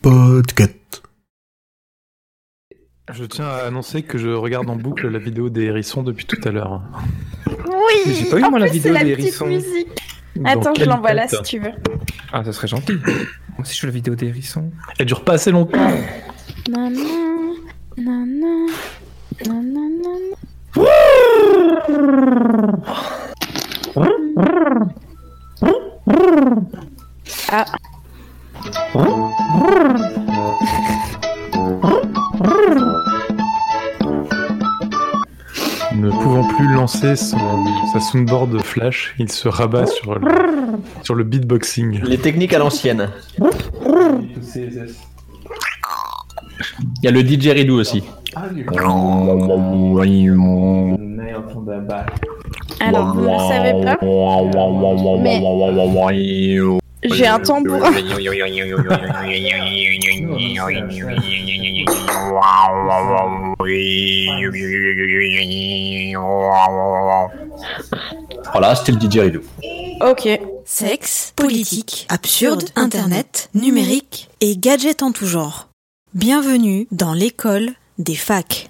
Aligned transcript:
Podcast. 0.00 1.02
Je 3.12 3.24
tiens 3.24 3.46
à 3.46 3.66
annoncer 3.66 4.02
que 4.02 4.18
je 4.18 4.28
regarde 4.28 4.70
en 4.70 4.76
boucle 4.76 5.08
la 5.08 5.18
vidéo 5.18 5.50
des 5.50 5.64
hérissons 5.64 6.02
depuis 6.02 6.24
tout 6.24 6.40
à 6.44 6.50
l'heure. 6.50 6.82
Oui 7.46 8.14
J'ai 8.14 8.30
pas 8.30 8.36
vu, 8.36 8.50
moi, 8.50 8.58
la 8.58 8.66
vidéo 8.66 8.94
des 8.94 9.08
hérissons. 9.10 9.48
Attends, 10.44 10.74
je 10.74 10.84
l'envoie 10.84 11.12
là 11.12 11.28
si 11.28 11.42
tu 11.42 11.58
veux. 11.58 11.72
Ah, 12.32 12.42
ça 12.44 12.52
serait 12.52 12.68
gentil. 12.68 12.94
Moi 12.94 13.60
aussi, 13.60 13.76
je 13.76 13.82
veux 13.82 13.88
la 13.88 13.94
vidéo 13.94 14.14
des 14.14 14.26
hérissons. 14.28 14.70
Elle 14.98 15.06
dure 15.06 15.24
pas 15.24 15.34
assez 15.34 15.50
longtemps. 15.50 15.78
Non, 16.70 16.90
non, 16.90 17.54
non, 17.98 18.26
non, 18.26 18.66
non, 19.46 19.62
non, 19.62 19.90
non. 20.04 20.42
Ah, 27.50 27.66
Ne 35.94 36.10
pouvant 36.10 36.46
plus 36.48 36.72
lancer 36.72 37.16
son, 37.16 37.38
sa 37.92 38.00
soundboard 38.00 38.60
flash, 38.62 39.14
il 39.18 39.30
se 39.30 39.48
rabat 39.48 39.86
sur 39.86 40.18
le, 40.18 40.26
sur 41.02 41.14
le 41.14 41.24
beatboxing. 41.24 42.00
Les 42.04 42.18
techniques 42.18 42.54
à 42.54 42.58
l'ancienne. 42.58 43.10
Il 46.98 47.04
y 47.04 47.08
a 47.08 47.10
le 47.10 47.20
DJ 47.20 47.48
Ridou 47.48 47.74
aussi. 47.74 48.02
alors 52.80 53.14
vous 53.14 53.20
ne 53.20 53.30
le 53.30 53.38
savez 53.38 53.84
pas, 53.84 53.96
j'ai 57.04 57.26
un 57.26 57.40
tambourin. 57.40 57.90
Voilà, 68.52 68.74
c'était 68.74 68.92
le 68.92 69.00
DJ 69.00 69.18
Ridou. 69.18 69.40
Ok. 70.00 70.28
Sexe, 70.64 71.32
politique, 71.34 72.06
absurde, 72.08 72.64
internet, 72.76 73.50
numérique 73.54 74.28
et 74.40 74.56
gadgets 74.56 75.02
en 75.02 75.12
tout 75.12 75.26
genre. 75.26 75.68
Bienvenue 76.14 76.86
dans 76.92 77.14
l'école 77.14 77.70
des 77.98 78.14
facs. 78.14 78.68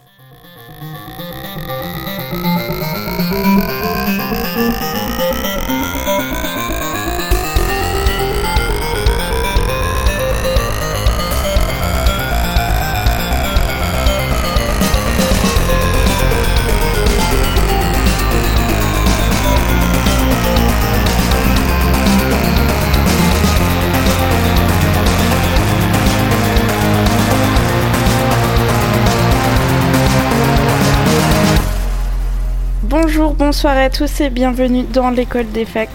Bonjour, 32.93 33.33
bonsoir 33.33 33.75
à 33.79 33.89
tous 33.89 34.21
et 34.21 34.29
bienvenue 34.29 34.83
dans 34.85 35.09
l'école 35.09 35.49
des 35.51 35.65
facs. 35.65 35.89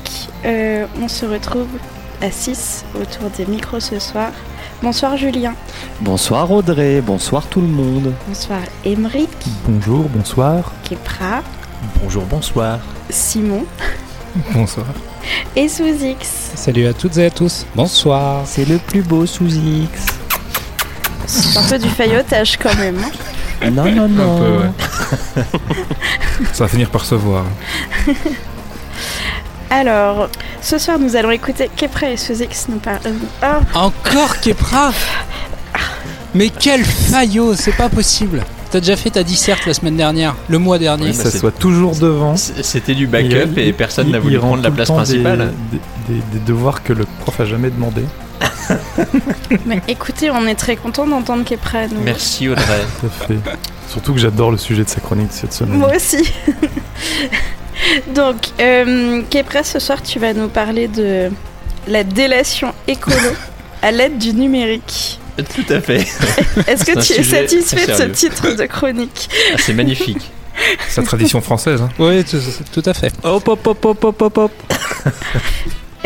Euh, 0.45 0.87
on 0.99 1.07
se 1.07 1.27
retrouve 1.27 1.67
à 2.23 2.31
6 2.31 2.85
autour 2.99 3.29
des 3.37 3.45
micros 3.45 3.79
ce 3.79 3.99
soir. 3.99 4.31
Bonsoir 4.81 5.15
Julien, 5.15 5.53
Bonsoir 6.01 6.51
Audrey, 6.51 7.01
bonsoir 7.01 7.45
tout 7.47 7.61
le 7.61 7.67
monde. 7.67 8.13
bonsoir 8.27 8.61
Emeric, 8.83 9.29
Bonjour, 9.67 10.05
bonsoir. 10.09 10.71
Kepra, 10.89 11.43
Bonjour, 12.01 12.23
bonsoir. 12.25 12.79
Simon 13.11 13.63
Bonsoir. 14.53 14.87
et 15.55 15.69
Souzix. 15.69 16.17
Salut 16.55 16.87
à 16.87 16.93
toutes 16.93 17.17
et 17.17 17.25
à 17.27 17.29
tous. 17.29 17.67
Bonsoir. 17.75 18.41
C'est 18.47 18.65
le 18.67 18.79
plus 18.79 19.03
beau 19.03 19.27
sous 19.27 19.45
X. 19.47 20.05
C'est 21.27 21.59
un 21.59 21.63
peu 21.63 21.77
du 21.77 21.89
faillotage 21.89 22.57
quand 22.57 22.75
même. 22.77 22.97
hein. 22.97 23.11
Non, 23.71 23.85
non, 23.91 24.03
Un 24.03 24.07
non. 24.07 24.37
peu, 24.37 24.51
ouais. 24.57 25.43
Ça 26.53 26.65
va 26.65 26.67
finir 26.67 26.89
par 26.89 27.03
se 27.05 27.15
voir. 27.15 27.45
Alors, 29.69 30.29
ce 30.61 30.77
soir 30.77 30.97
nous 30.99 31.15
allons 31.15 31.31
écouter 31.31 31.69
Kepra 31.75 32.09
et 32.11 32.17
Souzix 32.17 32.67
nous 32.69 32.77
parler. 32.79 33.11
Ah, 33.41 33.59
Encore 33.73 34.39
Kepra? 34.39 34.91
Mais 36.33 36.49
quel 36.49 36.83
faillot, 36.85 37.53
c'est 37.55 37.75
pas 37.75 37.89
possible. 37.89 38.43
T'as 38.69 38.79
déjà 38.79 38.95
fait 38.97 39.09
ta 39.11 39.23
disserte 39.23 39.65
la 39.65 39.73
semaine 39.73 39.95
dernière, 39.95 40.35
le 40.49 40.57
mois 40.59 40.77
dernier. 40.77 41.05
Oui, 41.11 41.17
bah, 41.17 41.23
s'assoit 41.23 41.51
toujours 41.51 41.95
devant. 41.95 42.35
C'était 42.35 42.93
du 42.95 43.07
backup 43.07 43.53
Il- 43.55 43.59
et 43.59 43.73
personne 43.73 44.11
n'a 44.11 44.19
voulu 44.19 44.37
rend 44.37 44.49
prendre 44.49 44.63
la 44.63 44.71
place 44.71 44.89
principale. 44.89 45.53
Des, 46.07 46.13
des- 46.15 46.21
des 46.33 46.39
devoirs 46.45 46.83
que 46.83 46.93
le 46.93 47.05
prof 47.21 47.39
a 47.39 47.45
jamais 47.45 47.69
demandé. 47.69 48.03
mais 49.65 49.81
écoutez, 49.87 50.29
on 50.31 50.45
est 50.47 50.55
très 50.55 50.75
content 50.75 51.07
d'entendre 51.07 51.43
Kepra 51.43 51.87
nous. 51.87 52.01
Merci 52.01 52.49
Audrey. 52.49 52.63
Tout 53.01 53.07
à 53.07 53.27
fait. 53.27 53.37
Surtout 53.89 54.13
que 54.13 54.19
j'adore 54.19 54.51
le 54.51 54.57
sujet 54.57 54.83
de 54.83 54.89
sa 54.89 54.99
chronique 54.99 55.31
cette 55.31 55.53
semaine. 55.53 55.77
Moi 55.77 55.95
aussi. 55.95 56.31
Donc, 58.15 58.35
euh, 58.59 59.21
Kepra, 59.29 59.63
ce 59.63 59.79
soir, 59.79 60.01
tu 60.01 60.19
vas 60.19 60.33
nous 60.33 60.49
parler 60.49 60.87
de 60.87 61.29
la 61.87 62.03
délation 62.03 62.73
écolo 62.87 63.15
à 63.81 63.91
l'aide 63.91 64.17
du 64.17 64.33
numérique. 64.33 65.19
Tout 65.37 65.71
à 65.71 65.79
fait. 65.79 66.05
Est-ce 66.67 66.83
que 66.83 66.99
tu 66.99 67.13
es 67.13 67.23
satisfait 67.23 67.85
de 67.87 67.93
ce 67.93 68.03
titre 68.03 68.53
de 68.53 68.65
chronique 68.65 69.29
Ah, 69.53 69.57
C'est 69.59 69.73
magnifique. 69.73 70.31
C'est 70.89 71.01
la 71.01 71.07
tradition 71.07 71.39
française. 71.41 71.81
Hein. 71.81 71.89
Oui, 71.99 72.23
tout, 72.23 72.39
tout 72.73 72.89
à 72.89 72.93
fait. 72.93 73.13
Hop, 73.23 73.47
hop, 73.47 73.67
hop, 73.67 73.85
hop, 73.85 74.03
hop, 74.03 74.21
hop, 74.21 74.37
hop. 74.37 74.51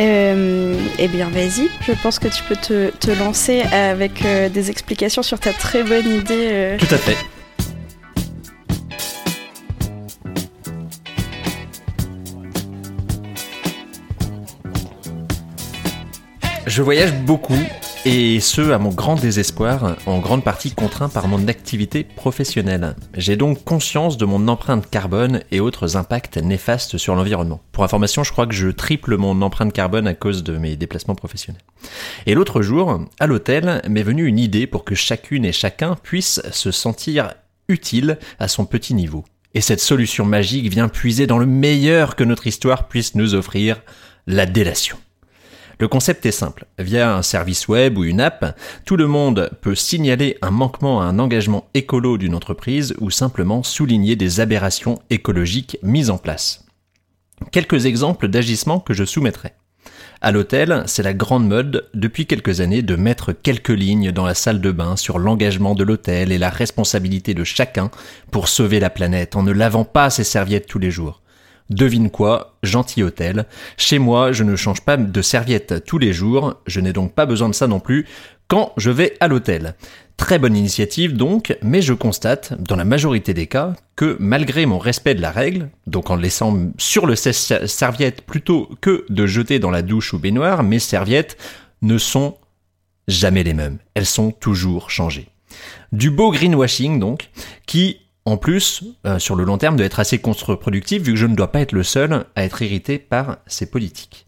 Euh, 0.02 0.76
Eh 0.98 1.08
bien, 1.08 1.30
vas-y. 1.30 1.70
Je 1.82 1.94
pense 2.02 2.18
que 2.20 2.28
tu 2.28 2.44
peux 2.44 2.56
te, 2.56 3.12
lancer 3.20 3.62
avec 3.72 4.26
euh, 4.26 4.50
des 4.50 4.70
explications 4.70 5.22
sur 5.24 5.40
ta 5.40 5.54
très 5.54 5.84
bonne 5.84 6.08
idée. 6.08 6.50
euh. 6.52 6.78
Tout 6.78 6.94
à 6.94 6.98
fait. 6.98 7.18
Je 16.66 16.82
voyage 16.82 17.14
beaucoup 17.14 17.58
et 18.04 18.40
ce 18.40 18.72
à 18.72 18.80
mon 18.80 18.90
grand 18.90 19.16
désespoir, 19.16 19.96
en 20.08 20.20
grande 20.20 20.44
partie 20.44 20.72
contraint 20.72 21.10
par 21.10 21.28
mon 21.28 21.48
activité 21.48 22.04
professionnelle. 22.04 22.96
J'ai 23.16 23.36
donc 23.36 23.64
conscience 23.64 24.18
de 24.18 24.26
mon 24.26 24.48
empreinte 24.48 24.90
carbone 24.90 25.42
et 25.52 25.60
autres 25.60 25.98
impacts 25.98 26.38
néfastes 26.38 26.98
sur 26.98 27.16
l'environnement. 27.16 27.62
Pour 27.72 27.84
information, 27.84 28.24
je 28.24 28.32
crois 28.32 28.48
que 28.48 28.56
je 28.56 28.70
triple 28.70 29.18
mon 29.18 29.42
empreinte 29.42 29.74
carbone 29.74 30.08
à 30.08 30.16
cause 30.16 30.44
de 30.44 30.58
mes 30.58 30.76
déplacements 30.76 31.16
professionnels. 31.16 31.62
Et 32.26 32.34
l'autre 32.34 32.62
jour, 32.62 33.02
à 33.20 33.28
l'hôtel, 33.28 33.82
m'est 33.88 34.04
venue 34.04 34.26
une 34.26 34.40
idée 34.40 34.66
pour 34.66 34.84
que 34.84 34.96
chacune 34.96 35.46
et 35.46 35.52
chacun 35.52 35.96
puisse 36.02 36.42
se 36.52 36.72
sentir 36.72 37.34
utile 37.68 38.18
à 38.40 38.48
son 38.48 38.66
petit 38.66 38.96
niveau. 38.96 39.26
Et 39.54 39.62
cette 39.62 39.82
solution 39.82 40.26
magique 40.26 40.70
vient 40.70 40.88
puiser 40.88 41.28
dans 41.28 41.38
le 41.38 41.46
meilleur 41.46 42.16
que 42.16 42.24
notre 42.24 42.48
histoire 42.48 42.88
puisse 42.88 43.16
nous 43.16 43.36
offrir, 43.36 43.82
la 44.28 44.46
délation. 44.46 44.98
Le 45.82 45.88
concept 45.88 46.28
est 46.28 46.32
simple. 46.32 46.68
Via 46.78 47.16
un 47.16 47.24
service 47.24 47.68
web 47.68 47.98
ou 47.98 48.04
une 48.04 48.22
app, 48.22 48.56
tout 48.86 48.98
le 48.98 49.08
monde 49.08 49.50
peut 49.62 49.74
signaler 49.74 50.38
un 50.44 50.52
manquement 50.52 51.02
à 51.02 51.06
un 51.06 51.18
engagement 51.18 51.72
écolo 51.74 52.20
d'une 52.20 52.36
entreprise 52.36 52.94
ou 53.00 53.10
simplement 53.10 53.64
souligner 53.64 54.16
des 54.16 54.42
aberrations 54.42 55.02
écologiques 55.10 55.80
mises 55.82 56.12
en 56.12 56.20
place. 56.20 56.66
Quelques 57.52 57.88
exemples 57.88 58.28
d'agissements 58.28 58.80
que 58.80 58.94
je 58.94 59.06
soumettrai. 59.06 59.54
À 60.22 60.32
l'hôtel, 60.32 60.84
c'est 60.86 61.02
la 61.02 61.16
grande 61.16 61.48
mode 61.48 61.90
depuis 61.96 62.28
quelques 62.28 62.62
années 62.62 62.84
de 62.84 62.96
mettre 62.96 63.34
quelques 63.34 63.70
lignes 63.70 64.12
dans 64.12 64.28
la 64.28 64.36
salle 64.36 64.62
de 64.62 64.72
bain 64.72 64.96
sur 64.96 65.18
l'engagement 65.18 65.74
de 65.74 65.84
l'hôtel 65.84 66.32
et 66.32 66.38
la 66.38 66.52
responsabilité 66.52 67.34
de 67.34 67.44
chacun 67.44 67.90
pour 68.30 68.50
sauver 68.50 68.80
la 68.80 68.92
planète 68.92 69.36
en 69.36 69.42
ne 69.42 69.52
lavant 69.52 69.86
pas 69.86 70.12
ses 70.12 70.26
serviettes 70.26 70.68
tous 70.68 70.78
les 70.78 70.92
jours. 70.92 71.24
Devine 71.72 72.10
quoi, 72.10 72.58
gentil 72.64 73.02
hôtel. 73.02 73.46
Chez 73.78 73.98
moi, 73.98 74.34
je 74.34 74.44
ne 74.44 74.58
change 74.58 74.82
pas 74.82 74.98
de 74.98 75.22
serviette 75.22 75.86
tous 75.86 75.98
les 75.98 76.12
jours, 76.12 76.56
je 76.68 76.82
n'ai 76.82 76.92
donc 76.92 77.14
pas 77.14 77.26
besoin 77.26 77.48
de 77.48 77.56
ça 77.56 77.68
non 77.68 77.80
plus 77.80 78.06
quand 78.50 78.74
je 78.76 78.92
vais 78.92 79.16
à 79.22 79.30
l'hôtel. 79.30 79.76
Très 80.18 80.38
bonne 80.38 80.58
initiative 80.58 81.16
donc, 81.16 81.58
mais 81.64 81.82
je 81.82 81.94
constate, 81.94 82.62
dans 82.62 82.76
la 82.76 82.84
majorité 82.84 83.34
des 83.34 83.48
cas, 83.48 83.74
que 83.96 84.18
malgré 84.20 84.66
mon 84.66 84.80
respect 84.80 85.16
de 85.16 85.22
la 85.22 85.32
règle, 85.32 85.70
donc 85.88 86.10
en 86.10 86.18
laissant 86.18 86.58
sur 86.78 87.06
le 87.06 87.16
serviette 87.16 88.22
plutôt 88.24 88.70
que 88.82 89.06
de 89.08 89.26
jeter 89.26 89.58
dans 89.58 89.72
la 89.72 89.82
douche 89.82 90.12
ou 90.12 90.20
baignoire, 90.20 90.64
mes 90.64 90.80
serviettes 90.80 91.38
ne 91.82 91.98
sont 91.98 92.36
jamais 93.08 93.44
les 93.44 93.54
mêmes. 93.54 93.78
Elles 93.94 94.06
sont 94.06 94.32
toujours 94.32 94.92
changées. 94.92 95.30
Du 95.94 96.12
beau 96.12 96.32
greenwashing 96.32 97.00
donc, 97.00 97.30
qui 97.66 98.02
en 98.26 98.38
plus, 98.38 98.84
euh, 99.06 99.20
sur 99.20 99.36
le 99.36 99.44
long 99.44 99.58
terme, 99.58 99.76
doit 99.76 99.86
être 99.86 100.00
assez 100.00 100.20
contre-productif 100.20 101.02
vu 101.02 101.14
que 101.14 101.20
je 101.20 101.26
ne 101.26 101.36
dois 101.36 101.52
pas 101.52 101.62
être 101.62 101.72
le 101.72 101.84
seul 101.84 102.26
à 102.36 102.44
être 102.44 102.62
irrité 102.62 103.00
par 103.00 103.38
ces 103.48 103.66
politiques. 103.66 104.28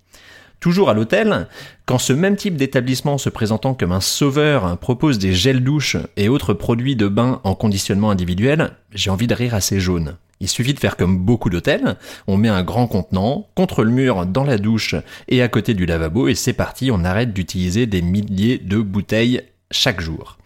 Toujours 0.60 0.90
à 0.90 0.94
l'hôtel, 0.94 1.48
quand 1.86 1.98
ce 1.98 2.13
même 2.13 2.38
type 2.38 2.56
d'établissement 2.56 3.18
se 3.18 3.30
présentant 3.30 3.74
comme 3.74 3.92
un 3.92 4.00
sauveur 4.00 4.78
propose 4.78 5.19
des 5.19 5.34
gels 5.34 5.62
douches 5.62 5.98
et 6.16 6.30
autres 6.30 6.54
produits 6.54 6.95
de 6.95 7.10
bain 7.10 7.42
en 7.44 7.54
conditionnement 7.54 8.12
individuel, 8.12 8.72
j'ai 8.94 9.10
envie 9.10 9.28
de 9.28 9.36
rire 9.36 9.56
assez 9.56 9.81
jaune. 9.81 10.16
Il 10.39 10.48
suffit 10.48 10.74
de 10.74 10.80
faire 10.80 10.96
comme 10.96 11.19
beaucoup 11.19 11.50
d'hôtels, 11.50 11.98
on 12.28 12.38
met 12.38 12.50
un 12.50 12.63
grand 12.63 12.88
contenant 12.88 13.48
contre 13.56 13.84
le 13.84 13.92
mur 13.92 14.25
dans 14.25 14.46
la 14.46 14.57
douche 14.57 14.96
et 15.28 15.42
à 15.42 15.50
côté 15.50 15.74
du 15.74 15.86
lavabo 15.86 16.30
et 16.30 16.36
c'est 16.36 16.54
parti, 16.54 16.92
on 16.92 17.04
arrête 17.04 17.34
d'utiliser 17.34 17.86
des 17.86 18.01
milliers 18.01 18.57
de 18.57 18.80
bouteilles 18.80 19.42
chaque 19.69 20.00
jour. 20.00 20.38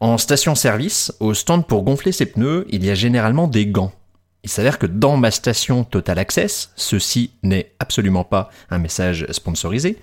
En 0.00 0.18
station-service, 0.18 1.12
au 1.20 1.32
stand 1.32 1.66
pour 1.66 1.82
gonfler 1.82 2.12
ses 2.12 2.26
pneus, 2.26 2.66
il 2.68 2.84
y 2.84 2.90
a 2.90 2.94
généralement 2.94 3.48
des 3.48 3.66
gants. 3.66 3.92
Il 4.44 4.50
s'avère 4.50 4.78
que 4.78 4.86
dans 4.86 5.16
ma 5.16 5.30
station 5.30 5.84
Total 5.84 6.18
Access, 6.18 6.70
ceci 6.76 7.30
n'est 7.42 7.72
absolument 7.80 8.22
pas 8.22 8.50
un 8.70 8.78
message 8.78 9.26
sponsorisé, 9.30 9.96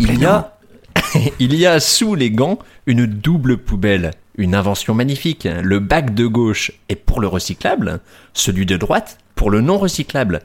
il 0.00 0.20
y, 0.20 0.24
a, 0.24 0.58
il 1.40 1.54
y 1.54 1.66
a 1.66 1.80
sous 1.80 2.14
les 2.14 2.30
gants 2.30 2.58
une 2.86 3.06
double 3.06 3.58
poubelle. 3.58 4.12
Une 4.36 4.54
invention 4.54 4.94
magnifique. 4.94 5.48
Le 5.62 5.80
bac 5.80 6.14
de 6.14 6.26
gauche 6.26 6.70
est 6.88 6.94
pour 6.94 7.20
le 7.20 7.26
recyclable, 7.26 8.00
celui 8.34 8.66
de 8.66 8.76
droite 8.76 9.18
pour 9.34 9.50
le 9.50 9.60
non 9.60 9.78
recyclable. 9.78 10.42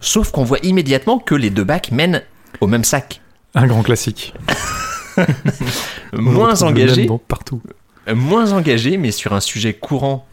Sauf 0.00 0.30
qu'on 0.30 0.44
voit 0.44 0.58
immédiatement 0.62 1.18
que 1.18 1.34
les 1.34 1.50
deux 1.50 1.64
bacs 1.64 1.92
mènent 1.92 2.22
au 2.60 2.66
même 2.66 2.84
sac. 2.84 3.22
Un 3.54 3.66
grand 3.66 3.82
classique. 3.82 4.34
Moins 6.12 6.62
engagé, 6.62 7.08
partout. 7.28 7.62
Moins 8.14 8.52
engagé, 8.52 8.96
mais 8.96 9.10
sur 9.10 9.32
un 9.32 9.40
sujet 9.40 9.74
courant 9.74 10.26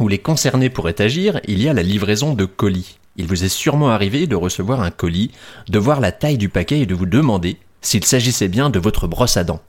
où 0.00 0.08
les 0.08 0.18
concernés 0.18 0.70
pourraient 0.70 1.00
agir, 1.00 1.40
il 1.46 1.62
y 1.62 1.68
a 1.68 1.72
la 1.72 1.82
livraison 1.82 2.34
de 2.34 2.44
colis. 2.44 2.98
Il 3.16 3.26
vous 3.26 3.44
est 3.44 3.48
sûrement 3.48 3.90
arrivé 3.90 4.26
de 4.26 4.36
recevoir 4.36 4.82
un 4.82 4.90
colis, 4.90 5.30
de 5.68 5.78
voir 5.78 6.00
la 6.00 6.12
taille 6.12 6.38
du 6.38 6.48
paquet 6.48 6.80
et 6.80 6.86
de 6.86 6.94
vous 6.94 7.06
demander 7.06 7.56
s'il 7.80 8.04
s'agissait 8.04 8.48
bien 8.48 8.68
de 8.68 8.78
votre 8.78 9.06
brosse 9.06 9.36
à 9.36 9.44
dents. 9.44 9.62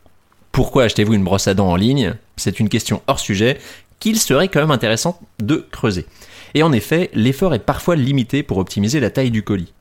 Pourquoi 0.51 0.83
achetez-vous 0.83 1.13
une 1.13 1.23
brosse 1.23 1.47
à 1.47 1.53
dents 1.53 1.69
en 1.69 1.75
ligne? 1.75 2.15
C'est 2.35 2.59
une 2.59 2.67
question 2.67 3.01
hors 3.07 3.19
sujet 3.19 3.57
qu'il 3.99 4.19
serait 4.19 4.47
quand 4.47 4.59
même 4.59 4.71
intéressant 4.71 5.19
de 5.39 5.65
creuser. 5.71 6.05
Et 6.53 6.63
en 6.63 6.71
effet, 6.71 7.09
l'effort 7.13 7.53
est 7.53 7.59
parfois 7.59 7.95
limité 7.95 8.43
pour 8.43 8.57
optimiser 8.57 8.99
la 8.99 9.09
taille 9.09 9.31
du 9.31 9.43
colis. 9.43 9.73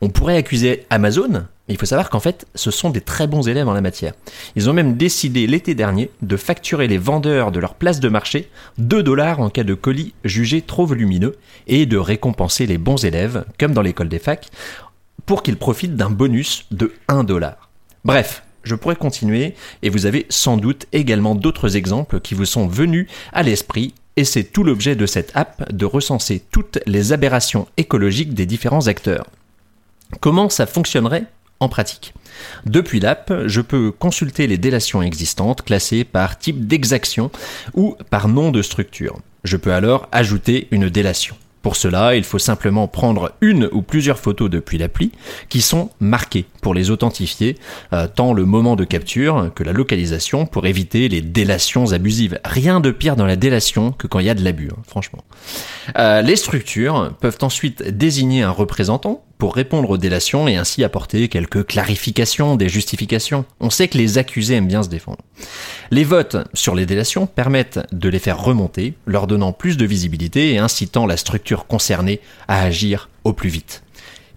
On 0.00 0.08
pourrait 0.08 0.36
accuser 0.36 0.84
Amazon, 0.90 1.46
mais 1.68 1.74
il 1.74 1.78
faut 1.78 1.86
savoir 1.86 2.10
qu'en 2.10 2.20
fait, 2.20 2.46
ce 2.54 2.70
sont 2.70 2.90
des 2.90 3.00
très 3.00 3.26
bons 3.26 3.48
élèves 3.48 3.68
en 3.68 3.72
la 3.72 3.80
matière. 3.80 4.14
Ils 4.54 4.70
ont 4.70 4.72
même 4.72 4.96
décidé 4.96 5.46
l'été 5.46 5.74
dernier 5.74 6.10
de 6.22 6.36
facturer 6.36 6.86
les 6.86 6.98
vendeurs 6.98 7.52
de 7.52 7.60
leur 7.60 7.74
place 7.74 8.00
de 8.00 8.08
marché 8.08 8.50
2 8.78 9.02
dollars 9.02 9.40
en 9.40 9.50
cas 9.50 9.64
de 9.64 9.74
colis 9.74 10.14
jugés 10.24 10.62
trop 10.62 10.86
volumineux 10.86 11.36
et 11.66 11.86
de 11.86 11.96
récompenser 11.96 12.66
les 12.66 12.78
bons 12.78 13.04
élèves, 13.04 13.44
comme 13.58 13.72
dans 13.72 13.82
l'école 13.82 14.08
des 14.08 14.18
facs, 14.18 14.48
pour 15.24 15.42
qu'ils 15.42 15.56
profitent 15.56 15.96
d'un 15.96 16.10
bonus 16.10 16.66
de 16.70 16.92
1 17.08 17.24
dollar. 17.24 17.70
Bref, 18.04 18.44
je 18.62 18.74
pourrais 18.74 18.96
continuer 18.96 19.54
et 19.82 19.90
vous 19.90 20.06
avez 20.06 20.26
sans 20.28 20.56
doute 20.56 20.86
également 20.92 21.34
d'autres 21.34 21.76
exemples 21.76 22.20
qui 22.20 22.34
vous 22.34 22.44
sont 22.44 22.68
venus 22.68 23.08
à 23.32 23.42
l'esprit 23.42 23.94
et 24.16 24.24
c'est 24.24 24.44
tout 24.44 24.64
l'objet 24.64 24.96
de 24.96 25.06
cette 25.06 25.32
app 25.34 25.72
de 25.72 25.84
recenser 25.84 26.42
toutes 26.50 26.78
les 26.86 27.12
aberrations 27.12 27.68
écologiques 27.76 28.34
des 28.34 28.46
différents 28.46 28.86
acteurs. 28.86 29.26
Comment 30.20 30.48
ça 30.48 30.66
fonctionnerait? 30.66 31.26
En 31.60 31.68
pratique 31.68 32.14
Depuis 32.66 33.00
l'app, 33.00 33.32
je 33.46 33.60
peux 33.60 33.90
consulter 33.90 34.46
les 34.46 34.58
délations 34.58 35.02
existantes 35.02 35.62
classées 35.62 36.04
par 36.04 36.38
type 36.38 36.66
d'exaction 36.66 37.30
ou 37.74 37.96
par 38.10 38.28
nom 38.28 38.50
de 38.50 38.62
structure. 38.62 39.18
Je 39.44 39.56
peux 39.56 39.72
alors 39.72 40.08
ajouter 40.12 40.68
une 40.70 40.88
délation. 40.88 41.36
Pour 41.66 41.74
cela, 41.74 42.14
il 42.14 42.22
faut 42.22 42.38
simplement 42.38 42.86
prendre 42.86 43.32
une 43.40 43.68
ou 43.72 43.82
plusieurs 43.82 44.20
photos 44.20 44.48
depuis 44.48 44.78
l'appli 44.78 45.10
qui 45.48 45.60
sont 45.60 45.90
marquées 45.98 46.44
pour 46.62 46.74
les 46.74 46.92
authentifier, 46.92 47.56
euh, 47.92 48.06
tant 48.06 48.32
le 48.34 48.44
moment 48.44 48.76
de 48.76 48.84
capture 48.84 49.50
que 49.52 49.64
la 49.64 49.72
localisation 49.72 50.46
pour 50.46 50.66
éviter 50.66 51.08
les 51.08 51.22
délations 51.22 51.92
abusives. 51.92 52.38
Rien 52.44 52.78
de 52.78 52.92
pire 52.92 53.16
dans 53.16 53.26
la 53.26 53.34
délation 53.34 53.90
que 53.90 54.06
quand 54.06 54.20
il 54.20 54.26
y 54.26 54.30
a 54.30 54.34
de 54.34 54.44
l'abus, 54.44 54.70
hein, 54.70 54.80
franchement. 54.86 55.24
Euh, 55.98 56.22
les 56.22 56.36
structures 56.36 57.12
peuvent 57.20 57.38
ensuite 57.42 57.82
désigner 57.82 58.44
un 58.44 58.52
représentant 58.52 59.24
pour 59.38 59.54
répondre 59.54 59.90
aux 59.90 59.98
délations 59.98 60.48
et 60.48 60.56
ainsi 60.56 60.82
apporter 60.82 61.28
quelques 61.28 61.66
clarifications, 61.66 62.56
des 62.56 62.68
justifications. 62.68 63.44
On 63.60 63.68
sait 63.70 63.88
que 63.88 63.98
les 63.98 64.16
accusés 64.18 64.54
aiment 64.54 64.66
bien 64.68 64.82
se 64.82 64.88
défendre. 64.88 65.18
Les 65.90 66.04
votes 66.04 66.36
sur 66.54 66.74
les 66.74 66.86
délations 66.86 67.26
permettent 67.26 67.80
de 67.92 68.08
les 68.08 68.18
faire 68.18 68.38
remonter, 68.42 68.94
leur 69.06 69.26
donnant 69.26 69.52
plus 69.52 69.76
de 69.76 69.84
visibilité 69.84 70.52
et 70.54 70.58
incitant 70.58 71.06
la 71.06 71.16
structure 71.16 71.66
concernée 71.66 72.20
à 72.48 72.62
agir 72.62 73.08
au 73.24 73.32
plus 73.32 73.50
vite. 73.50 73.82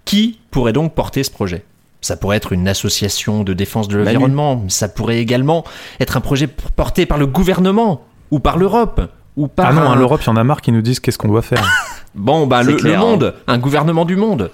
Qui 0.06 0.40
pourrait 0.52 0.74
donc 0.74 0.94
porter 0.96 1.24
ce 1.24 1.32
projet? 1.32 1.64
Ça 2.02 2.16
pourrait 2.18 2.38
être 2.38 2.54
une 2.54 2.68
association 2.68 3.44
de 3.44 3.54
défense 3.54 3.88
de 3.90 3.98
l'environnement, 3.98 4.64
ça 4.70 4.88
pourrait 4.90 5.20
également 5.20 5.66
être 6.00 6.16
un 6.18 6.22
projet 6.22 6.48
porté 6.48 7.06
par 7.06 7.18
le 7.18 7.28
gouvernement 7.28 8.06
ou 8.32 8.40
par 8.40 8.58
l'Europe 8.58 9.02
ou 9.36 9.48
par 9.48 9.68
Ah 9.68 9.74
non, 9.74 9.82
un- 9.82 9.96
l'Europe, 9.96 10.22
il 10.24 10.28
y 10.28 10.30
en 10.30 10.36
a 10.38 10.44
marre 10.44 10.62
qui 10.62 10.72
nous 10.72 10.82
disent 10.82 11.00
qu'est-ce 11.00 11.18
qu'on 11.18 11.28
doit 11.28 11.42
faire. 11.42 11.64
Bon, 12.16 12.48
bah, 12.48 12.62
C'est 12.64 12.72
le, 12.72 12.78
clair, 12.78 12.92
le 13.00 13.06
hein. 13.06 13.10
monde, 13.12 13.36
un 13.46 13.58
gouvernement 13.60 14.04
du 14.04 14.16
monde. 14.16 14.50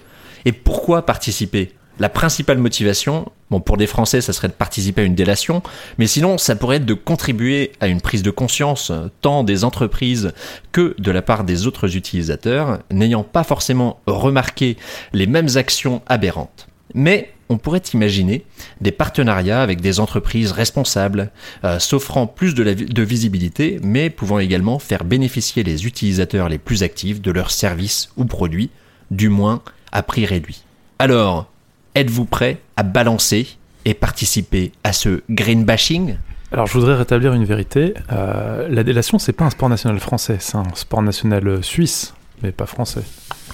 Et 0.45 0.51
pourquoi 0.51 1.05
participer? 1.05 1.73
La 1.97 2.09
principale 2.09 2.57
motivation, 2.57 3.31
bon, 3.49 3.61
pour 3.61 3.77
des 3.77 3.87
Français, 3.87 4.19
ça 4.19 4.33
serait 4.33 4.49
de 4.49 4.53
participer 4.53 5.01
à 5.01 5.05
une 5.05 5.15
délation, 5.15 5.63
mais 5.97 6.07
sinon, 6.07 6.37
ça 6.37 6.55
pourrait 6.55 6.77
être 6.77 6.85
de 6.85 6.93
contribuer 6.93 7.71
à 7.79 7.87
une 7.87 8.01
prise 8.01 8.21
de 8.21 8.31
conscience, 8.31 8.91
euh, 8.91 9.07
tant 9.21 9.45
des 9.45 9.63
entreprises 9.63 10.33
que 10.73 10.93
de 10.99 11.11
la 11.11 11.21
part 11.21 11.45
des 11.45 11.67
autres 11.67 11.95
utilisateurs, 11.95 12.79
n'ayant 12.91 13.23
pas 13.23 13.45
forcément 13.45 14.01
remarqué 14.07 14.75
les 15.13 15.25
mêmes 15.25 15.55
actions 15.55 16.01
aberrantes. 16.07 16.67
Mais 16.93 17.31
on 17.47 17.57
pourrait 17.57 17.83
imaginer 17.93 18.43
des 18.81 18.91
partenariats 18.91 19.61
avec 19.61 19.79
des 19.79 19.99
entreprises 19.99 20.51
responsables, 20.51 21.31
euh, 21.63 21.79
s'offrant 21.79 22.27
plus 22.27 22.55
de, 22.55 23.01
visibilité, 23.03 23.79
mais 23.83 24.09
pouvant 24.09 24.39
également 24.39 24.79
faire 24.79 25.05
bénéficier 25.05 25.63
les 25.63 25.85
utilisateurs 25.85 26.49
les 26.49 26.57
plus 26.57 26.83
actifs 26.83 27.21
de 27.21 27.31
leurs 27.31 27.51
services 27.51 28.09
ou 28.17 28.25
produits, 28.25 28.69
du 29.11 29.29
moins 29.29 29.61
à 29.95 30.03
prix 30.03 30.25
réduit. 30.25 30.61
Alors, 30.99 31.47
êtes-vous 31.95 32.25
prêt 32.25 32.57
à 32.77 32.83
balancer 32.83 33.47
et 33.85 33.93
participer 33.93 34.71
à 34.83 34.91
ce 34.93 35.21
green 35.29 35.63
bashing 35.63 36.17
Alors, 36.51 36.67
je 36.67 36.73
voudrais 36.73 36.95
rétablir 36.95 37.33
une 37.33 37.45
vérité. 37.45 37.93
Euh, 38.11 38.67
la 38.69 38.83
délation, 38.83 39.19
c'est 39.19 39.33
pas 39.33 39.45
un 39.45 39.49
sport 39.49 39.69
national 39.69 39.99
français, 39.99 40.37
c'est 40.39 40.57
un 40.57 40.65
sport 40.75 41.01
national 41.01 41.47
euh, 41.47 41.61
suisse, 41.61 42.13
mais 42.43 42.51
pas 42.51 42.65
français. 42.65 43.03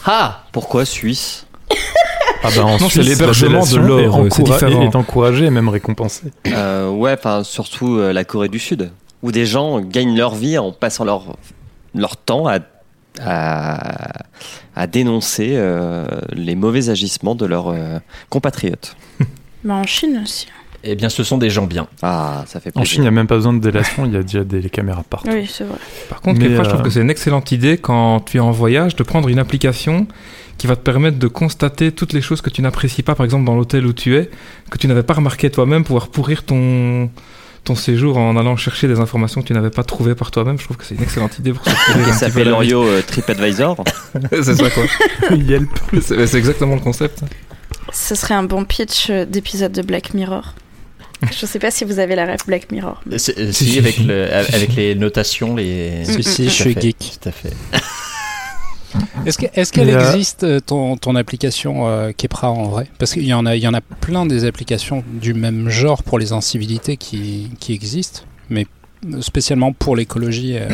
Ah 0.05 0.43
Pourquoi 0.51 0.85
Suisse? 0.85 1.45
Ah 2.43 2.49
bah 2.55 2.65
en 2.65 2.79
Non, 2.79 2.89
Suisse, 2.89 3.07
l'hébergement 3.07 3.63
de 3.63 3.75
est, 3.75 3.77
l'or, 3.77 4.25
différent. 4.27 4.81
est 4.81 4.95
encouragée 4.95 5.45
et 5.45 5.51
même 5.51 5.69
récompensée. 5.69 6.31
Euh, 6.47 6.89
Ouais, 6.89 7.13
enfin 7.13 7.43
surtout 7.43 7.97
euh, 7.97 8.13
la 8.13 8.23
Corée 8.23 8.49
du 8.49 8.57
Sud, 8.57 8.91
où 9.21 9.31
des 9.31 9.45
gens 9.45 9.79
gagnent 9.79 10.17
leur 10.17 10.33
vie 10.33 10.57
en 10.57 10.71
passant 10.71 11.05
leur, 11.05 11.37
leur 11.93 12.17
temps 12.17 12.47
à, 12.47 12.57
à, 13.23 14.23
à 14.75 14.87
dénoncer 14.87 15.53
euh, 15.53 16.05
les 16.33 16.55
mauvais 16.55 16.89
agissements 16.89 17.35
de 17.35 17.45
leurs 17.45 17.69
euh, 17.69 17.99
compatriotes. 18.29 18.95
Mais 19.63 19.73
en 19.73 19.83
Chine 19.83 20.21
aussi. 20.23 20.47
Eh 20.83 20.95
bien, 20.95 21.09
ce 21.09 21.23
sont 21.23 21.37
des 21.37 21.51
gens 21.51 21.67
bien. 21.67 21.87
Ah, 22.01 22.43
ça 22.47 22.59
fait 22.59 22.69
En 22.69 22.81
plaisir. 22.81 22.91
Chine, 22.91 23.01
il 23.01 23.03
n'y 23.03 23.07
a 23.09 23.11
même 23.11 23.27
pas 23.27 23.35
besoin 23.35 23.53
de 23.53 23.59
délation, 23.59 24.05
il 24.07 24.13
y 24.13 24.17
a 24.17 24.23
déjà 24.23 24.43
des 24.43 24.67
caméras 24.69 25.03
partout. 25.07 25.29
Oui, 25.31 25.45
c'est 25.47 25.63
vrai. 25.63 25.77
Par 26.09 26.21
contre, 26.21 26.39
Mais, 26.39 26.45
quelquefois, 26.45 26.63
je 26.63 26.69
trouve 26.69 26.81
euh, 26.81 26.83
que 26.85 26.89
c'est 26.89 27.01
une 27.01 27.11
excellente 27.11 27.51
idée 27.51 27.77
quand 27.77 28.21
tu 28.21 28.37
es 28.37 28.39
en 28.39 28.51
voyage 28.51 28.95
de 28.95 29.03
prendre 29.03 29.29
une 29.29 29.37
application 29.37 30.07
qui 30.57 30.67
va 30.67 30.75
te 30.75 30.81
permettre 30.81 31.19
de 31.19 31.27
constater 31.27 31.91
toutes 31.91 32.13
les 32.13 32.21
choses 32.21 32.41
que 32.41 32.49
tu 32.49 32.61
n'apprécies 32.61 33.03
pas, 33.03 33.13
par 33.15 33.25
exemple 33.25 33.45
dans 33.45 33.55
l'hôtel 33.55 33.85
où 33.85 33.93
tu 33.93 34.15
es, 34.15 34.29
que 34.69 34.77
tu 34.77 34.87
n'avais 34.87 35.03
pas 35.03 35.15
remarqué 35.15 35.49
toi-même, 35.51 35.83
pouvoir 35.83 36.07
pourrir 36.07 36.43
ton 36.43 37.09
ton 37.63 37.75
séjour 37.75 38.17
en 38.17 38.35
allant 38.37 38.55
chercher 38.57 38.87
des 38.87 38.99
informations 38.99 39.41
que 39.41 39.47
tu 39.47 39.53
n'avais 39.53 39.69
pas 39.69 39.83
trouvées 39.83 40.15
par 40.15 40.31
toi-même. 40.31 40.57
Je 40.59 40.63
trouve 40.65 40.77
que 40.77 40.83
c'est 40.85 40.95
une 40.95 41.03
excellente 41.03 41.37
idée 41.39 41.53
pour 41.53 41.63
se 41.63 41.69
Et 41.71 42.11
ça 42.13 42.29
fait 42.29 42.43
vie. 42.43 42.49
l'Orio 42.49 42.83
euh, 42.83 43.01
TripAdvisor. 43.01 43.83
c'est 44.31 44.55
ça 44.55 44.69
quoi. 44.71 44.83
Yelp. 45.37 45.69
C'est 46.01 46.25
c'est 46.27 46.37
exactement 46.37 46.75
le 46.75 46.81
concept. 46.81 47.21
Ce 47.93 48.15
serait 48.15 48.33
un 48.33 48.43
bon 48.43 48.65
pitch 48.65 49.09
euh, 49.09 49.25
d'épisode 49.25 49.71
de 49.73 49.81
Black 49.81 50.13
Mirror. 50.13 50.55
Je 51.31 51.45
sais 51.45 51.59
pas 51.59 51.69
si 51.69 51.85
vous 51.85 51.99
avez 51.99 52.15
la 52.15 52.25
ref 52.25 52.47
Black 52.47 52.71
Mirror. 52.71 52.99
mais- 53.05 53.19
C'est- 53.19 53.37
euh, 53.37 53.51
Si, 53.51 53.77
avec, 53.77 53.93
si. 53.95 54.03
le- 54.05 54.33
avec 54.33 54.75
les 54.75 54.95
notations, 54.95 55.55
les... 55.55 56.03
Si, 56.03 56.23
si, 56.23 56.43
Tout 56.43 56.43
je 56.43 56.47
à 56.47 56.49
suis 56.49 56.73
fait, 56.73 56.81
geek. 56.81 56.97
Tout 57.21 57.29
à 57.29 57.31
fait. 57.31 57.53
Est-ce 59.25 59.37
que- 59.37 59.45
est-ce 59.53 59.71
qu'elle 59.71 59.89
existe 59.89 60.43
euh, 60.43 60.59
ton, 60.59 60.97
ton 60.97 61.15
application 61.15 61.87
euh, 61.87 62.11
Kepra 62.15 62.49
en 62.51 62.63
vrai? 62.69 62.87
Parce 62.97 63.13
qu'il 63.13 63.25
y 63.25 63.33
en 63.33 63.45
a, 63.45 63.55
il 63.55 63.61
y 63.63 63.67
en 63.67 63.73
a 63.73 63.81
plein 63.81 64.25
des 64.25 64.45
applications 64.45 65.03
du 65.21 65.33
même 65.33 65.69
genre 65.69 66.03
pour 66.03 66.19
les 66.19 66.31
incivilités 66.33 66.97
qui, 66.97 67.51
qui 67.59 67.73
existent, 67.73 68.21
mais 68.49 68.65
spécialement 69.21 69.73
pour 69.73 69.95
l'écologie. 69.95 70.57
euh, 70.57 70.67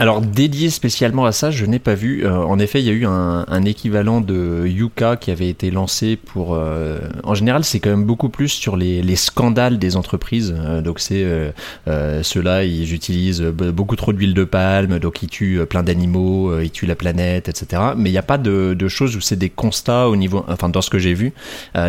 Alors 0.00 0.22
dédié 0.22 0.70
spécialement 0.70 1.26
à 1.26 1.32
ça, 1.32 1.50
je 1.50 1.66
n'ai 1.66 1.78
pas 1.78 1.94
vu. 1.94 2.24
Euh, 2.24 2.34
en 2.38 2.58
effet, 2.58 2.80
il 2.80 2.86
y 2.86 2.88
a 2.88 2.94
eu 2.94 3.04
un, 3.04 3.44
un 3.46 3.64
équivalent 3.66 4.22
de 4.22 4.64
Yuka 4.66 5.16
qui 5.16 5.30
avait 5.30 5.50
été 5.50 5.70
lancé 5.70 6.16
pour. 6.16 6.54
euh, 6.54 6.98
en 7.22 7.34
général, 7.34 7.64
c'est 7.64 7.80
quand 7.80 7.90
même 7.90 8.06
beaucoup 8.06 8.30
plus 8.30 8.48
sur 8.48 8.78
les, 8.78 9.02
les 9.02 9.14
scandales 9.14 9.78
des 9.78 9.96
entreprises. 9.96 10.54
Euh, 10.56 10.80
donc 10.80 11.00
c'est 11.00 11.22
euh, 11.22 11.50
euh, 11.86 12.22
ceux-là, 12.22 12.64
ils 12.64 12.94
utilisent 12.94 13.42
beaucoup 13.42 13.94
trop 13.94 14.14
d'huile 14.14 14.32
de 14.32 14.44
palme, 14.44 14.98
donc 15.00 15.22
ils 15.22 15.28
tuent 15.28 15.58
euh, 15.60 15.66
plein 15.66 15.82
d'animaux, 15.82 16.58
ils 16.60 16.70
tuent 16.70 16.86
la 16.86 16.96
planète, 16.96 17.50
etc. 17.50 17.82
Mais 17.94 18.08
il 18.08 18.12
n'y 18.12 18.18
a 18.18 18.22
pas 18.22 18.38
de, 18.38 18.72
de 18.72 18.88
choses 18.88 19.16
où 19.16 19.20
c'est 19.20 19.36
des 19.36 19.50
constats 19.50 20.08
au 20.08 20.16
niveau, 20.16 20.46
enfin 20.48 20.70
dans 20.70 20.80
ce 20.80 20.88
que 20.88 20.98
j'ai 20.98 21.12
vu, 21.12 21.34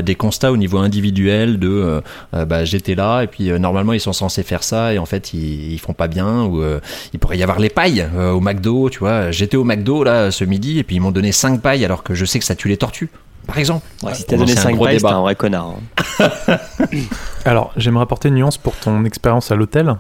des 0.03 0.15
constats 0.15 0.51
au 0.51 0.58
niveau 0.58 0.80
individuel 0.80 1.60
de, 1.60 2.01
bah 2.34 2.65
j'étais 2.65 2.96
là 2.96 3.22
et 3.22 3.27
puis 3.27 3.58
normalement 3.58 3.94
ils 3.94 4.01
sont 4.01 4.12
censés 4.12 4.44
faire 4.44 4.63
ça 4.63 4.94
et 4.94 4.98
en 4.98 5.06
fait 5.06 5.34
ils, 5.34 5.72
ils 5.72 5.80
font 5.80 5.94
pas 5.94 6.10
bien 6.10 6.44
ou 6.44 6.62
il 7.13 7.20
pourrait 7.20 7.38
y 7.38 7.44
avoir 7.44 7.60
les 7.60 7.70
pailles 7.70 8.00
euh, 8.15 8.31
au 8.31 8.39
McDo, 8.39 8.89
tu 8.89 9.00
vois. 9.00 9.31
J'étais 9.31 9.58
au 9.58 9.63
McDo 9.63 10.03
là 10.03 10.31
ce 10.31 10.43
midi 10.46 10.79
et 10.79 10.84
puis 10.84 10.96
ils 10.98 11.00
m'ont 11.00 11.12
donné 11.12 11.31
5 11.31 11.62
pailles 11.62 11.86
alors 11.86 12.03
que 12.03 12.13
je 12.13 12.25
sais 12.25 12.39
que 12.39 12.46
ça 12.46 12.55
tue 12.55 12.67
les 12.67 12.77
tortues, 12.77 13.10
par 13.48 13.58
exemple. 13.58 13.86
Ouais, 14.03 14.13
si 14.13 14.25
t'as 14.25 14.38
donné 14.38 14.51
lancer 14.53 14.60
un 14.67 14.70
5 14.72 14.75
gros 14.75 14.86
pailles, 14.86 14.98
débat. 14.98 15.13
un 15.15 15.22
vrai 15.22 15.36
connard. 15.36 15.75
hein. 16.20 16.27
Alors, 17.46 17.72
j'aimerais 17.77 18.03
apporter 18.03 18.29
une 18.29 18.36
nuance 18.36 18.58
pour 18.58 18.75
ton 18.75 19.03
expérience 19.05 19.51
à 19.51 19.55
l'hôtel 19.55 19.96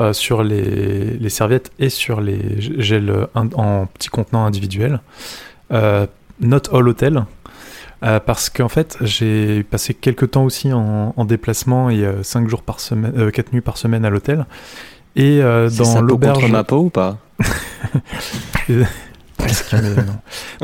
euh, 0.00 0.12
sur 0.12 0.42
les, 0.42 1.16
les 1.18 1.28
serviettes 1.30 1.70
et 1.78 1.88
sur 1.88 2.20
les 2.20 2.40
gels 2.58 3.10
euh, 3.10 3.26
en 3.34 3.86
petits 3.86 4.08
contenants 4.08 4.44
individuels. 4.44 5.00
Euh, 5.72 6.06
not 6.40 6.62
all 6.72 6.88
hotel. 6.88 7.24
Euh, 8.02 8.20
parce 8.20 8.50
qu'en 8.50 8.68
fait, 8.68 8.98
j'ai 9.00 9.62
passé 9.62 9.94
quelques 9.94 10.32
temps 10.32 10.44
aussi 10.44 10.72
en, 10.74 11.14
en 11.16 11.24
déplacement 11.24 11.88
et 11.88 12.04
5 12.22 12.48
jours 12.48 12.60
par 12.62 12.80
semaine, 12.80 13.30
4 13.32 13.52
nuits 13.54 13.62
par 13.62 13.78
semaine 13.78 14.04
à 14.04 14.10
l'hôtel. 14.10 14.44
Et 15.16 15.40
euh, 15.42 15.70
C'est 15.70 15.84
dans 15.84 16.02
l'auberge. 16.02 16.50
ma 16.50 16.64
peau 16.64 16.80
ou 16.80 16.90
pas? 16.90 17.16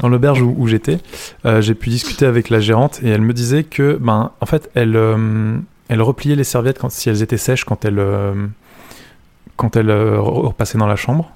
Dans 0.00 0.08
l'auberge 0.08 0.40
où, 0.42 0.54
où 0.56 0.66
j'étais, 0.66 0.98
euh, 1.44 1.60
j'ai 1.60 1.74
pu 1.74 1.90
discuter 1.90 2.26
avec 2.26 2.48
la 2.50 2.60
gérante 2.60 3.00
et 3.02 3.08
elle 3.08 3.20
me 3.22 3.32
disait 3.32 3.64
que, 3.64 3.98
ben, 4.00 4.30
en 4.40 4.46
fait, 4.46 4.70
elle, 4.74 4.96
euh, 4.96 5.56
elle 5.88 6.02
repliait 6.02 6.36
les 6.36 6.44
serviettes 6.44 6.78
quand, 6.78 6.90
si 6.90 7.08
elles 7.10 7.22
étaient 7.22 7.36
sèches 7.36 7.64
quand 7.64 7.84
elle, 7.84 7.98
euh, 7.98 8.34
quand 9.56 9.76
elle 9.76 9.90
euh, 9.90 10.16
re- 10.18 10.46
repassait 10.46 10.78
dans 10.78 10.86
la 10.86 10.96
chambre. 10.96 11.30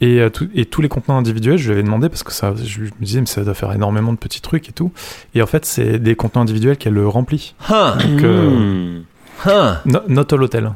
Et, 0.00 0.20
tout- 0.32 0.48
et 0.54 0.64
tous 0.64 0.82
les 0.82 0.88
contenants 0.88 1.18
individuels, 1.18 1.58
je 1.58 1.66
lui 1.66 1.72
avais 1.74 1.82
demandé 1.84 2.08
parce 2.08 2.24
que 2.24 2.32
ça, 2.32 2.54
je 2.60 2.80
me 2.80 2.88
disais, 3.00 3.20
mais 3.20 3.26
ça 3.26 3.44
doit 3.44 3.54
faire 3.54 3.72
énormément 3.72 4.12
de 4.12 4.18
petits 4.18 4.40
trucs 4.40 4.68
et 4.68 4.72
tout. 4.72 4.90
Et 5.36 5.42
en 5.42 5.46
fait, 5.46 5.64
c'est 5.64 6.00
des 6.00 6.16
contenants 6.16 6.42
individuels 6.42 6.76
qu'elle 6.76 6.98
remplit. 7.04 7.54
Hein, 7.68 7.96
Donc, 8.00 8.22
euh, 8.24 8.50
Hmm. 8.50 9.02
hein. 9.46 9.78
no- 9.84 10.00
not 10.08 10.24
all 10.32 10.42
hotel. 10.42 10.72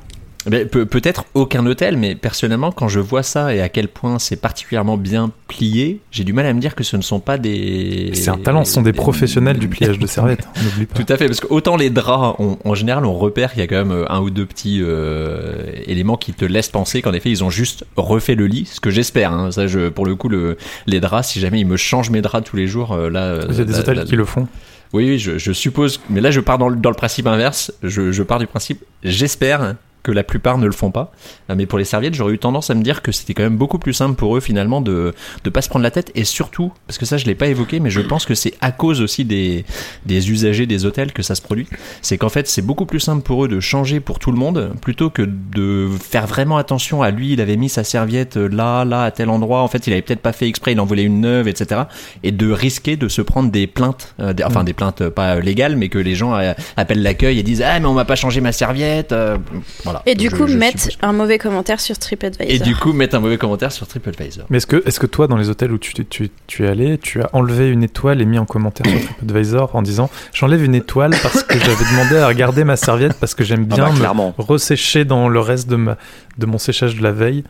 Pe- 0.49 0.85
peut-être 0.85 1.25
aucun 1.35 1.67
hôtel, 1.67 1.97
mais 1.97 2.15
personnellement, 2.15 2.71
quand 2.71 2.87
je 2.87 3.01
vois 3.01 3.25
ça 3.25 3.53
et 3.53 3.61
à 3.61 3.69
quel 3.69 3.89
point 3.89 4.21
c'est 4.21 4.37
particulièrement 4.37 4.97
bien 4.97 5.33
plié, 5.49 6.01
j'ai 6.13 6.23
du 6.23 6.33
mal 6.33 6.47
à 6.47 6.53
me 6.53 6.61
dire 6.61 6.75
que 6.77 6.85
ce 6.85 6.97
ne 6.97 7.03
sont 7.03 7.19
pas 7.19 7.37
des. 7.37 8.11
C'est 8.15 8.31
un 8.31 8.39
talent, 8.39 8.65
ce 8.65 8.73
sont 8.73 8.83
des 8.83 8.93
professionnels 8.93 9.59
du 9.59 9.67
pliage 9.69 9.99
de 9.99 10.07
serviettes. 10.07 10.47
on 10.57 10.63
N'oublie 10.63 10.87
pas. 10.87 10.95
Tout 11.03 11.13
à 11.13 11.17
fait, 11.17 11.27
parce 11.27 11.41
que 11.41 11.49
autant 11.51 11.77
les 11.77 11.91
draps, 11.91 12.37
on- 12.39 12.59
en 12.65 12.75
général, 12.77 13.05
on 13.07 13.15
repère 13.15 13.51
qu'il 13.51 13.61
y 13.61 13.63
a 13.63 13.67
quand 13.67 13.77
même 13.77 13.91
euh, 13.91 14.05
un 14.13 14.21
ou 14.21 14.31
deux 14.31 14.47
petits 14.47 14.81
euh, 14.83 15.65
éléments 15.87 16.17
qui 16.17 16.33
te 16.33 16.45
laissent 16.45 16.69
penser 16.69 17.03
qu'en 17.03 17.13
effet, 17.13 17.31
ils 17.31 17.43
ont 17.43 17.51
juste 17.51 17.85
refait 17.97 18.37
le 18.37 18.47
lit, 18.47 18.67
ce 18.67 18.79
que 18.81 18.91
j'espère. 18.91 19.33
Hein. 19.33 19.51
Ça, 19.51 19.67
je, 19.67 19.89
pour 19.89 20.07
le 20.07 20.15
coup, 20.15 20.29
le, 20.29 20.57
les 20.87 21.01
draps, 21.01 21.27
si 21.29 21.41
jamais 21.41 21.59
ils 21.61 21.67
me 21.67 21.77
changent 21.77 22.11
mes 22.11 22.23
draps 22.23 22.49
tous 22.49 22.57
les 22.57 22.69
jours, 22.69 22.93
euh, 22.93 23.11
là. 23.11 23.41
Il 23.51 23.57
y 23.57 23.61
a 23.61 23.65
des 23.65 23.73
là- 23.73 23.79
hôtels 23.81 23.97
là- 23.97 24.05
qui 24.05 24.15
le 24.17 24.25
font. 24.25 24.47
Oui, 24.93 25.05
oui, 25.09 25.19
je, 25.19 25.39
je 25.39 25.51
suppose. 25.53 26.01
Mais 26.09 26.21
là, 26.21 26.31
je 26.31 26.39
pars 26.39 26.59
dans 26.59 26.69
le, 26.69 26.77
dans 26.77 26.91
le 26.91 26.95
principe 26.97 27.27
inverse. 27.27 27.73
Je, 27.83 28.13
je 28.13 28.23
pars 28.23 28.39
du 28.39 28.47
principe, 28.47 28.85
j'espère 29.03 29.75
que 30.07 30.13
la 30.13 30.23
plupart 30.23 30.57
ne 30.59 30.67
le 30.67 30.73
font 30.73 30.91
pas. 30.93 31.13
Euh, 31.51 31.55
Mais 31.57 31.67
pour 31.67 31.79
les 31.79 31.85
serviettes, 31.85 32.15
j'aurais 32.15 32.33
eu 32.35 32.39
tendance 32.39 32.71
à 32.71 32.75
me 32.75 32.83
dire 32.83 33.03
que 33.03 33.11
c'était 33.13 33.35
quand 33.35 33.43
même 33.43 33.57
beaucoup 33.57 33.79
plus 33.81 33.93
simple 33.93 34.15
pour 34.15 34.37
eux 34.37 34.41
finalement 34.41 34.81
de 34.81 35.13
ne 35.45 35.51
pas 35.51 35.63
se 35.63 35.69
prendre 35.69 35.83
la 35.83 35.91
tête. 35.91 36.13
Et 36.15 36.25
surtout, 36.25 36.73
parce 36.87 36.97
que 36.99 37.07
ça, 37.07 37.17
je 37.17 37.25
l'ai 37.27 37.35
pas 37.35 37.49
évoqué, 37.49 37.81
mais 37.81 37.91
je 37.91 38.01
pense 38.01 38.25
que 38.25 38.35
c'est 38.35 38.55
à 38.61 38.71
cause 38.73 39.01
aussi 39.01 39.25
des, 39.25 39.65
des 40.07 40.31
usagers 40.31 40.67
des 40.67 40.85
hôtels 40.85 41.13
que 41.13 41.23
ça 41.23 41.35
se 41.35 41.43
produit. 41.43 41.67
C'est 42.03 42.19
qu'en 42.19 42.29
fait, 42.29 42.47
c'est 42.47 42.63
beaucoup 42.63 42.87
plus 42.87 43.01
simple 43.01 43.23
pour 43.23 43.45
eux 43.45 43.49
de 43.49 43.59
changer 43.61 43.99
pour 44.01 44.19
tout 44.21 44.31
le 44.31 44.39
monde 44.39 44.73
plutôt 44.81 45.11
que 45.11 45.23
de 45.23 45.89
faire 46.01 46.27
vraiment 46.27 46.57
attention 46.57 47.03
à 47.03 47.11
lui. 47.11 47.33
Il 47.33 47.41
avait 47.41 47.57
mis 47.57 47.69
sa 47.69 47.83
serviette 47.85 48.37
là, 48.37 48.85
là, 48.85 49.03
à 49.03 49.11
tel 49.11 49.29
endroit. 49.31 49.63
En 49.63 49.69
fait, 49.69 49.87
il 49.89 49.93
avait 49.93 50.03
peut-être 50.03 50.21
pas 50.23 50.33
fait 50.33 50.47
exprès, 50.49 50.73
il 50.73 50.81
en 50.81 50.85
voulait 50.85 51.03
une 51.03 51.21
neuve, 51.21 51.49
etc. 51.49 51.83
Et 52.23 52.31
de 52.33 52.51
risquer 52.51 52.97
de 52.97 53.09
se 53.09 53.23
prendre 53.23 53.51
des 53.51 53.67
plaintes, 53.67 54.15
euh, 54.21 54.33
des- 54.33 54.45
enfin 54.45 54.63
des 54.65 54.73
plaintes 54.73 55.01
euh, 55.01 55.11
pas 55.11 55.37
euh, 55.37 55.41
légales, 55.41 55.77
mais 55.77 55.89
que 55.89 55.99
les 55.99 56.15
gens 56.15 56.35
euh, 56.35 56.53
appellent 56.77 57.03
l'accueil 57.03 57.39
et 57.39 57.43
disent 57.43 57.63
ah 57.63 57.81
mais 57.81 57.87
on 57.87 57.95
m'a 57.95 58.05
pas 58.05 58.17
changé 58.17 58.41
ma 58.41 58.53
serviette. 58.53 59.13
euh, 59.13 59.37
voilà. 59.85 59.96
Et 60.05 60.15
du 60.15 60.31
coup, 60.31 60.47
je 60.47 60.57
mettre 60.57 60.81
suppose. 60.81 60.99
un 61.03 61.13
mauvais 61.13 61.39
commentaire 61.39 61.81
sur 61.81 61.99
TripAdvisor. 61.99 62.51
Et 62.53 62.59
du 62.59 62.77
coup, 62.77 62.93
mettre 62.93 63.17
un 63.17 63.21
mauvais 63.21 63.39
commentaire 63.39 63.73
sur 63.73 63.87
TripAdvisor. 63.87 64.47
Mais 64.51 64.59
est-ce 64.59 64.67
que, 64.67 64.83
est-ce 64.87 65.01
que 65.01 65.07
toi, 65.07 65.27
dans 65.27 65.37
les 65.37 65.49
hôtels 65.49 65.73
où 65.73 65.79
tu, 65.79 65.93
tu, 66.05 66.31
tu 66.47 66.65
es 66.65 66.69
allé, 66.69 66.99
tu 66.99 67.23
as 67.23 67.31
enlevé 67.33 67.69
une 67.71 67.83
étoile 67.83 68.21
et 68.21 68.25
mis 68.25 68.39
en 68.39 68.47
commentaire 68.47 68.87
sur 68.91 69.01
TripAdvisor 69.01 69.75
en 69.75 69.83
disant 69.83 70.11
j'enlève 70.33 70.63
une 70.65 70.75
étoile 70.75 71.15
parce 71.23 71.43
que 71.43 71.59
j'avais 71.59 71.85
demandé 71.93 72.17
à 72.17 72.29
regarder 72.29 72.65
ma 72.65 72.77
serviette 72.77 73.15
parce 73.19 73.35
que 73.35 73.45
j'aime 73.45 73.67
Ah 73.71 73.75
bien 73.75 73.85
bah, 73.95 74.15
me 74.15 74.43
ressécher 74.43 75.05
dans 75.05 75.29
le 75.29 75.41
reste 75.41 75.69
de, 75.69 75.77
ma, 75.77 75.97
de 76.39 76.47
mon 76.47 76.59
séchage 76.59 76.97
de 76.97 77.03
la 77.03 77.13
veille. 77.13 77.45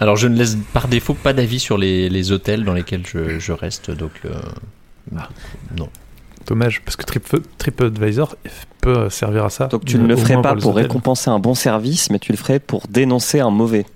Alors 0.00 0.16
je 0.16 0.26
ne 0.28 0.36
laisse 0.36 0.56
par 0.72 0.88
défaut 0.88 1.14
pas 1.14 1.32
d'avis 1.32 1.60
sur 1.60 1.78
les, 1.78 2.08
les 2.08 2.32
hôtels 2.32 2.64
dans 2.64 2.74
lesquels 2.74 3.06
je, 3.06 3.38
je 3.38 3.52
reste, 3.52 3.90
donc 3.90 4.10
euh, 4.24 4.30
bah, 5.12 5.28
non. 5.76 5.88
Dommage, 6.46 6.82
parce 6.84 6.96
que 6.96 7.04
Trip, 7.04 7.24
TripAdvisor 7.58 8.36
peut 8.80 9.08
servir 9.08 9.44
à 9.44 9.50
ça. 9.50 9.66
Donc 9.66 9.84
tu 9.84 9.98
ne 9.98 10.06
le 10.06 10.16
ferais 10.16 10.40
pas 10.40 10.54
pour 10.54 10.76
récompenser 10.76 11.30
un 11.30 11.38
bon 11.38 11.54
service, 11.54 12.10
mais 12.10 12.18
tu 12.18 12.32
le 12.32 12.38
ferais 12.38 12.58
pour 12.58 12.86
dénoncer 12.88 13.40
un 13.40 13.50
mauvais. 13.50 13.86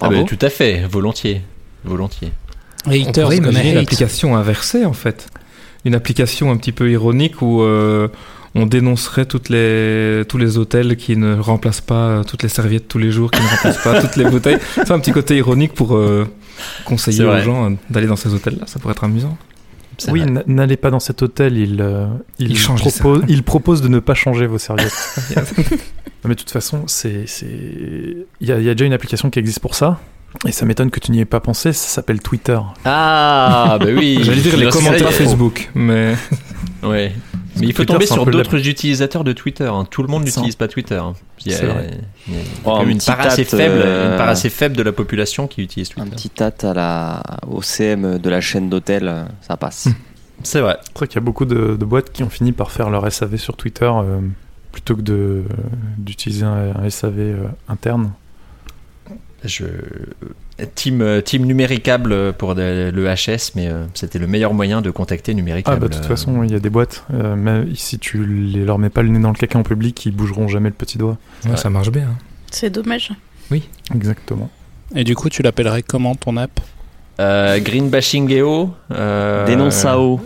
Ah 0.00 0.08
bah, 0.08 0.24
tout 0.24 0.38
à 0.40 0.50
fait, 0.50 0.86
volontiers, 0.86 1.42
volontiers. 1.84 2.32
On 2.86 2.90
Haters 2.90 3.24
pourrait 3.24 3.38
gonna 3.38 3.50
imaginer 3.50 3.78
application 3.78 4.36
inversée 4.36 4.84
en 4.84 4.92
fait. 4.92 5.28
Une 5.84 5.94
application 5.94 6.50
un 6.50 6.56
petit 6.56 6.72
peu 6.72 6.90
ironique 6.90 7.42
où 7.42 7.62
euh, 7.62 8.08
on 8.54 8.66
dénoncerait 8.66 9.26
toutes 9.26 9.48
les, 9.48 10.24
tous 10.28 10.38
les 10.38 10.58
hôtels 10.58 10.96
qui 10.96 11.16
ne 11.16 11.38
remplacent 11.38 11.80
pas 11.80 12.08
euh, 12.08 12.24
toutes 12.24 12.42
les 12.42 12.48
serviettes 12.48 12.88
tous 12.88 12.98
les 12.98 13.10
jours, 13.10 13.30
qui 13.30 13.40
ne 13.40 13.48
remplacent 13.48 13.82
pas 13.82 14.00
toutes 14.02 14.16
les 14.16 14.24
bouteilles. 14.24 14.58
C'est 14.74 14.90
un 14.90 14.98
petit 14.98 15.12
côté 15.12 15.36
ironique 15.36 15.74
pour 15.74 15.94
euh, 15.96 16.26
conseiller 16.84 17.24
aux 17.24 17.38
gens 17.40 17.76
d'aller 17.90 18.06
dans 18.06 18.16
ces 18.16 18.34
hôtels-là. 18.34 18.66
Ça 18.66 18.78
pourrait 18.78 18.92
être 18.92 19.04
amusant. 19.04 19.36
Oui, 20.08 20.22
n'allez 20.46 20.76
pas 20.76 20.90
dans 20.90 21.00
cet 21.00 21.22
hôtel, 21.22 21.56
il, 21.56 21.80
euh, 21.80 22.06
il, 22.38 22.50
Il 22.50 22.58
change 22.58 22.84
les 22.84 22.90
propose, 22.90 23.24
il 23.28 23.42
propose 23.42 23.82
de 23.82 23.88
ne 23.88 23.98
pas 23.98 24.14
changer 24.14 24.46
vos 24.46 24.58
serviettes. 24.58 24.92
mais 26.24 26.34
de 26.34 26.38
toute 26.38 26.50
façon, 26.50 26.84
c'est, 26.86 27.26
c'est... 27.26 27.46
Il, 28.40 28.48
y 28.48 28.52
a, 28.52 28.58
il 28.58 28.64
y 28.64 28.70
a 28.70 28.74
déjà 28.74 28.84
une 28.84 28.92
application 28.92 29.30
qui 29.30 29.38
existe 29.38 29.60
pour 29.60 29.74
ça, 29.74 30.00
et 30.46 30.52
ça 30.52 30.66
m'étonne 30.66 30.90
que 30.90 31.00
tu 31.00 31.12
n'y 31.12 31.20
aies 31.20 31.24
pas 31.24 31.40
pensé, 31.40 31.72
ça 31.72 31.88
s'appelle 31.88 32.20
Twitter. 32.20 32.58
Ah 32.84 33.78
bah 33.80 33.86
oui. 33.96 34.18
J'allais 34.22 34.42
dire 34.42 34.56
les 34.56 34.68
commentaires 34.68 35.12
Facebook, 35.12 35.70
mais 35.74 36.14
Ouais. 36.82 37.12
Mais 37.58 37.66
il 37.68 37.72
faut 37.72 37.84
Twitter, 37.84 37.92
tomber 37.92 38.04
un 38.04 38.14
sur 38.14 38.24
la- 38.26 38.30
d'autres 38.32 38.68
utilisateurs 38.68 39.24
de 39.24 39.32
Twitter. 39.32 39.64
hein. 39.66 39.86
Tout 39.90 40.02
le 40.02 40.08
monde 40.08 40.24
n'utilise 40.24 40.56
pas 40.56 40.68
Twitter. 40.68 40.96
hein. 40.96 41.14
Il 41.44 41.52
y 41.52 41.54
a, 41.54 41.58
C'est 41.58 41.66
vrai. 41.66 41.90
il 42.28 42.34
y 42.34 42.36
a 42.38 42.40
Oh, 42.64 42.70
un 42.76 42.86
une 42.88 42.98
part 43.00 43.20
assez 43.20 43.44
faible, 43.44 43.80
euh, 43.84 44.10
une 44.12 44.16
part 44.18 44.28
assez 44.28 44.50
faible 44.50 44.76
de 44.76 44.82
la 44.82 44.92
population 44.92 45.46
qui 45.46 45.62
utilise 45.62 45.90
Un 45.96 46.02
Twitter. 46.02 46.16
petit 46.16 46.30
tat 46.30 46.70
à 46.70 46.74
la, 46.74 47.22
au 47.48 47.62
CM 47.62 48.18
de 48.18 48.30
la 48.30 48.40
chaîne 48.40 48.68
d'hôtel, 48.68 49.26
ça 49.40 49.56
passe. 49.56 49.88
C'est 50.42 50.60
vrai. 50.60 50.76
C'est 50.84 50.98
vrai 50.98 51.06
qu'il 51.08 51.16
y 51.16 51.18
a 51.18 51.24
beaucoup 51.24 51.44
de, 51.46 51.76
de 51.76 51.84
boîtes 51.84 52.12
qui 52.12 52.22
ont 52.22 52.28
fini 52.30 52.52
par 52.52 52.70
faire 52.70 52.90
leur 52.90 53.10
SAV 53.10 53.36
sur 53.36 53.56
Twitter 53.56 53.90
euh, 53.90 54.20
plutôt 54.72 54.94
que 54.96 55.00
de, 55.02 55.44
d'utiliser 55.96 56.44
un, 56.44 56.74
un 56.76 56.90
SAV 56.90 57.14
euh, 57.18 57.46
interne. 57.68 58.12
Je... 59.44 59.64
Team, 60.74 61.02
euh, 61.02 61.20
team 61.20 61.44
numéricable 61.44 62.32
pour 62.32 62.54
de- 62.54 62.90
le 62.94 63.04
HS, 63.14 63.52
mais 63.56 63.68
euh, 63.68 63.84
c'était 63.92 64.18
le 64.18 64.26
meilleur 64.26 64.54
moyen 64.54 64.80
de 64.80 64.90
contacter 64.90 65.34
numéricable. 65.34 65.76
Ah 65.76 65.80
bah 65.80 65.88
de 65.88 65.94
toute 65.94 66.04
Euh, 66.04 66.08
façon, 66.08 66.42
il 66.44 66.50
y 66.50 66.54
a 66.54 66.58
des 66.58 66.70
boîtes, 66.70 67.04
euh, 67.12 67.36
même 67.36 67.74
si 67.76 67.98
tu 67.98 68.24
les, 68.24 68.64
leur 68.64 68.78
mets 68.78 68.88
pas 68.88 69.02
le 69.02 69.10
nez 69.10 69.18
dans 69.18 69.28
le 69.28 69.34
caca 69.34 69.58
en 69.58 69.62
public, 69.62 70.06
ils 70.06 70.12
bougeront 70.16 70.48
jamais 70.48 70.70
le 70.70 70.74
petit 70.74 70.96
doigt. 70.96 71.18
ouais, 71.44 71.50
Ouais. 71.50 71.56
ça 71.58 71.68
marche 71.68 71.90
bien. 71.90 72.04
hein. 72.04 72.16
C'est 72.50 72.70
dommage. 72.70 73.10
Exactement. 73.94 74.48
Et 74.94 75.04
du 75.04 75.14
coup, 75.14 75.28
tu 75.28 75.42
l'appellerais 75.42 75.82
comment 75.82 76.14
ton 76.14 76.36
app? 76.38 76.58
Euh, 77.20 77.58
Green 77.60 77.90
Bashing. 77.90 78.32
Euh, 78.92 79.44
Dénonçao. 79.46 80.20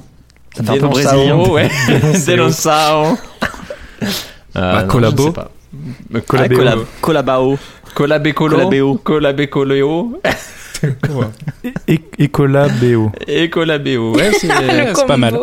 Ça 0.56 0.62
fait 0.64 0.82
un 0.82 0.88
peu 0.88 1.50
ouais. 1.50 1.68
Dénonçao. 2.26 3.16
Bah, 4.54 4.82
non, 4.82 4.88
collabo. 4.88 5.22
je 5.22 5.28
sais 5.28 5.32
pas. 5.34 5.50
Ah, 6.14 6.20
Collabéo. 6.26 6.58
collab, 6.58 6.78
collabao. 7.00 7.58
Ecola 12.18 12.68
BO. 12.68 13.12
Et 13.26 13.50
collabéo. 13.50 14.14
Ouais, 14.14 14.30
c'est. 14.40 14.48
pas 15.06 15.16
mal. 15.16 15.38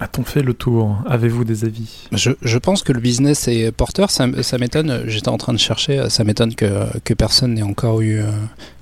A-t-on 0.00 0.24
fait 0.24 0.42
le 0.42 0.54
tour? 0.54 0.98
Avez-vous 1.08 1.44
des 1.44 1.64
avis? 1.64 2.08
Je, 2.12 2.32
je 2.42 2.58
pense 2.58 2.82
que 2.82 2.92
le 2.92 3.00
business 3.00 3.46
est 3.48 3.70
porteur. 3.70 4.10
Ça, 4.10 4.26
ça 4.42 4.58
m'étonne. 4.58 5.04
J'étais 5.06 5.28
en 5.28 5.38
train 5.38 5.52
de 5.52 5.58
chercher. 5.58 6.10
Ça 6.10 6.24
m'étonne 6.24 6.54
que, 6.54 6.66
que 7.04 7.14
personne 7.14 7.54
n'ait 7.54 7.62
encore 7.62 8.00
eu 8.00 8.18
euh, 8.18 8.24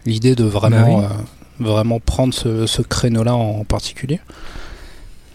l'idée 0.06 0.34
de 0.34 0.44
vraiment, 0.44 1.02
Bah 1.02 1.10
euh, 1.12 1.64
vraiment 1.64 2.00
prendre 2.00 2.32
ce, 2.32 2.66
ce 2.66 2.80
créneau-là 2.82 3.34
en 3.34 3.64
particulier. 3.64 4.20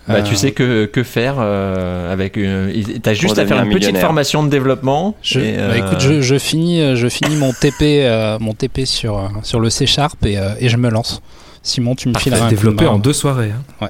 Bah, 0.07 0.15
Euh, 0.19 0.21
tu 0.23 0.35
sais 0.35 0.51
que, 0.51 0.85
que 0.85 1.03
faire 1.03 1.35
euh, 1.39 2.11
avec 2.13 2.37
une... 2.37 2.71
T'as 3.01 3.13
juste 3.13 3.37
à 3.37 3.45
faire 3.45 3.61
une 3.63 3.71
petite 3.73 3.97
formation 3.97 4.43
de 4.43 4.49
développement. 4.49 5.15
Je, 5.21 5.39
et, 5.39 5.57
bah, 5.57 5.63
euh, 5.63 5.73
écoute, 5.75 5.99
je, 5.99 6.21
je 6.21 6.37
finis, 6.37 6.81
euh, 6.81 6.95
je 6.95 7.07
finis 7.09 7.35
mon 7.35 7.51
TP, 7.51 7.81
euh, 8.05 8.37
mon 8.39 8.53
TP 8.53 8.85
sur, 8.85 9.17
euh, 9.17 9.27
sur 9.43 9.59
le 9.59 9.69
C 9.69 9.85
Sharp 9.85 10.25
et, 10.25 10.37
euh, 10.37 10.49
et 10.59 10.69
je 10.69 10.77
me 10.77 10.89
lance. 10.89 11.21
Simon, 11.63 11.95
tu 11.95 12.07
me 12.07 12.13
Parfait, 12.13 12.29
fileras 12.29 12.47
un 12.47 12.71
main. 12.71 12.87
en 12.87 12.99
deux 12.99 13.11
soirées. 13.13 13.51
hein. 13.81 13.89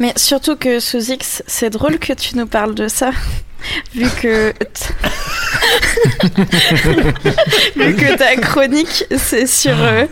Mais 0.00 0.12
surtout 0.16 0.56
que 0.56 0.80
sous 0.80 1.10
X, 1.10 1.42
c'est 1.46 1.70
drôle 1.70 1.98
que 1.98 2.12
tu 2.12 2.36
nous 2.36 2.46
parles 2.46 2.74
de 2.74 2.88
ça, 2.88 3.10
vu 3.94 4.06
que 4.20 4.52
vu 7.76 7.96
que 7.96 8.16
ta 8.16 8.36
chronique 8.36 9.04
c'est 9.16 9.46
sur 9.46 9.80
euh, 9.80 10.04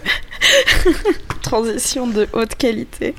transition 1.43 2.07
de 2.07 2.29
haute 2.33 2.55
qualité. 2.55 3.15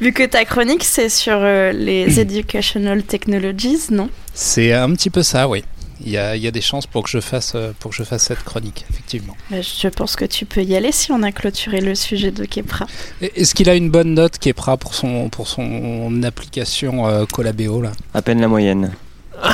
Vu 0.00 0.12
que 0.12 0.24
ta 0.24 0.44
chronique 0.44 0.84
c'est 0.84 1.08
sur 1.08 1.38
euh, 1.38 1.72
les 1.72 2.20
educational 2.20 3.02
technologies, 3.02 3.86
non? 3.90 4.08
C'est 4.34 4.72
un 4.72 4.92
petit 4.92 5.10
peu 5.10 5.22
ça, 5.22 5.48
oui. 5.48 5.64
Il 6.04 6.10
y 6.10 6.18
a, 6.18 6.36
il 6.36 6.42
y 6.42 6.46
a 6.46 6.50
des 6.50 6.60
chances 6.60 6.86
pour 6.86 7.02
que 7.04 7.10
je 7.10 7.20
fasse, 7.20 7.52
euh, 7.54 7.72
pour 7.78 7.90
que 7.90 7.96
je 7.96 8.02
fasse 8.02 8.24
cette 8.24 8.44
chronique, 8.44 8.84
effectivement. 8.90 9.36
Bah, 9.50 9.58
Je 9.60 9.88
pense 9.88 10.14
que 10.16 10.24
tu 10.24 10.44
peux 10.44 10.62
y 10.62 10.76
aller 10.76 10.92
si 10.92 11.10
on 11.12 11.22
a 11.22 11.32
clôturé 11.32 11.80
le 11.80 11.94
sujet 11.94 12.30
de 12.30 12.44
Kepra. 12.44 12.86
Est-ce 13.20 13.54
qu'il 13.54 13.70
a 13.70 13.74
une 13.74 13.90
bonne 13.90 14.14
note, 14.14 14.38
Kepra, 14.38 14.76
pour 14.76 14.94
son, 14.94 15.28
pour 15.30 15.48
son 15.48 16.22
application 16.22 17.06
euh, 17.06 17.24
Collabéo 17.24 17.80
là? 17.80 17.92
À 18.14 18.22
peine 18.22 18.40
la 18.40 18.48
moyenne. 18.48 18.92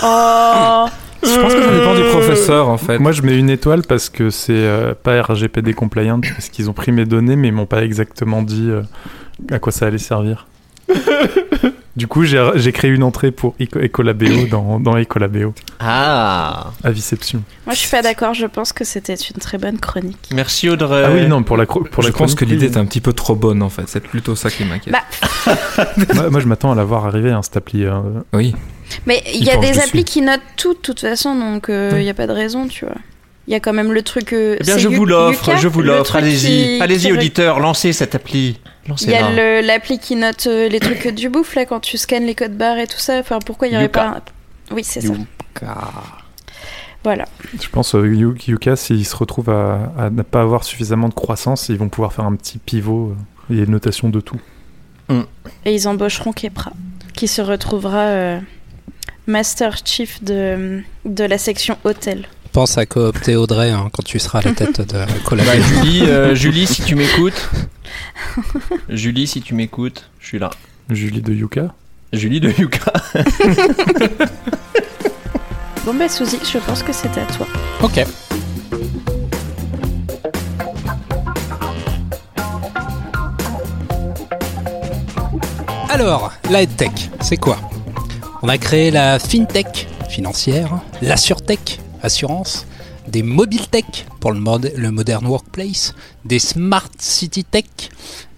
Oh 0.03 0.87
Je 1.25 1.41
pense 1.41 1.55
que 1.55 1.63
ça 1.63 1.73
dépend 1.73 1.95
du 1.95 2.03
professeur 2.11 2.69
en 2.69 2.79
fait. 2.79 2.99
Moi, 2.99 3.13
je 3.13 3.23
mets 3.23 3.39
une 3.39 3.51
étoile 3.51 3.83
parce 3.83 4.11
que 4.11 4.31
c'est 4.31 4.53
euh, 4.53 4.93
pas 5.01 5.23
RGPD 5.23 5.73
compliant, 5.73 6.21
parce 6.21 6.49
qu'ils 6.49 6.69
ont 6.69 6.73
pris 6.73 6.91
mes 6.91 7.05
données, 7.05 7.37
mais 7.37 7.49
ils 7.49 7.55
m'ont 7.55 7.67
pas 7.67 7.85
exactement 7.85 8.43
dit 8.43 8.67
euh, 8.69 8.83
à 9.51 9.61
quoi 9.61 9.71
ça 9.71 9.87
allait 9.87 9.99
servir. 9.99 10.49
du 11.97 12.07
coup, 12.07 12.25
j'ai 12.25 12.73
créé 12.73 12.91
une 12.91 13.03
entrée 13.03 13.31
pour 13.33 13.55
Eco- 13.61 13.81
Ecolabeo 13.81 14.47
dans, 14.51 14.81
dans 14.81 14.97
Ecolabeo, 14.97 15.53
Ah 15.81 16.71
à 16.83 16.91
Viception. 16.91 17.43
Moi 17.67 17.75
je 17.75 17.81
suis 17.81 17.91
pas 17.91 18.03
d'accord, 18.03 18.33
je 18.35 18.47
pense 18.47 18.73
que 18.73 18.85
c'était 18.85 19.15
une 19.15 19.37
très 19.41 19.59
bonne 19.59 19.79
chronique. 19.79 20.29
Merci 20.33 20.69
Audrey. 20.69 21.05
Ah 21.07 21.11
oui, 21.13 21.27
non, 21.27 21.43
pour 21.43 21.57
la, 21.57 21.65
cro- 21.67 21.87
pour 21.89 22.03
je 22.03 22.09
la 22.09 22.13
pense 22.13 22.35
chronique, 22.35 22.39
que 22.39 22.45
l'idée 22.47 22.67
est 22.75 22.79
un 22.79 22.87
petit 22.87 23.01
peu 23.01 23.13
trop 23.13 23.35
bonne 23.35 23.63
en 23.63 23.69
fait. 23.69 23.83
C'est 23.87 24.01
plutôt 24.03 24.35
ça 24.37 24.51
qui 24.51 24.65
m'inquiète. 24.65 24.95
Bah, 24.95 25.55
moi, 26.15 26.31
moi, 26.31 26.41
je 26.41 26.47
m'attends 26.47 26.73
à 26.73 26.75
la 26.75 26.85
voir 26.85 27.05
arriver, 27.07 27.31
hein, 27.31 27.43
cette 27.43 27.57
appli. 27.57 27.85
euh, 27.85 28.01
Oui. 28.33 28.55
Mais 29.07 29.23
il 29.35 29.45
y 29.45 29.51
a 29.51 29.57
des 29.57 29.69
dessus. 29.71 29.81
applis 29.81 30.05
qui 30.05 30.21
notent 30.23 30.41
tout 30.57 30.75
de 30.75 30.79
toute 30.79 31.01
façon, 31.01 31.35
donc 31.35 31.67
il 31.69 31.75
Ouais. 31.75 32.03
n'y 32.03 32.11
a 32.11 32.15
pas 32.15 32.27
de 32.27 32.33
raison, 32.33 32.69
tu 32.69 32.85
vois. 32.85 32.95
Il 33.49 33.53
y 33.53 33.57
a 33.57 33.61
quand 33.61 33.73
même 33.73 33.91
le 33.93 34.03
truc. 34.03 34.33
euh, 34.33 34.57
Eh 34.61 34.65
bien, 34.65 34.79
je 34.79 34.89
vous 34.89 35.05
l'offre, 35.05 35.57
je 35.59 35.67
vous 35.69 35.83
l'offre. 35.83 36.15
Allez-y, 36.17 36.81
allez-y, 36.81 37.13
auditeurs, 37.13 37.59
lancez 37.59 37.93
cette 37.93 38.15
appli. 38.15 38.59
Il 39.01 39.11
y 39.11 39.15
a 39.15 39.63
l'appli 39.63 39.99
qui 39.99 40.17
note 40.17 40.47
euh, 40.49 40.69
les 40.69 40.81
trucs 40.81 41.09
du 41.09 41.29
bouffe 41.29 41.55
là 41.55 41.65
quand 41.67 41.81
tu 41.81 41.97
scannes 41.99 42.25
les 42.25 42.35
codes 42.35 42.57
barres 42.57 42.79
et 42.79 42.87
tout 42.87 42.99
ça. 42.99 43.19
Enfin, 43.19 43.39
pourquoi 43.45 43.69
il 43.69 43.71
n'y 43.71 43.77
aurait 43.77 43.89
pas. 43.89 44.07
un- 44.71 44.75
Oui, 44.75 44.83
c'est 44.85 45.01
ça. 45.01 45.13
Voilà. 47.05 47.25
Je 47.61 47.69
pense 47.69 47.95
euh, 47.95 48.07
Yu- 48.07 48.37
Yuka, 48.47 48.77
s'ils 48.77 49.07
se 49.07 49.17
retrouvent 49.17 49.51
à, 49.51 49.93
à 49.99 50.11
ne 50.11 50.23
pas 50.23 50.41
avoir 50.41 50.63
suffisamment 50.65 51.09
de 51.09 51.15
croissance, 51.15 51.69
ils 51.69 51.77
vont 51.77 51.89
pouvoir 51.89 52.13
faire 52.13 52.25
un 52.25 52.37
petit 52.37 52.59
pivot. 52.59 53.11
euh, 53.11 53.15
Il 53.51 53.57
y 53.57 53.61
a 53.61 53.65
une 53.65 53.71
notation 53.73 54.09
de 54.09 54.21
tout. 54.21 54.41
Et 55.67 55.75
ils 55.75 55.89
embaucheront 55.89 56.33
Kepra, 56.33 56.73
qui 57.13 57.29
se 57.29 57.43
retrouvera 57.43 57.99
euh, 58.07 58.41
Master 59.27 59.77
Chief 59.85 60.23
de, 60.25 60.81
de 61.05 61.25
la 61.25 61.37
section 61.39 61.77
hôtel. 61.85 62.27
Pense 62.53 62.77
à 62.77 62.85
coopter 62.85 63.35
Audrey 63.37 63.71
hein, 63.71 63.89
quand 63.93 64.03
tu 64.03 64.19
seras 64.19 64.41
à 64.41 64.43
la 64.43 64.53
tête 64.53 64.81
de 64.83 65.05
Bah. 65.37 65.61
Julie, 65.61 66.03
euh, 66.03 66.35
Julie, 66.35 66.67
si 66.67 66.83
tu 66.83 66.95
m'écoutes. 66.95 67.49
Julie, 68.91 69.27
si 69.27 69.41
tu 69.41 69.55
m'écoutes, 69.55 70.11
je 70.21 70.27
suis 70.27 70.39
là. 70.39 70.51
Julie 70.91 71.23
de 71.23 71.33
Yuka. 71.33 71.75
Julie 72.13 72.41
de 72.41 72.51
Yuka. 72.51 72.93
Bon, 75.87 75.95
bah, 75.95 76.09
Suzy, 76.09 76.39
je 76.45 76.59
pense 76.59 76.83
que 76.83 76.93
c'est 76.93 77.17
à 77.17 77.25
toi. 77.25 77.47
ok. 77.83 78.05
Alors, 85.89 86.33
la 86.51 86.63
EdTech, 86.63 87.11
c'est 87.21 87.37
quoi? 87.37 87.59
On 88.43 88.49
a 88.49 88.59
créé 88.59 88.91
la 88.91 89.19
FinTech, 89.19 89.87
financière, 90.09 90.81
l'AssureTech, 91.01 91.81
assurance, 92.03 92.67
des 93.09 93.23
MobileTech 93.23 94.07
pour 94.21 94.33
le, 94.33 94.41
mod- 94.41 94.73
le 94.77 94.91
Modern 94.91 95.27
Workplace, 95.27 95.95
des 96.25 96.39
Smart 96.39 96.89
City 96.99 97.45
Tech, 97.45 97.65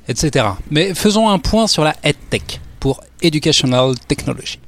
etc. 0.09 0.47
Mais 0.71 0.94
faisons 0.94 1.28
un 1.28 1.38
point 1.38 1.66
sur 1.66 1.85
la 1.85 1.94
EdTech 2.02 2.61
pour 2.80 3.02
Educational 3.23 3.94
Technology. 4.09 4.59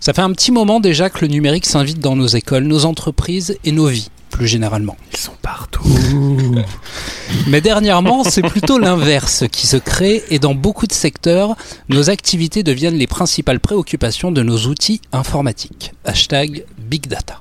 Ça 0.00 0.12
fait 0.12 0.22
un 0.22 0.32
petit 0.32 0.50
moment 0.50 0.80
déjà 0.80 1.10
que 1.10 1.20
le 1.20 1.28
numérique 1.28 1.66
s'invite 1.66 2.00
dans 2.00 2.16
nos 2.16 2.26
écoles, 2.26 2.64
nos 2.64 2.86
entreprises 2.86 3.56
et 3.64 3.70
nos 3.72 3.86
vies, 3.86 4.08
plus 4.30 4.48
généralement. 4.48 4.96
Ils 5.12 5.18
sont 5.18 5.32
partout. 5.42 5.82
Mais 7.46 7.60
dernièrement, 7.60 8.24
c'est 8.24 8.42
plutôt 8.42 8.78
l'inverse 8.78 9.44
qui 9.52 9.66
se 9.68 9.76
crée 9.76 10.24
et 10.30 10.38
dans 10.40 10.54
beaucoup 10.54 10.86
de 10.88 10.92
secteurs, 10.92 11.54
nos 11.88 12.10
activités 12.10 12.62
deviennent 12.64 12.96
les 12.96 13.06
principales 13.06 13.60
préoccupations 13.60 14.32
de 14.32 14.42
nos 14.42 14.58
outils 14.66 15.00
informatiques. 15.12 15.92
Hashtag 16.04 16.64
Big 16.78 17.06
Data. 17.06 17.40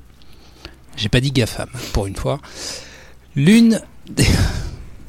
J'ai 0.99 1.07
pas 1.07 1.21
dit 1.21 1.31
GAFAM 1.31 1.69
pour 1.93 2.07
une 2.07 2.15
fois. 2.15 2.39
L'une 3.35 3.81
des... 4.09 4.25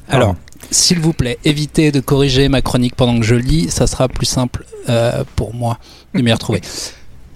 Alors, 0.07 0.35
s'il 0.69 0.99
vous 0.99 1.11
plaît, 1.11 1.37
évitez 1.43 1.91
de 1.91 1.99
corriger 1.99 2.47
ma 2.47 2.61
chronique 2.61 2.95
pendant 2.95 3.19
que 3.19 3.25
je 3.25 3.35
lis, 3.35 3.69
ça 3.69 3.87
sera 3.87 4.07
plus 4.07 4.25
simple 4.25 4.65
euh, 4.87 5.25
pour 5.35 5.53
moi 5.53 5.79
de 6.13 6.21
m'y 6.21 6.31
retrouver. 6.31 6.61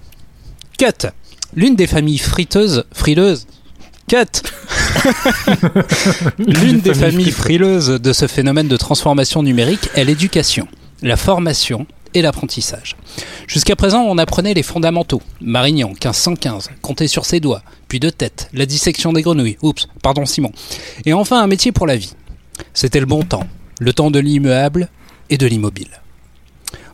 Cut. 0.78 1.08
L'une 1.54 1.76
des 1.76 1.86
familles 1.86 2.18
friteuses, 2.18 2.84
frileuses, 2.92 3.46
cut. 4.08 4.42
L'une 6.38 6.80
des 6.80 6.94
familles 6.94 7.30
frileuses 7.30 7.88
de 7.88 8.12
ce 8.12 8.26
phénomène 8.26 8.68
de 8.68 8.76
transformation 8.76 9.42
numérique 9.42 9.88
est 9.94 10.04
l'éducation, 10.04 10.68
la 11.02 11.16
formation 11.16 11.86
et 12.14 12.22
l'apprentissage. 12.22 12.96
Jusqu'à 13.46 13.76
présent, 13.76 14.02
on 14.02 14.18
apprenait 14.18 14.54
les 14.54 14.62
fondamentaux. 14.62 15.22
Marignan, 15.40 15.88
1515, 15.88 16.70
compter 16.82 17.08
sur 17.08 17.24
ses 17.24 17.40
doigts, 17.40 17.62
puis 17.88 18.00
de 18.00 18.10
tête, 18.10 18.48
la 18.52 18.66
dissection 18.66 19.12
des 19.12 19.22
grenouilles, 19.22 19.58
oups, 19.62 19.88
pardon 20.02 20.26
Simon. 20.26 20.52
Et 21.04 21.12
enfin 21.12 21.42
un 21.42 21.46
métier 21.46 21.72
pour 21.72 21.86
la 21.86 21.96
vie. 21.96 22.14
C'était 22.74 23.00
le 23.00 23.06
bon 23.06 23.22
temps, 23.22 23.46
le 23.80 23.92
temps 23.92 24.10
de 24.10 24.18
l'immuable 24.18 24.88
et 25.30 25.38
de 25.38 25.46
l'immobile. 25.46 26.00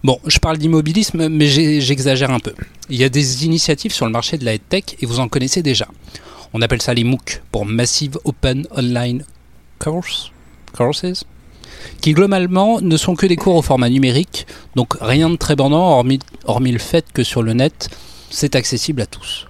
Bon, 0.05 0.19
je 0.27 0.39
parle 0.39 0.59
d'immobilisme, 0.59 1.29
mais 1.29 1.47
j'exagère 1.47 2.33
un 2.33 2.41
peu. 2.41 2.55
Il 2.91 2.97
y 2.97 3.05
a 3.05 3.09
des 3.09 3.45
initiatives 3.45 3.93
sur 3.93 4.05
le 4.05 4.13
marché 4.13 4.37
de 4.37 4.45
la 4.45 4.55
EdTech 4.55 4.97
et 5.01 5.07
vous 5.07 5.21
en 5.21 5.29
connaissez 5.29 5.63
déjà. 5.63 5.87
On 6.53 6.61
appelle 6.61 6.83
ça 6.83 6.93
les 6.93 7.05
MOOC 7.05 7.43
pour 7.53 7.65
Massive 7.65 8.19
Open 8.25 8.67
Online 8.77 9.25
Course, 9.79 10.33
Courses, 10.77 11.25
qui 12.01 12.13
globalement 12.13 12.81
ne 12.81 12.97
sont 12.97 13.15
que 13.15 13.27
des 13.27 13.37
cours 13.37 13.57
au 13.57 13.63
format 13.63 13.89
numérique, 13.89 14.47
donc 14.77 14.95
rien 15.01 15.31
de 15.31 15.37
très 15.37 15.57
bandant 15.57 15.91
hormis, 15.91 16.19
hormis 16.45 16.73
le 16.73 16.79
fait 16.79 17.05
que 17.13 17.23
sur 17.23 17.43
le 17.43 17.53
net, 17.53 17.89
c'est 18.31 18.57
accessible 18.57 19.03
à 19.03 19.07
tous. 19.07 19.47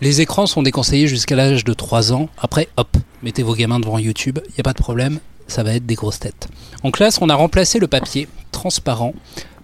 Les 0.00 0.22
écrans 0.22 0.46
sont 0.46 0.62
déconseillés 0.62 1.08
jusqu'à 1.08 1.36
l'âge 1.36 1.64
de 1.64 1.74
3 1.74 2.14
ans. 2.14 2.30
Après, 2.38 2.68
hop, 2.78 2.96
mettez 3.22 3.42
vos 3.42 3.54
gamins 3.54 3.80
devant 3.80 3.98
YouTube, 3.98 4.38
il 4.48 4.60
a 4.60 4.62
pas 4.62 4.72
de 4.72 4.78
problème, 4.78 5.20
ça 5.46 5.62
va 5.62 5.74
être 5.74 5.84
des 5.84 5.94
grosses 5.94 6.20
têtes. 6.20 6.48
En 6.82 6.90
classe, 6.90 7.18
on 7.20 7.28
a 7.28 7.34
remplacé 7.34 7.78
le 7.78 7.86
papier 7.86 8.28
transparent 8.50 9.12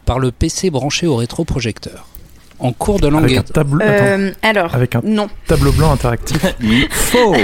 par 0.04 0.18
le 0.18 0.32
PC 0.32 0.70
branché 0.70 1.06
au 1.06 1.16
rétroprojecteur. 1.16 2.06
En 2.58 2.72
cours 2.72 3.00
de 3.00 3.08
langue 3.08 3.24
Avec 3.24 3.36
un 3.36 3.42
tableau, 3.42 3.82
attends, 3.82 3.90
Euh, 4.04 4.32
alors, 4.42 4.74
avec 4.74 4.94
un 4.94 5.00
non. 5.04 5.28
tableau 5.46 5.72
blanc 5.72 5.92
interactif. 5.92 6.38
Faux 6.90 7.34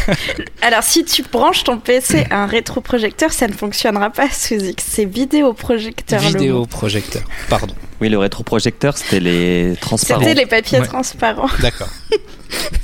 Alors, 0.62 0.82
si 0.82 1.04
tu 1.04 1.22
branches 1.22 1.64
ton 1.64 1.78
PC 1.78 2.26
à 2.30 2.42
un 2.42 2.46
rétroprojecteur, 2.46 3.32
ça 3.32 3.48
ne 3.48 3.52
fonctionnera 3.52 4.10
pas, 4.10 4.28
Suzy. 4.30 4.74
C'est 4.78 5.06
vidéoprojecteur. 5.06 6.20
vidéoprojecteur. 6.20 7.22
Pardon. 7.48 7.74
Oui, 8.00 8.08
le 8.10 8.18
rétroprojecteur, 8.18 8.96
c'était 8.98 9.20
les 9.20 9.74
transparents. 9.80 10.20
C'était 10.20 10.34
les 10.34 10.46
papiers 10.46 10.80
Ouais. 10.80 10.86
transparents. 10.86 11.48
D'accord. 11.60 11.88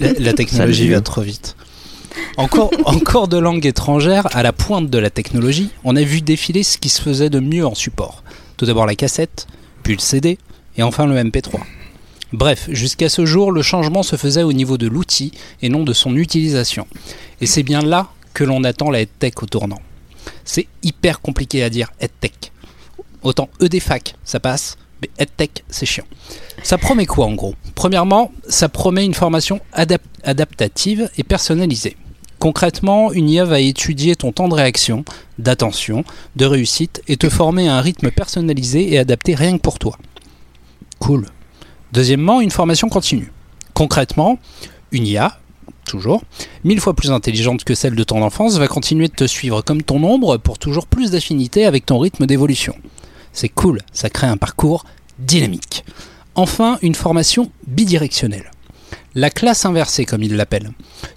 La, 0.01 0.13
la 0.13 0.33
technologie 0.33 0.89
va 0.89 1.01
trop 1.01 1.23
vite. 1.23 1.57
Encore, 2.37 2.71
encore 2.85 3.27
de 3.29 3.37
langue 3.37 3.67
étrangère, 3.67 4.29
à 4.37 4.43
la 4.43 4.53
pointe 4.53 4.89
de 4.91 4.99
la 4.99 5.11
technologie, 5.11 5.71
on 5.85 5.97
a 5.97 6.03
vu 6.03 6.21
défiler 6.21 6.63
ce 6.63 6.79
qui 6.79 6.89
se 6.89 7.03
faisait 7.03 7.31
de 7.31 7.41
mieux 7.41 7.67
en 7.67 7.75
support. 7.75 8.23
Tout 8.57 8.65
d'abord 8.67 8.87
la 8.87 8.95
cassette, 8.95 9.47
puis 9.83 9.95
le 9.95 9.99
CD, 10.01 10.39
et 10.77 10.83
enfin 10.83 11.07
le 11.07 11.17
MP3. 11.17 11.61
Bref, 12.33 12.69
jusqu'à 12.71 13.09
ce 13.09 13.25
jour, 13.25 13.53
le 13.53 13.63
changement 13.63 14.03
se 14.03 14.17
faisait 14.17 14.43
au 14.43 14.53
niveau 14.53 14.79
de 14.79 14.89
l'outil 14.89 15.33
et 15.63 15.69
non 15.69 15.85
de 15.85 15.93
son 15.93 16.17
utilisation. 16.17 16.87
Et 17.41 17.47
c'est 17.47 17.63
bien 17.63 17.83
là 17.83 18.09
que 18.35 18.45
l'on 18.45 18.65
attend 18.65 18.91
la 18.91 19.01
EdTech 19.01 19.43
au 19.43 19.47
tournant. 19.47 19.81
C'est 20.45 20.67
hyper 20.83 21.21
compliqué 21.21 21.63
à 21.63 21.71
dire 21.71 21.93
EdTech. 22.01 22.53
Autant 23.23 23.49
EDFAC, 23.61 24.15
ça 24.25 24.41
passe, 24.41 24.77
mais 25.01 25.09
EdTech, 25.19 25.65
c'est 25.69 25.87
chiant. 25.87 26.05
Ça 26.63 26.79
promet 26.79 27.07
quoi 27.07 27.27
en 27.27 27.35
gros? 27.35 27.55
Premièrement, 27.75 28.33
ça 28.49 28.69
promet 28.69 29.05
une 29.05 29.15
formation 29.15 29.61
adap- 29.75 30.01
adaptative 30.25 31.09
et 31.17 31.23
personnalisée. 31.23 31.97
Concrètement, 32.39 33.13
une 33.13 33.31
IA 33.31 33.45
va 33.45 33.61
étudier 33.61 34.15
ton 34.15 34.31
temps 34.33 34.49
de 34.49 34.55
réaction, 34.55 35.05
d'attention, 35.39 36.05
de 36.37 36.45
réussite 36.45 37.03
et 37.09 37.17
te 37.17 37.29
former 37.31 37.69
à 37.69 37.77
un 37.77 37.81
rythme 37.81 38.11
personnalisé 38.11 38.93
et 38.93 38.99
adapté 38.99 39.35
rien 39.35 39.57
que 39.57 39.63
pour 39.63 39.79
toi. 39.79 39.97
Cool. 40.99 41.27
Deuxièmement, 41.93 42.41
une 42.41 42.51
formation 42.51 42.89
continue. 42.89 43.33
Concrètement, 43.75 44.39
une 44.93 45.07
IA, 45.07 45.39
toujours, 45.85 46.23
mille 46.65 46.81
fois 46.81 46.95
plus 46.95 47.11
intelligente 47.11 47.65
que 47.65 47.75
celle 47.75 47.95
de 47.95 48.05
ton 48.05 48.23
enfance, 48.23 48.59
va 48.59 48.69
continuer 48.69 49.09
de 49.09 49.15
te 49.15 49.27
suivre 49.27 49.63
comme 49.63 49.83
ton 49.83 50.03
ombre 50.03 50.37
pour 50.37 50.59
toujours 50.59 50.87
plus 50.87 51.11
d'affinité 51.11 51.65
avec 51.65 51.87
ton 51.87 51.99
rythme 51.99 52.27
d'évolution. 52.27 52.75
C'est 53.33 53.49
cool, 53.49 53.81
ça 53.93 54.11
crée 54.11 54.27
un 54.27 54.37
parcours 54.37 54.85
dynamique. 55.19 55.85
Enfin, 56.35 56.79
une 56.83 56.95
formation 56.95 57.51
bidirectionnelle. 57.67 58.51
La 59.19 59.31
classe 59.31 59.65
inversée, 59.65 60.05
comme 60.05 60.23
ils 60.23 60.37
l'appellent. 60.37 60.73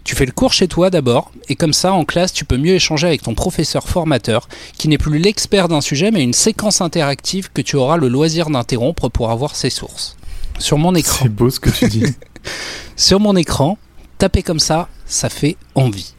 Tu 0.06 0.16
fais 0.16 0.26
le 0.26 0.32
cours 0.32 0.54
chez 0.54 0.70
toi 0.70 0.90
d'abord, 0.90 1.32
et 1.50 1.56
comme 1.56 1.74
ça, 1.74 1.92
en 1.92 2.06
classe, 2.06 2.32
tu 2.32 2.46
peux 2.46 2.56
mieux 2.56 2.74
échanger 2.76 3.08
avec 3.08 3.22
ton 3.22 3.36
professeur 3.36 3.90
formateur, 3.90 4.48
qui 4.78 4.88
n'est 4.88 4.98
plus 4.98 5.20
l'expert 5.20 5.68
d'un 5.68 5.82
sujet, 5.82 6.10
mais 6.10 6.24
une 6.24 6.32
séquence 6.34 6.80
interactive 6.80 7.50
que 7.54 7.62
tu 7.62 7.76
auras 7.76 7.98
le 7.98 8.08
loisir 8.08 8.50
d'interrompre 8.50 9.10
pour 9.10 9.32
avoir 9.32 9.54
ses 9.58 9.70
sources. 9.70 10.16
Sur 10.60 10.78
mon 10.78 10.96
écran. 10.96 11.20
C'est 11.24 11.30
beau 11.30 11.50
ce 11.50 11.60
que 11.60 11.70
tu 11.70 11.88
dis. 11.90 12.06
Sur 12.96 13.20
mon 13.20 13.36
écran, 13.36 13.78
taper 14.18 14.44
comme 14.44 14.60
ça, 14.60 14.88
ça 15.06 15.28
fait 15.30 15.58
envie. 15.76 16.14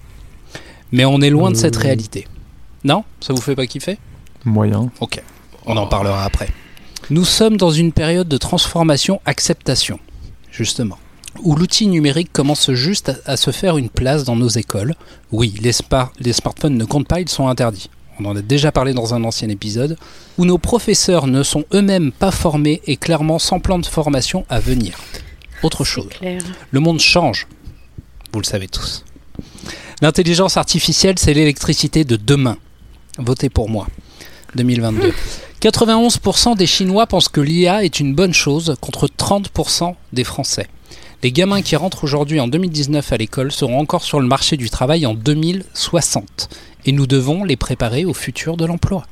Mais 0.93 1.07
on 1.07 1.21
est 1.23 1.31
loin 1.31 1.51
de 1.51 1.57
cette 1.57 1.77
Euh. 1.79 1.81
réalité. 1.81 2.29
Non? 2.85 3.05
Ça 3.21 3.33
vous 3.33 3.41
fait 3.41 3.57
pas 3.57 3.67
kiffer? 3.67 3.97
Moyen. 4.45 4.91
Ok, 5.01 5.23
on 5.65 5.77
en 5.79 5.87
parlera 5.87 6.25
après. 6.25 6.51
Nous 7.09 7.25
sommes 7.25 7.57
dans 7.57 7.71
une 7.71 7.93
période 7.93 8.29
de 8.29 8.37
transformation-acceptation, 8.37 9.99
justement, 10.51 10.99
où 11.43 11.55
l'outil 11.57 11.87
numérique 11.87 12.33
commence 12.33 12.73
juste 12.73 13.11
à, 13.27 13.33
à 13.33 13.37
se 13.37 13.51
faire 13.51 13.77
une 13.77 13.89
place 13.89 14.25
dans 14.25 14.37
nos 14.37 14.49
écoles. 14.49 14.95
Oui, 15.33 15.55
les, 15.61 15.73
spa- 15.73 16.13
les 16.19 16.33
smartphones 16.33 16.77
ne 16.77 16.85
comptent 16.85 17.09
pas, 17.09 17.21
ils 17.21 17.29
sont 17.29 17.49
interdits. 17.49 17.91
On 18.19 18.25
en 18.27 18.37
a 18.37 18.43
déjà 18.43 18.71
parlé 18.71 18.93
dans 18.93 19.15
un 19.15 19.25
ancien 19.25 19.49
épisode, 19.49 19.97
où 20.37 20.45
nos 20.45 20.59
professeurs 20.59 21.27
ne 21.27 21.43
sont 21.43 21.65
eux-mêmes 21.73 22.13
pas 22.13 22.31
formés 22.31 22.83
et 22.87 22.97
clairement 22.97 23.39
sans 23.39 23.61
plan 23.61 23.79
de 23.79 23.87
formation 23.87 24.45
à 24.51 24.61
venir. 24.61 24.99
Autre 25.63 25.85
chose. 25.85 26.09
Le 26.71 26.81
monde 26.81 27.01
change. 27.01 27.47
Vous 28.33 28.41
le 28.41 28.45
savez 28.47 28.69
tous. 28.69 29.05
L'intelligence 30.03 30.57
artificielle, 30.57 31.19
c'est 31.19 31.35
l'électricité 31.35 32.05
de 32.05 32.17
demain. 32.17 32.57
Votez 33.19 33.49
pour 33.51 33.69
moi. 33.69 33.87
2022. 34.55 35.13
91% 35.61 36.57
des 36.59 36.67
Chinois 36.67 37.07
pensent 37.07 37.29
que 37.29 37.41
l'IA 37.41 37.85
est 37.85 38.01
une 38.01 38.15
bonne 38.15 38.33
chose 38.35 38.77
contre 38.81 39.09
30% 39.09 39.95
des 40.13 40.25
Français. 40.25 40.69
Les 41.23 41.33
gamins 41.33 41.61
qui 41.61 41.77
rentrent 41.77 42.05
aujourd'hui 42.05 42.41
en 42.41 42.49
2019 42.49 43.13
à 43.13 43.17
l'école 43.19 43.53
seront 43.53 43.79
encore 43.79 44.05
sur 44.05 44.21
le 44.21 44.27
marché 44.27 44.57
du 44.57 44.71
travail 44.71 45.05
en 45.05 45.13
2060. 45.13 46.49
Et 46.87 46.93
nous 46.93 47.07
devons 47.07 47.45
les 47.45 47.57
préparer 47.57 48.07
au 48.07 48.15
futur 48.15 48.57
de 48.57 48.65
l'emploi. 48.65 49.07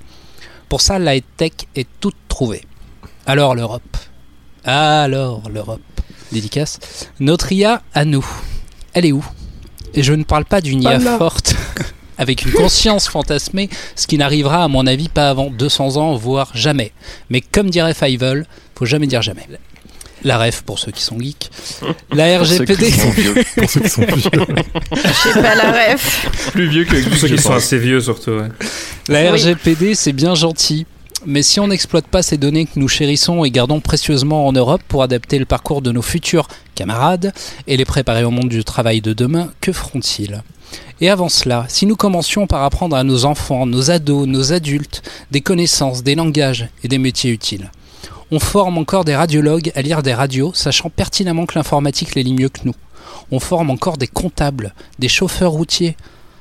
Pour 0.71 0.81
ça, 0.81 0.99
la 0.99 1.21
tech 1.21 1.53
est 1.77 1.87
toute 2.01 2.17
trouvée. 2.29 2.63
Alors 3.27 3.55
l'Europe. 3.55 3.97
Alors 4.65 5.51
l'Europe. 5.51 5.83
Dédicace. 6.33 6.79
Notre 7.21 7.53
IA 7.53 7.83
à 7.93 8.07
nous. 8.07 8.27
Elle 8.95 9.05
est 9.05 9.13
où? 9.13 9.25
Et 9.93 10.03
je 10.03 10.15
ne 10.15 10.25
parle 10.25 10.47
pas 10.47 10.63
d'une 10.63 10.83
IA 10.83 10.99
là. 10.99 11.19
forte 11.19 11.55
avec 12.19 12.45
une 12.45 12.53
conscience 12.53 13.07
fantasmée, 13.07 13.69
ce 13.97 14.07
qui 14.07 14.17
n'arrivera 14.17 14.65
à 14.65 14.69
mon 14.69 14.87
avis 14.87 15.11
pas 15.11 15.29
avant 15.29 15.51
200 15.51 15.97
ans, 15.97 16.17
voire 16.17 16.51
jamais. 16.55 16.93
Mais 17.29 17.43
comme 17.43 17.69
dirait 17.69 17.95
Fievel, 17.95 18.47
faut 18.75 18.87
jamais 18.87 19.07
dire 19.07 19.21
jamais. 19.21 19.47
La 20.25 20.39
ref 20.39 20.63
pour 20.63 20.79
ceux 20.79 20.91
qui 20.93 21.03
sont 21.03 21.19
geeks. 21.21 21.51
La 22.13 22.39
RGPD. 22.41 22.91
Pour 23.57 23.71
ceux 23.71 23.81
qui 23.81 23.89
sont 23.89 24.03
plus 24.03 24.21
vieux. 24.21 24.47
Je 25.05 25.09
sais 25.33 25.41
pas 25.43 25.55
la 25.55 25.73
ref. 25.93 26.51
Plus 26.53 26.69
vieux 26.69 26.85
que 26.85 27.09
Pour 27.09 27.17
ceux 27.17 27.29
qui 27.29 27.39
sont 27.39 27.53
assez 27.55 27.79
vieux 27.79 28.01
surtout. 28.01 28.33
ouais. 28.33 28.49
La 29.09 29.23
Oui. 29.33 29.39
RGPD, 29.39 29.95
c'est 29.95 30.13
bien 30.13 30.35
gentil. 30.35 30.87
Mais 31.27 31.43
si 31.43 31.59
on 31.59 31.67
n'exploite 31.69 32.07
pas 32.07 32.23
ces 32.23 32.37
données 32.37 32.67
que 32.67 32.79
nous 32.79 32.87
chérissons 32.89 33.45
et 33.45 33.51
gardons 33.51 33.81
précieusement 33.81 34.47
en 34.47 34.53
Europe 34.53 34.83
pour 34.87 35.03
adapter 35.03 35.39
le 35.39 35.45
parcours 35.47 35.83
de 35.83 35.91
nos 35.91 36.03
futurs 36.03 36.47
camarades 36.77 37.33
et 37.67 37.77
les 37.77 37.85
préparer 37.85 38.23
au 38.25 38.31
monde 38.31 38.49
du 38.49 38.63
travail 38.63 39.01
de 39.01 39.13
demain, 39.13 39.51
que 39.61 39.73
feront-ils? 39.73 40.43
Et 41.01 41.11
avant 41.11 41.29
cela, 41.29 41.65
si 41.69 41.87
nous 41.87 41.97
commencions 41.97 42.47
par 42.47 42.63
apprendre 42.63 42.95
à 42.97 43.03
nos 43.05 43.25
enfants, 43.25 43.67
nos 43.67 43.91
ados, 43.91 44.27
nos 44.29 44.53
adultes, 44.53 45.03
des 45.31 45.41
connaissances, 45.41 46.03
des 46.05 46.15
langages 46.15 46.69
et 46.85 46.89
des 46.89 46.99
métiers 46.99 47.31
utiles, 47.33 47.71
on 48.31 48.39
forme 48.39 48.79
encore 48.79 49.05
des 49.05 49.17
radiologues 49.17 49.73
à 49.75 49.83
lire 49.83 50.03
des 50.03 50.15
radios, 50.15 50.53
sachant 50.55 50.91
pertinemment 50.91 51.47
que 51.47 51.59
l'informatique 51.59 52.15
les 52.15 52.23
lit 52.23 52.35
mieux 52.35 52.49
que 52.49 52.61
nous. 52.65 52.75
On 53.31 53.41
forme 53.41 53.71
encore 53.71 53.97
des 53.97 54.07
comptables, 54.07 54.75
des 54.99 55.09
chauffeurs 55.09 55.53
routiers. 55.53 55.97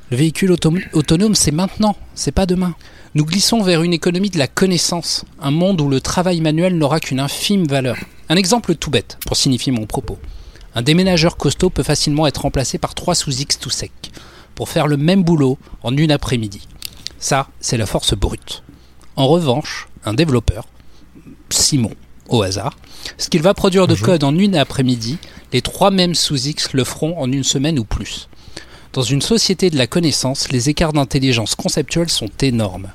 Le 0.09 0.17
véhicule 0.17 0.51
autonome, 0.51 1.35
c'est 1.35 1.51
maintenant, 1.51 1.95
c'est 2.13 2.31
pas 2.31 2.45
demain. 2.45 2.75
Nous 3.15 3.25
glissons 3.25 3.61
vers 3.61 3.83
une 3.83 3.93
économie 3.93 4.29
de 4.29 4.37
la 4.37 4.47
connaissance, 4.47 5.25
un 5.41 5.51
monde 5.51 5.81
où 5.81 5.89
le 5.89 6.01
travail 6.01 6.41
manuel 6.41 6.77
n'aura 6.77 6.99
qu'une 6.99 7.19
infime 7.19 7.65
valeur. 7.65 7.97
Un 8.29 8.35
exemple 8.35 8.75
tout 8.75 8.91
bête, 8.91 9.17
pour 9.25 9.37
signifier 9.37 9.71
mon 9.71 9.85
propos. 9.85 10.17
Un 10.75 10.81
déménageur 10.81 11.37
costaud 11.37 11.69
peut 11.69 11.83
facilement 11.83 12.27
être 12.27 12.41
remplacé 12.41 12.77
par 12.77 12.93
3 12.93 13.15
sous 13.15 13.31
X 13.31 13.59
tout 13.59 13.69
sec, 13.69 13.91
pour 14.55 14.69
faire 14.69 14.87
le 14.87 14.97
même 14.97 15.23
boulot 15.23 15.57
en 15.83 15.95
une 15.95 16.11
après-midi. 16.11 16.67
Ça, 17.17 17.47
c'est 17.59 17.77
la 17.77 17.85
force 17.85 18.13
brute. 18.13 18.63
En 19.15 19.27
revanche, 19.27 19.87
un 20.05 20.13
développeur, 20.13 20.67
Simon, 21.49 21.91
au 22.29 22.41
hasard, 22.41 22.77
ce 23.17 23.29
qu'il 23.29 23.41
va 23.41 23.53
produire 23.53 23.87
de 23.87 23.93
Bonjour. 23.93 24.05
code 24.07 24.23
en 24.23 24.37
une 24.37 24.55
après-midi, 24.55 25.17
les 25.53 25.61
trois 25.61 25.91
mêmes 25.91 26.15
sous 26.15 26.47
X 26.47 26.73
le 26.73 26.83
feront 26.83 27.17
en 27.19 27.31
une 27.31 27.43
semaine 27.43 27.79
ou 27.79 27.83
plus. 27.83 28.27
Dans 28.93 29.03
une 29.03 29.21
société 29.21 29.69
de 29.69 29.77
la 29.77 29.87
connaissance, 29.87 30.51
les 30.51 30.69
écarts 30.69 30.93
d'intelligence 30.93 31.55
conceptuelle 31.55 32.09
sont 32.09 32.29
énormes. 32.41 32.89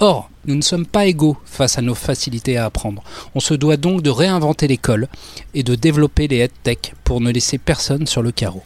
Or, 0.00 0.28
nous 0.46 0.56
ne 0.56 0.62
sommes 0.62 0.86
pas 0.86 1.06
égaux 1.06 1.36
face 1.44 1.78
à 1.78 1.82
nos 1.82 1.94
facilités 1.94 2.56
à 2.56 2.64
apprendre. 2.64 3.02
On 3.34 3.40
se 3.40 3.54
doit 3.54 3.76
donc 3.76 4.02
de 4.02 4.10
réinventer 4.10 4.66
l'école 4.66 5.08
et 5.54 5.62
de 5.62 5.74
développer 5.74 6.28
les 6.28 6.38
headtech 6.38 6.94
pour 7.04 7.20
ne 7.20 7.30
laisser 7.30 7.58
personne 7.58 8.06
sur 8.06 8.20
le 8.20 8.32
carreau. 8.32 8.62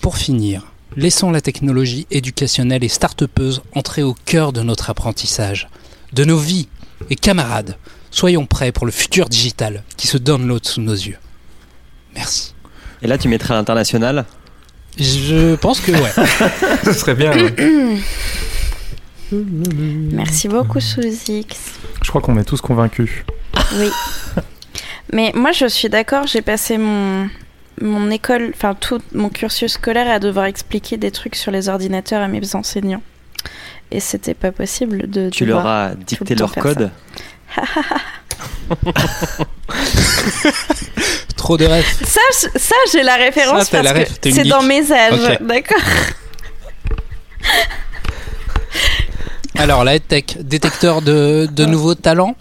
Pour 0.00 0.18
finir, 0.18 0.62
laissons 0.96 1.30
la 1.30 1.40
technologie 1.40 2.06
éducationnelle 2.10 2.84
et 2.84 2.88
start 2.88 3.24
entrer 3.74 4.02
au 4.02 4.14
cœur 4.26 4.52
de 4.52 4.62
notre 4.62 4.90
apprentissage, 4.90 5.68
de 6.12 6.24
nos 6.24 6.38
vies 6.38 6.68
et 7.10 7.16
camarades. 7.16 7.76
Soyons 8.10 8.46
prêts 8.46 8.72
pour 8.72 8.86
le 8.86 8.92
futur 8.92 9.28
digital 9.28 9.82
qui 9.96 10.06
se 10.06 10.16
download 10.16 10.64
sous 10.66 10.80
nos 10.80 10.94
yeux. 10.94 11.18
Merci. 12.14 12.54
Et 13.02 13.06
là, 13.06 13.18
tu 13.18 13.28
mettrais 13.28 13.54
l'international? 13.54 14.24
Je 14.98 15.54
pense 15.56 15.80
que 15.80 15.92
ouais. 15.92 16.78
Ce 16.84 16.92
serait 16.92 17.14
bien. 17.14 17.32
ouais. 17.32 17.98
Merci 20.12 20.48
beaucoup, 20.48 20.80
Sous-X. 20.80 21.58
Je 22.02 22.08
crois 22.08 22.20
qu'on 22.20 22.38
est 22.38 22.44
tous 22.44 22.60
convaincus. 22.60 23.10
Oui. 23.74 23.90
Mais 25.12 25.32
moi, 25.34 25.52
je 25.52 25.66
suis 25.66 25.88
d'accord, 25.88 26.26
j'ai 26.26 26.42
passé 26.42 26.78
mon, 26.78 27.28
mon 27.80 28.10
école, 28.10 28.52
enfin 28.54 28.74
tout 28.74 29.00
mon 29.12 29.28
cursus 29.28 29.72
scolaire 29.72 30.10
à 30.10 30.18
devoir 30.18 30.46
expliquer 30.46 30.96
des 30.96 31.10
trucs 31.10 31.36
sur 31.36 31.50
les 31.50 31.68
ordinateurs 31.68 32.22
à 32.22 32.28
mes 32.28 32.54
enseignants. 32.54 33.02
Et 33.90 34.00
c'était 34.00 34.34
pas 34.34 34.50
possible 34.50 35.08
de. 35.08 35.30
Tu 35.30 35.44
leur 35.46 35.66
as 35.66 35.94
dicté 35.94 36.34
leur 36.34 36.52
code? 36.54 36.90
Trop 41.36 41.56
de 41.56 41.64
rêves. 41.66 41.84
Ça, 42.04 42.20
je- 42.42 42.58
ça 42.58 42.74
j'ai 42.92 43.02
la 43.02 43.16
référence 43.16 43.64
Ça, 43.64 43.70
t'as 43.70 43.82
parce 43.82 43.94
la 43.94 44.00
ref, 44.00 44.14
que 44.14 44.18
t'es 44.20 44.28
une 44.30 44.34
c'est 44.36 44.42
geek. 44.44 44.52
dans 44.52 44.62
mes 44.62 44.92
âges, 44.92 45.38
Ok. 45.40 45.46
d'accord 45.46 45.82
Alors, 49.58 49.84
la 49.84 49.94
EdTech, 49.96 50.38
détecteur 50.42 51.00
de, 51.02 51.48
de 51.50 51.64
nouveaux 51.64 51.94
talents. 51.94 52.34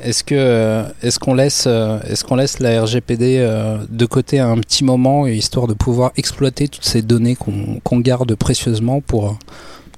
Est-ce 0.00 0.22
que 0.22 0.34
euh, 0.36 0.84
est-ce 1.02 1.18
qu'on 1.18 1.34
laisse 1.34 1.64
euh, 1.66 1.98
est-ce 2.08 2.22
qu'on 2.24 2.36
laisse 2.36 2.60
la 2.60 2.82
RGPD 2.82 3.38
euh, 3.40 3.78
de 3.88 4.06
côté 4.06 4.38
un 4.38 4.56
petit 4.58 4.84
moment 4.84 5.26
histoire 5.26 5.66
de 5.66 5.74
pouvoir 5.74 6.12
exploiter 6.16 6.68
toutes 6.68 6.84
ces 6.84 7.02
données 7.02 7.34
qu'on 7.34 7.80
qu'on 7.82 7.98
garde 7.98 8.32
précieusement 8.36 9.00
pour 9.00 9.36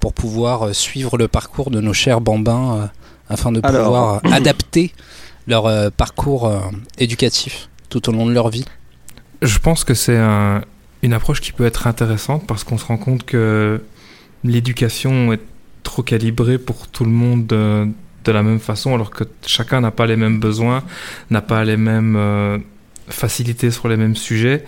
pour 0.01 0.14
pouvoir 0.14 0.68
euh, 0.68 0.73
suivre 0.73 1.18
le 1.18 1.29
parcours 1.29 1.70
de 1.70 1.83
nos 1.83 1.92
chers 1.92 2.23
bambins 2.23 2.79
euh, 2.79 2.87
afin 3.31 3.53
de 3.53 3.61
Alors. 3.62 3.85
pouvoir 3.85 4.14
euh, 4.16 4.31
adapter 4.33 4.93
leur 5.47 5.66
euh, 5.66 5.88
parcours 5.97 6.47
euh, 6.47 6.59
éducatif 6.99 7.69
tout 7.88 8.09
au 8.09 8.12
long 8.12 8.27
de 8.27 8.33
leur 8.33 8.51
vie. 8.51 8.64
Je 9.43 9.59
pense 9.59 9.85
que 9.85 9.95
c'est 9.95 10.16
un- 10.19 10.61
une 11.03 11.14
approche 11.14 11.40
qui 11.40 11.53
peut 11.53 11.64
être 11.64 11.87
intéressante 11.87 12.47
parce 12.47 12.62
qu'on 12.62 12.77
se 12.77 12.85
rend 12.85 12.99
compte 12.99 13.25
que 13.25 13.81
l'éducation 14.45 15.33
est 15.33 15.40
trop 15.83 16.03
calibrée 16.03 16.59
pour 16.59 16.88
tout 16.88 17.05
le 17.05 17.11
monde 17.11 17.47
de, 17.47 17.88
de 18.25 18.33
la 18.33 18.43
même 18.43 18.61
façon 18.61 18.95
alors 18.95 19.11
que 19.11 19.25
chacun 19.47 19.81
n'a 19.81 19.90
pas 19.90 20.07
les 20.07 20.16
mêmes 20.16 20.38
besoins, 20.40 20.83
n'a 21.31 21.40
pas 21.40 21.64
les 21.64 21.77
mêmes 21.77 22.16
euh, 22.16 22.59
facilités 23.09 23.71
sur 23.71 23.88
les 23.88 23.97
mêmes 23.97 24.16
sujets 24.16 24.64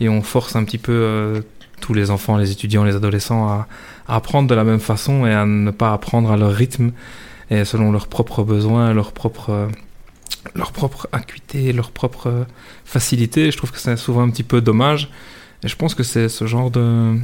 et 0.00 0.08
on 0.08 0.22
force 0.22 0.56
un 0.56 0.64
petit 0.64 0.78
peu 0.78 0.92
euh, 0.92 1.40
tous 1.80 1.94
les 1.94 2.10
enfants, 2.10 2.36
les 2.36 2.50
étudiants, 2.50 2.84
les 2.84 2.96
adolescents 2.96 3.48
à, 3.48 3.68
à 4.08 4.16
apprendre 4.16 4.48
de 4.48 4.54
la 4.54 4.64
même 4.64 4.80
façon 4.80 5.26
et 5.26 5.32
à 5.32 5.46
ne 5.46 5.70
pas 5.70 5.92
apprendre 5.92 6.30
à 6.32 6.36
leur 6.36 6.52
rythme 6.52 6.90
et 7.50 7.64
selon 7.64 7.92
leurs 7.92 8.08
propres 8.08 8.42
besoins, 8.42 8.92
leurs 8.92 9.12
propres, 9.12 9.68
leur 10.54 10.72
propre 10.72 11.08
acuité, 11.12 11.72
leur 11.72 11.90
propre 11.90 12.46
facilité. 12.84 13.50
Je 13.50 13.56
trouve 13.56 13.70
que 13.70 13.78
c'est 13.78 13.96
souvent 13.96 14.22
un 14.22 14.30
petit 14.30 14.42
peu 14.42 14.60
dommage. 14.60 15.10
Et 15.62 15.68
je 15.68 15.76
pense 15.76 15.94
que 15.94 16.02
c'est 16.02 16.28
ce 16.28 16.46
genre 16.46 16.70
de 16.70 17.16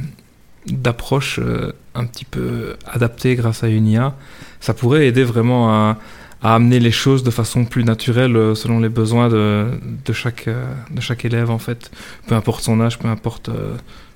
d'approche 0.67 1.39
euh, 1.39 1.73
un 1.93 2.05
petit 2.05 2.25
peu 2.25 2.75
adaptée 2.85 3.35
grâce 3.35 3.63
à 3.63 3.67
une 3.67 3.87
IA. 3.87 4.15
Ça 4.59 4.73
pourrait 4.73 5.07
aider 5.07 5.23
vraiment 5.23 5.69
à, 5.69 5.97
à 6.41 6.55
amener 6.55 6.79
les 6.79 6.91
choses 6.91 7.23
de 7.23 7.31
façon 7.31 7.65
plus 7.65 7.83
naturelle 7.83 8.35
euh, 8.35 8.55
selon 8.55 8.79
les 8.79 8.89
besoins 8.89 9.29
de, 9.29 9.67
de, 10.05 10.13
chaque, 10.13 10.47
euh, 10.47 10.73
de 10.91 11.01
chaque 11.01 11.25
élève 11.25 11.49
en 11.49 11.59
fait, 11.59 11.91
peu 12.27 12.35
importe 12.35 12.63
son 12.63 12.79
âge, 12.81 12.97
peu 12.97 13.07
importe 13.07 13.49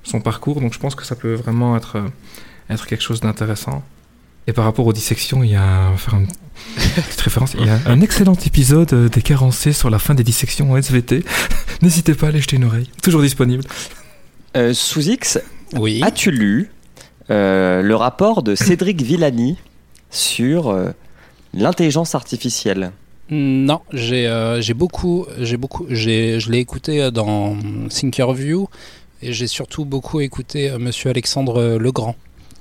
son 0.04 0.20
parcours. 0.20 0.60
Donc 0.60 0.72
je 0.72 0.78
pense 0.78 0.94
que 0.94 1.04
ça 1.04 1.16
peut 1.16 1.34
vraiment 1.34 1.76
être, 1.76 1.98
être 2.70 2.86
quelque 2.86 3.02
chose 3.02 3.20
d'intéressant. 3.20 3.82
Et 4.48 4.54
par 4.54 4.64
rapport 4.64 4.86
aux 4.86 4.94
dissections, 4.94 5.44
il 5.44 5.50
y 5.50 5.56
a, 5.56 5.92
petite 6.96 7.20
référence, 7.20 7.54
il 7.60 7.66
y 7.66 7.68
a 7.68 7.78
un 7.84 8.00
excellent 8.00 8.32
épisode 8.46 8.90
euh, 8.94 9.08
des 9.10 9.20
carencés 9.20 9.74
sur 9.74 9.90
la 9.90 9.98
fin 9.98 10.14
des 10.14 10.24
dissections 10.24 10.72
en 10.72 10.76
SVT. 10.78 11.22
N'hésitez 11.82 12.14
pas 12.14 12.26
à 12.26 12.28
aller 12.30 12.40
jeter 12.40 12.56
une 12.56 12.64
oreille, 12.64 12.88
toujours 13.02 13.20
disponible. 13.20 13.62
Euh, 14.56 14.72
sous 14.72 15.06
X, 15.06 15.38
Oui. 15.76 16.00
as-tu 16.02 16.30
lu 16.30 16.70
euh, 17.28 17.82
le 17.82 17.94
rapport 17.94 18.42
de 18.42 18.54
Cédric 18.54 19.02
Villani 19.02 19.58
sur 20.10 20.68
euh, 20.68 20.92
l'intelligence 21.52 22.14
artificielle? 22.14 22.92
Non, 23.28 23.82
j'ai 23.92 24.26
euh, 24.26 24.62
beaucoup, 24.74 25.26
j'ai 25.38 25.58
beaucoup, 25.58 25.84
j'ai, 25.90 26.40
je 26.40 26.50
l'ai 26.50 26.58
écouté 26.58 27.10
dans 27.10 27.54
Thinkerview 27.90 28.66
et 29.20 29.34
j'ai 29.34 29.46
surtout 29.46 29.84
beaucoup 29.84 30.20
écouté 30.20 30.70
euh, 30.70 30.78
Monsieur 30.78 31.10
Alexandre 31.10 31.76
Legrand. 31.76 32.16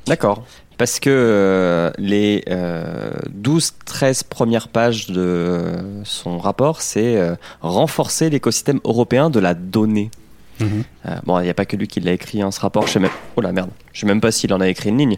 D'accord. 0.08 0.43
Parce 0.78 1.00
que 1.00 1.10
euh, 1.10 1.91
les 1.98 2.43
12-13 2.48 4.24
premières 4.28 4.67
pages 4.67 5.08
de 5.08 5.72
son 6.04 6.38
rapport, 6.38 6.82
c'est 6.82 7.17
euh, 7.17 7.36
renforcer 7.62 8.30
l'écosystème 8.30 8.80
européen 8.84 9.30
de 9.30 9.39
la 9.39 9.54
donnée. 9.56 10.12
Mhm. 10.60 10.84
Euh, 11.06 11.15
bon, 11.26 11.39
il 11.39 11.43
n'y 11.43 11.50
a 11.50 11.54
pas 11.54 11.65
que 11.65 11.76
lui 11.76 11.88
qui 11.88 12.00
l'a 12.00 12.13
écrit, 12.13 12.41
hein, 12.41 12.52
ce 12.52 12.60
rapport. 12.60 12.88
Je 12.88 12.93
sais 12.93 13.00
même... 13.00 13.12
Oh 13.36 13.41
la 13.41 13.52
merde. 13.52 13.70
Je 13.93 14.02
sais 14.02 14.08
même 14.08 14.22
pas 14.22 14.32
s'il 14.32 14.54
en 14.54 14.62
a 14.62 14.67
écrit 14.67 14.89
une 14.89 14.98
ligne, 14.98 15.17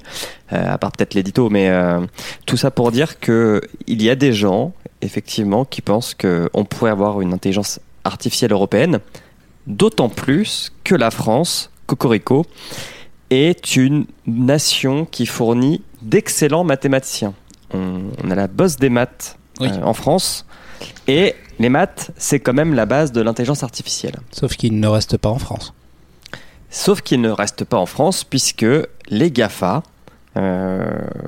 euh, 0.54 0.74
à 0.74 0.78
part 0.78 0.92
peut-être 0.92 1.14
l'édito. 1.14 1.50
Mais 1.50 1.70
euh, 1.70 2.00
tout 2.46 2.58
ça 2.58 2.72
pour 2.72 2.92
dire 2.92 3.20
que 3.20 3.62
il 3.88 4.02
y 4.04 4.10
a 4.10 4.16
des 4.16 4.34
gens, 4.34 4.74
effectivement, 5.02 5.66
qui 5.66 5.82
pensent 5.82 6.14
qu'on 6.14 6.66
pourrait 6.66 6.92
avoir 6.92 7.22
une 7.22 7.34
intelligence 7.34 7.80
artificielle 8.04 8.52
européenne, 8.52 9.00
d'autant 9.68 10.10
plus 10.10 10.72
que 10.84 10.96
la 10.96 11.12
France, 11.12 11.72
Cocorico, 11.86 12.46
est 13.30 13.76
une 13.76 14.06
nation 14.28 15.06
qui 15.06 15.26
fournit 15.26 15.82
d'excellents 16.02 16.64
mathématiciens. 16.64 17.34
On, 17.74 18.02
on 18.24 18.32
a 18.32 18.36
la 18.36 18.48
bosse 18.48 18.78
des 18.78 18.90
maths 18.90 19.38
Oui. 19.60 19.70
euh, 19.72 19.84
en 19.84 19.94
France. 19.94 20.46
Et 21.08 21.36
les 21.60 21.70
maths, 21.70 22.12
c'est 22.18 22.40
quand 22.40 22.54
même 22.54 22.74
la 22.74 22.86
base 22.86 23.12
de 23.12 23.22
l'intelligence 23.22 23.64
artificielle. 23.64 24.16
Sauf 24.32 24.56
qu'il 24.56 24.80
ne 24.80 24.88
reste 24.88 25.18
pas 25.18 25.30
en 25.30 25.40
France. 25.40 25.74
Sauf 26.70 27.02
qu'il 27.02 27.22
ne 27.22 27.30
reste 27.30 27.66
pas 27.66 27.78
en 27.78 27.86
France 27.86 28.24
puisque 28.24 28.66
les 29.10 29.32
GAFA, 29.32 29.84
euh, 30.38 30.86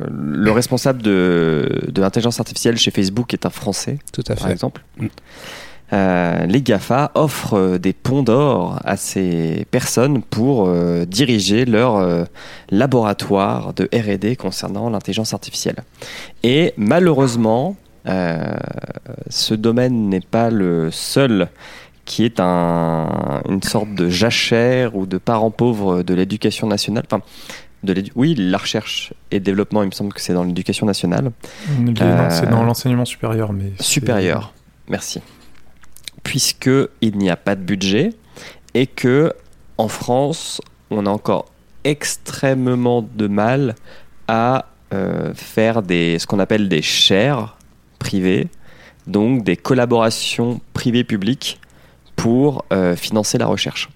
le 0.09 0.51
responsable 0.51 1.01
de, 1.01 1.87
de 1.91 2.01
l'intelligence 2.01 2.39
artificielle 2.39 2.77
chez 2.77 2.91
Facebook 2.91 3.33
est 3.33 3.45
un 3.45 3.49
Français, 3.49 3.99
Tout 4.13 4.23
à 4.27 4.35
par 4.35 4.47
fait. 4.47 4.53
exemple. 4.53 4.83
Mm. 4.97 5.07
Euh, 5.93 6.45
les 6.45 6.61
GAFA 6.61 7.11
offrent 7.15 7.77
des 7.77 7.93
ponts 7.93 8.23
d'or 8.23 8.79
à 8.85 8.95
ces 8.95 9.65
personnes 9.71 10.21
pour 10.21 10.67
euh, 10.67 11.05
diriger 11.05 11.65
leur 11.65 11.97
euh, 11.97 12.23
laboratoire 12.69 13.73
de 13.73 13.89
RD 13.93 14.37
concernant 14.37 14.89
l'intelligence 14.89 15.33
artificielle. 15.33 15.77
Et 16.43 16.73
malheureusement, 16.77 17.75
euh, 18.07 18.55
ce 19.29 19.53
domaine 19.53 20.09
n'est 20.09 20.21
pas 20.21 20.49
le 20.49 20.91
seul 20.91 21.49
qui 22.05 22.23
est 22.25 22.39
un, 22.39 23.41
une 23.47 23.61
sorte 23.61 23.93
de 23.93 24.09
jachère 24.09 24.95
ou 24.95 25.05
de 25.05 25.17
parent 25.17 25.51
pauvre 25.51 26.03
de 26.03 26.13
l'éducation 26.13 26.67
nationale. 26.67 27.03
Enfin, 27.05 27.21
de 27.83 28.03
oui, 28.15 28.35
la 28.37 28.57
recherche 28.57 29.13
et 29.31 29.35
le 29.35 29.41
développement, 29.41 29.83
il 29.83 29.87
me 29.87 29.91
semble 29.91 30.13
que 30.13 30.21
c'est 30.21 30.33
dans 30.33 30.43
l'éducation 30.43 30.85
nationale. 30.85 31.31
Non, 31.79 31.93
C'est 32.29 32.49
dans 32.49 32.63
l'enseignement 32.63 33.05
supérieur, 33.05 33.53
mais 33.53 33.71
Supérieur. 33.79 34.53
Merci. 34.87 35.21
Puisque 36.23 36.69
il 37.01 37.17
n'y 37.17 37.29
a 37.29 37.37
pas 37.37 37.55
de 37.55 37.61
budget 37.61 38.11
et 38.73 38.87
que 38.87 39.33
en 39.77 39.87
France, 39.87 40.61
on 40.89 41.05
a 41.05 41.09
encore 41.09 41.45
extrêmement 41.83 43.01
de 43.01 43.27
mal 43.27 43.75
à 44.27 44.65
euh, 44.93 45.33
faire 45.33 45.81
des 45.81 46.19
ce 46.19 46.27
qu'on 46.27 46.39
appelle 46.39 46.69
des 46.69 46.81
shares 46.81 47.57
privés, 47.97 48.47
donc 49.07 49.43
des 49.43 49.57
collaborations 49.57 50.61
privées-publiques 50.73 51.59
pour 52.15 52.65
euh, 52.71 52.95
financer 52.95 53.37
la 53.37 53.47
recherche. 53.47 53.89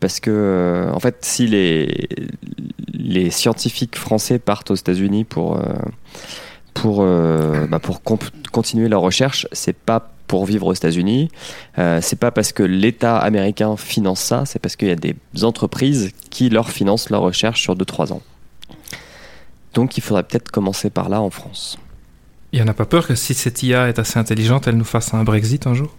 Parce 0.00 0.18
que, 0.18 0.30
euh, 0.30 0.92
en 0.92 0.98
fait, 0.98 1.24
si 1.24 1.46
les, 1.46 2.08
les 2.92 3.30
scientifiques 3.30 3.96
français 3.96 4.38
partent 4.38 4.72
aux 4.72 4.74
États-Unis 4.74 5.24
pour, 5.24 5.62
pour, 6.74 7.04
bah, 7.04 7.78
pour 7.78 8.02
continuer 8.50 8.88
leur 8.88 9.00
recherche, 9.00 9.46
c'est 9.52 9.76
pas 9.76 10.11
pour 10.32 10.46
vivre 10.46 10.66
aux 10.68 10.72
États-Unis, 10.72 11.28
euh, 11.78 11.98
c'est 12.00 12.16
pas 12.18 12.30
parce 12.30 12.52
que 12.54 12.62
l'État 12.62 13.18
américain 13.18 13.76
finance 13.76 14.20
ça, 14.20 14.46
c'est 14.46 14.58
parce 14.58 14.76
qu'il 14.76 14.88
y 14.88 14.90
a 14.90 14.96
des 14.96 15.14
entreprises 15.42 16.10
qui 16.30 16.48
leur 16.48 16.70
financent 16.70 17.10
leur 17.10 17.20
recherche 17.20 17.60
sur 17.60 17.76
2-3 17.76 18.14
ans. 18.14 18.22
Donc 19.74 19.98
il 19.98 20.00
faudrait 20.00 20.22
peut-être 20.22 20.50
commencer 20.50 20.88
par 20.88 21.10
là 21.10 21.20
en 21.20 21.28
France. 21.28 21.76
Il 22.50 22.60
n'y 22.60 22.64
en 22.64 22.68
a 22.68 22.72
pas 22.72 22.86
peur 22.86 23.06
que 23.06 23.14
si 23.14 23.34
cette 23.34 23.62
IA 23.62 23.90
est 23.90 23.98
assez 23.98 24.18
intelligente, 24.18 24.66
elle 24.68 24.78
nous 24.78 24.86
fasse 24.86 25.12
un 25.12 25.22
Brexit 25.22 25.66
un 25.66 25.74
jour? 25.74 25.94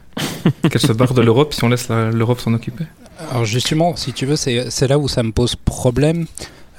Qu'elle 0.70 0.78
se 0.82 0.92
barre 0.92 1.14
de 1.14 1.22
l'Europe 1.22 1.54
si 1.54 1.64
on 1.64 1.70
laisse 1.70 1.88
la- 1.88 2.10
l'Europe 2.10 2.40
s'en 2.40 2.52
occuper? 2.52 2.84
Alors 3.30 3.46
justement, 3.46 3.96
si 3.96 4.12
tu 4.12 4.26
veux, 4.26 4.36
c'est 4.36 4.70
c'est 4.70 4.86
là 4.86 4.98
où 4.98 5.08
ça 5.08 5.22
me 5.22 5.32
pose 5.32 5.56
problème. 5.56 6.26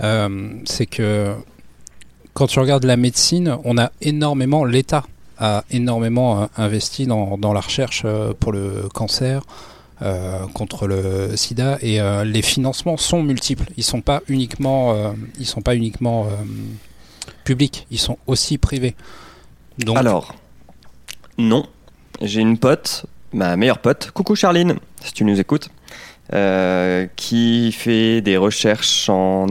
Euh, 0.01 0.51
c'est 0.65 0.85
que 0.85 1.33
quand 2.35 2.45
tu 2.45 2.59
regardes 2.59 2.83
la 2.85 2.97
médecine, 2.97 3.57
on 3.63 3.79
a 3.79 3.89
énormément, 4.01 4.63
l'État 4.63 5.05
énormément 5.69 6.43
euh, 6.43 6.45
investi 6.57 7.05
dans, 7.05 7.37
dans 7.37 7.53
la 7.53 7.61
recherche 7.61 8.03
euh, 8.05 8.33
pour 8.39 8.51
le 8.51 8.87
cancer, 8.93 9.41
euh, 10.01 10.47
contre 10.53 10.87
le 10.87 11.35
sida, 11.35 11.77
et 11.81 12.01
euh, 12.01 12.23
les 12.23 12.41
financements 12.41 12.97
sont 12.97 13.23
multiples. 13.23 13.65
Ils 13.77 13.83
sont 13.83 14.01
pas 14.01 14.21
uniquement, 14.27 14.93
euh, 14.93 15.11
ils 15.39 15.45
sont 15.45 15.61
pas 15.61 15.75
uniquement 15.75 16.27
publics, 17.43 17.87
ils 17.91 17.99
sont 17.99 18.17
aussi 18.27 18.57
privés. 18.57 18.95
Donc, 19.79 19.97
Alors, 19.97 20.35
non, 21.37 21.65
j'ai 22.21 22.41
une 22.41 22.57
pote, 22.57 23.05
ma 23.33 23.55
meilleure 23.55 23.79
pote, 23.79 24.11
coucou 24.11 24.35
Charline, 24.35 24.75
si 25.03 25.13
tu 25.13 25.25
nous 25.25 25.39
écoutes, 25.39 25.69
qui 27.15 27.71
fait 27.71 28.21
des 28.21 28.37
recherches 28.37 29.09
en... 29.09 29.47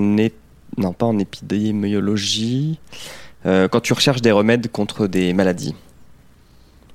Non, 0.78 0.94
pas 0.94 1.06
en 1.06 1.18
épidémiologie. 1.18 2.78
Euh, 3.46 3.68
quand 3.68 3.80
tu 3.80 3.92
recherches 3.92 4.22
des 4.22 4.32
remèdes 4.32 4.70
contre 4.70 5.06
des 5.06 5.32
maladies. 5.32 5.74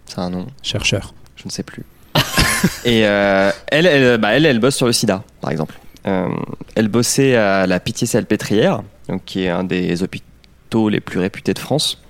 C'est 0.06 0.20
un 0.20 0.30
nom 0.30 0.48
chercheur. 0.62 1.14
je 1.36 1.46
ne 1.46 1.50
sais 1.50 1.64
plus. 1.64 1.84
Et 2.86 3.06
euh, 3.06 3.52
elle, 3.68 3.86
elle, 3.86 4.18
bah, 4.18 4.30
elle, 4.30 4.46
elle 4.46 4.60
bosse 4.60 4.76
sur 4.76 4.86
le 4.86 4.94
sida, 4.94 5.24
par 5.42 5.52
exemple. 5.52 5.78
Euh, 6.08 6.30
elle 6.76 6.88
bossait 6.88 7.36
à 7.36 7.68
la 7.68 7.80
Pitié-Salpêtrière, 7.80 8.82
donc 9.10 9.26
qui 9.26 9.44
est 9.44 9.50
un 9.50 9.64
des 9.64 10.04
hôpitaux 10.04 10.90
les 10.90 11.02
plus 11.02 11.20
réputés 11.20 11.54
de 11.54 11.60
France. 11.60 12.02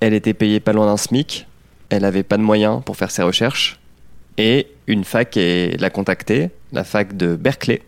Elle 0.00 0.12
était 0.12 0.34
payée 0.34 0.60
pas 0.60 0.72
loin 0.72 0.86
d'un 0.86 0.96
SMIC. 0.96 1.46
Elle 1.88 2.04
avait 2.04 2.24
pas 2.24 2.36
de 2.36 2.42
moyens 2.42 2.82
pour 2.84 2.96
faire 2.96 3.12
ses 3.12 3.22
recherches. 3.22 3.78
Et 4.38 4.66
une 4.86 5.04
fac 5.04 5.36
l'a 5.36 5.88
contactée, 5.88 6.50
la 6.72 6.84
fac 6.84 7.16
de 7.16 7.36
Berkeley, 7.36 7.82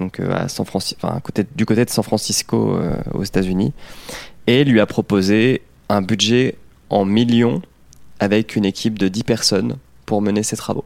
donc 0.00 0.20
à 0.20 0.48
San 0.48 0.66
Francisco, 0.66 0.98
enfin, 1.06 1.20
du 1.54 1.66
côté 1.66 1.84
de 1.84 1.90
San 1.90 2.02
Francisco 2.02 2.76
euh, 2.76 2.96
aux 3.12 3.22
États-Unis, 3.22 3.72
et 4.46 4.64
lui 4.64 4.80
a 4.80 4.86
proposé 4.86 5.62
un 5.88 6.02
budget 6.02 6.56
en 6.88 7.04
millions 7.04 7.62
avec 8.18 8.56
une 8.56 8.64
équipe 8.64 8.98
de 8.98 9.08
10 9.08 9.24
personnes 9.24 9.76
pour 10.06 10.22
mener 10.22 10.42
ses 10.42 10.56
travaux. 10.56 10.84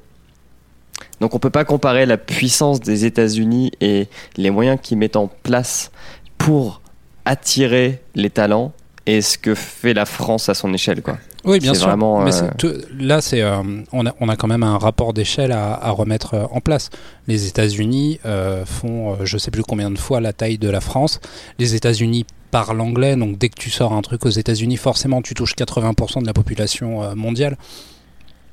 Donc 1.21 1.35
on 1.35 1.39
peut 1.39 1.51
pas 1.51 1.65
comparer 1.65 2.07
la 2.07 2.17
puissance 2.17 2.81
des 2.81 3.05
États-Unis 3.05 3.73
et 3.81 4.09
les 4.37 4.51
moyens 4.51 4.79
qu'ils 4.83 4.99
mettent 4.99 5.17
en 5.17 5.29
place 5.29 5.91
pour 6.39 6.81
attirer 7.25 8.01
les 8.15 8.31
talents 8.31 8.73
et 9.07 9.21
ce 9.23 9.37
que 9.39 9.55
fait 9.55 9.95
la 9.95 10.07
France 10.07 10.49
à 10.49 10.55
son 10.55 10.73
échelle 10.73 11.03
quoi. 11.03 11.19
Oui, 11.45 11.59
bien 11.59 11.75
sûr. 11.75 11.89
vraiment, 11.89 12.21
Mais 12.23 12.35
euh, 12.35 12.49
tout- 12.57 12.73
là, 12.99 13.21
c'est 13.21 13.43
euh, 13.43 13.59
on, 13.93 14.07
a, 14.07 14.15
on 14.19 14.31
a 14.31 14.37
quand 14.37 14.47
même 14.49 14.63
un 14.63 14.79
rapport 14.79 15.13
d'échelle 15.13 15.53
à, 15.53 15.75
à 15.75 15.91
remettre 15.91 16.33
euh, 16.35 16.47
en 16.51 16.61
place. 16.63 16.89
Les 17.29 17.47
États-Unis 17.49 18.19
euh, 18.25 18.65
font, 18.65 19.23
je 19.27 19.37
sais 19.37 19.51
plus 19.51 19.63
combien 19.63 19.91
de 19.91 19.99
fois 19.99 20.23
la 20.23 20.33
taille 20.33 20.57
de 20.57 20.71
la 20.71 20.81
France. 20.81 21.21
Les 21.59 21.75
États-Unis 21.75 22.25
parlent 22.55 22.81
anglais, 22.81 23.17
donc 23.17 23.37
dès 23.37 23.49
que 23.49 23.59
tu 23.59 23.69
sors 23.69 23.93
un 23.93 24.01
truc 24.01 24.25
aux 24.27 24.31
États-Unis, 24.31 24.77
forcément, 24.77 25.23
tu 25.23 25.35
touches 25.35 25.57
80% 25.57 26.23
de 26.23 26.27
la 26.27 26.33
population 26.33 27.03
euh, 27.03 27.17
mondiale. 27.17 27.59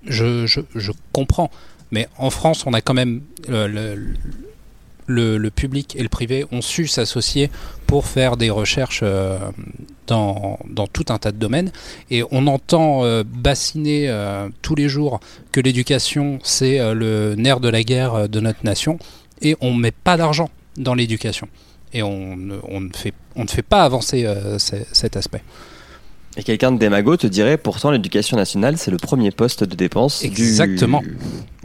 Je, 0.08 0.92
comprends. 1.12 1.52
Mais 1.92 2.08
en 2.18 2.32
France, 2.32 2.66
on 2.66 2.74
a 2.74 2.82
quand 2.82 2.96
même 2.96 3.22
euh, 3.50 3.96
le, 5.06 5.50
public 5.52 5.96
et 5.96 6.02
le 6.02 6.10
privé 6.10 6.48
ont 6.52 6.64
su 6.64 6.88
s'associer 6.88 7.52
pour 7.86 8.08
faire 8.08 8.38
des 8.38 8.50
recherches 8.50 9.02
euh, 9.04 9.38
dans, 10.08 10.58
dans 10.68 10.88
tout 10.88 11.06
un 11.10 11.20
tas 11.20 11.32
de 11.32 11.38
domaines. 11.38 11.72
Et 12.10 12.24
on 12.32 12.48
entend 12.48 13.04
bassiner 13.24 14.12
tous 14.64 14.74
les 14.74 14.90
jours 14.90 15.20
que 15.52 15.62
l'éducation, 15.62 16.40
c'est 16.42 16.80
le 16.96 17.36
nerf 17.36 17.60
de 17.60 17.70
la 17.70 17.84
guerre 17.84 18.28
de 18.28 18.40
notre 18.40 18.66
nation. 18.66 18.98
Et 19.44 19.56
on 19.62 19.76
ne 19.76 19.80
met 19.80 19.92
pas 19.92 20.18
d'argent 20.18 20.50
dans 20.76 20.96
l'éducation. 20.96 21.48
Et 21.94 22.04
on, 22.04 22.36
ne- 22.38 22.60
on, 22.70 22.82
ne 22.82 22.90
fait, 22.96 23.14
on 23.36 23.44
ne 23.44 23.50
fait 23.50 23.62
pas 23.64 23.84
avancer 23.84 24.26
euh, 24.26 24.58
ce- 24.60 24.76
cet 24.92 25.18
aspect. 25.18 25.42
Et 26.38 26.44
quelqu'un 26.44 26.72
de 26.72 26.78
démago 26.78 27.18
te 27.18 27.28
dirait 27.28 27.58
pourtant 27.58 27.92
l'éducation 27.92 28.38
nationale, 28.38 28.78
c'est 28.78 28.92
le 28.92 28.98
premier 28.98 29.32
poste 29.32 29.66
de 29.66 29.76
dépense 29.76 30.24
Exactement. 30.24 31.02
du 31.02 31.18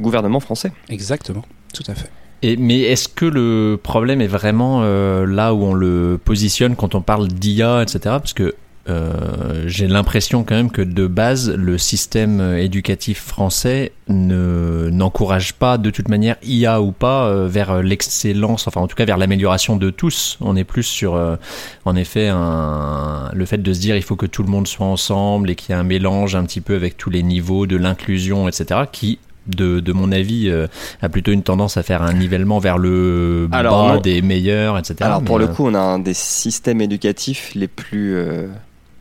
gouvernement 0.02 0.40
français. 0.40 0.72
Exactement, 0.88 1.44
tout 1.72 1.84
à 1.86 1.94
fait. 1.94 2.10
Et, 2.42 2.56
mais 2.56 2.80
est-ce 2.80 3.08
que 3.08 3.24
le 3.24 3.78
problème 3.80 4.20
est 4.20 4.26
vraiment 4.26 4.80
euh, 4.82 5.24
là 5.24 5.54
où 5.54 5.62
on 5.62 5.72
le 5.72 6.18
positionne 6.22 6.74
quand 6.76 6.94
on 6.96 7.00
parle 7.00 7.28
d'IA, 7.28 7.82
etc. 7.82 7.98
Parce 8.04 8.32
que 8.34 8.54
euh, 8.88 9.64
j'ai 9.66 9.88
l'impression 9.88 10.44
quand 10.44 10.54
même 10.54 10.70
que 10.70 10.82
de 10.82 11.06
base, 11.06 11.50
le 11.50 11.76
système 11.78 12.40
éducatif 12.56 13.20
français 13.20 13.92
ne 14.08 14.88
n'encourage 14.92 15.54
pas 15.54 15.76
de 15.78 15.90
toute 15.90 16.08
manière 16.08 16.36
IA 16.44 16.80
ou 16.80 16.92
pas 16.92 17.26
euh, 17.26 17.48
vers 17.48 17.82
l'excellence, 17.82 18.68
enfin 18.68 18.80
en 18.80 18.86
tout 18.86 18.94
cas 18.94 19.04
vers 19.04 19.16
l'amélioration 19.16 19.76
de 19.76 19.90
tous. 19.90 20.38
On 20.40 20.56
est 20.56 20.64
plus 20.64 20.84
sur, 20.84 21.16
euh, 21.16 21.36
en 21.84 21.96
effet, 21.96 22.28
un, 22.28 23.30
le 23.32 23.44
fait 23.44 23.58
de 23.58 23.72
se 23.72 23.80
dire 23.80 23.96
il 23.96 24.02
faut 24.02 24.16
que 24.16 24.26
tout 24.26 24.42
le 24.42 24.48
monde 24.48 24.68
soit 24.68 24.86
ensemble 24.86 25.50
et 25.50 25.56
qu'il 25.56 25.70
y 25.70 25.72
ait 25.76 25.80
un 25.80 25.84
mélange 25.84 26.36
un 26.36 26.44
petit 26.44 26.60
peu 26.60 26.76
avec 26.76 26.96
tous 26.96 27.10
les 27.10 27.22
niveaux 27.22 27.66
de 27.66 27.76
l'inclusion, 27.76 28.48
etc. 28.48 28.82
qui 28.92 29.18
de, 29.46 29.80
de 29.80 29.92
mon 29.92 30.12
avis, 30.12 30.48
euh, 30.48 30.66
a 31.02 31.08
plutôt 31.08 31.32
une 31.32 31.42
tendance 31.42 31.76
à 31.76 31.82
faire 31.82 32.02
un 32.02 32.12
nivellement 32.12 32.58
vers 32.58 32.78
le 32.78 33.48
Alors, 33.52 33.94
bas 33.94 33.98
des 33.98 34.22
meilleurs, 34.22 34.78
etc. 34.78 34.96
Alors 35.00 35.22
pour 35.22 35.38
le 35.38 35.46
euh, 35.46 35.48
coup, 35.48 35.66
on 35.66 35.74
a 35.74 35.80
un 35.80 35.98
des 35.98 36.14
systèmes 36.14 36.80
éducatifs 36.80 37.52
les 37.54 37.68
plus, 37.68 38.14
euh, 38.16 38.48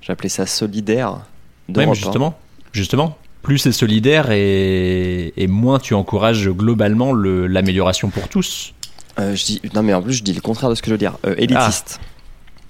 j'appelais 0.06 0.30
ça 0.30 0.46
solidaires 0.46 1.12
Ouais, 1.12 1.74
d'Europe. 1.74 1.88
mais 1.88 1.92
hein. 1.92 1.94
justement, 1.94 2.38
justement, 2.74 3.18
plus 3.42 3.58
c'est 3.60 3.72
solidaire 3.72 4.32
et, 4.32 5.34
et 5.38 5.48
moins 5.48 5.80
tu 5.80 5.94
encourages 5.94 6.48
globalement 6.50 7.12
le- 7.14 7.48
l'amélioration 7.48 8.10
pour 8.10 8.28
tous. 8.28 8.74
Euh, 9.20 9.36
je 9.36 9.46
dis, 9.46 9.62
non 9.74 9.82
mais 9.84 9.94
en 9.94 10.02
plus 10.02 10.14
je 10.14 10.24
dis 10.24 10.34
le 10.34 10.42
contraire 10.42 10.70
de 10.70 10.76
ce 10.76 10.82
que 10.82 10.88
je 10.88 10.94
veux 10.94 10.98
dire. 11.00 11.18
Euh, 11.26 11.36
élitiste. 11.38 12.00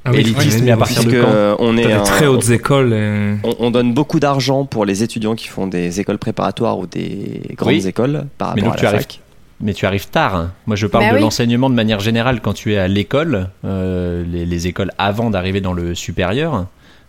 Ah 0.08 0.12
oui, 0.12 0.19
Élitiste, 0.19 0.60
ouais, 0.60 0.65
mais 0.65 0.71
à 0.71 0.78
partir 0.78 1.04
de 1.04 1.10
quand 1.19 1.28
euh, 1.28 1.56
on 1.58 1.76
est 1.78 1.91
un- 1.91 2.04
très 2.04 2.28
hautes 2.28 2.50
écoles. 2.52 2.93
et- 2.93 3.36
on, 3.43 3.56
on 3.60 3.71
donne 3.71 3.93
beaucoup 3.93 4.19
d'argent 4.19 4.63
pour 4.63 4.86
les 4.86 5.02
étudiants 5.02 5.34
qui 5.34 5.48
font 5.48 5.65
des 5.65 6.00
écoles 6.00 6.19
préparatoires 6.19 6.78
ou 6.78 6.86
des 6.86 7.41
grandes 7.58 7.74
Oui. 7.74 7.88
écoles 7.88 8.28
par 8.38 8.56
Mais 8.56 8.62
rapport 8.62 8.63
donc 8.65 8.74
à 8.76 8.78
tu 8.78 8.84
la 8.84 8.89
arrives, 8.89 9.02
fac. 9.02 9.19
mais 9.62 9.74
tu 9.74 9.88
arrives 9.88 10.08
tard. 10.10 10.36
hein. 10.36 10.52
Moi, 10.67 10.76
je 10.76 10.86
parle 10.86 11.06
Bah 11.06 11.10
de 11.12 11.15
oui. 11.15 11.21
l'enseignement 11.21 11.71
de 11.71 11.76
manière 11.76 12.00
générale 12.02 12.39
quand 12.39 12.54
tu 12.54 12.74
es 12.74 12.78
à 12.78 12.88
l'école, 12.88 13.50
euh, 13.65 14.24
les, 14.32 14.45
les 14.45 14.67
écoles 14.67 14.91
avant 15.00 15.32
d'arriver 15.32 15.60
dans 15.60 15.74
le 15.74 15.95
supérieur. 15.95 16.67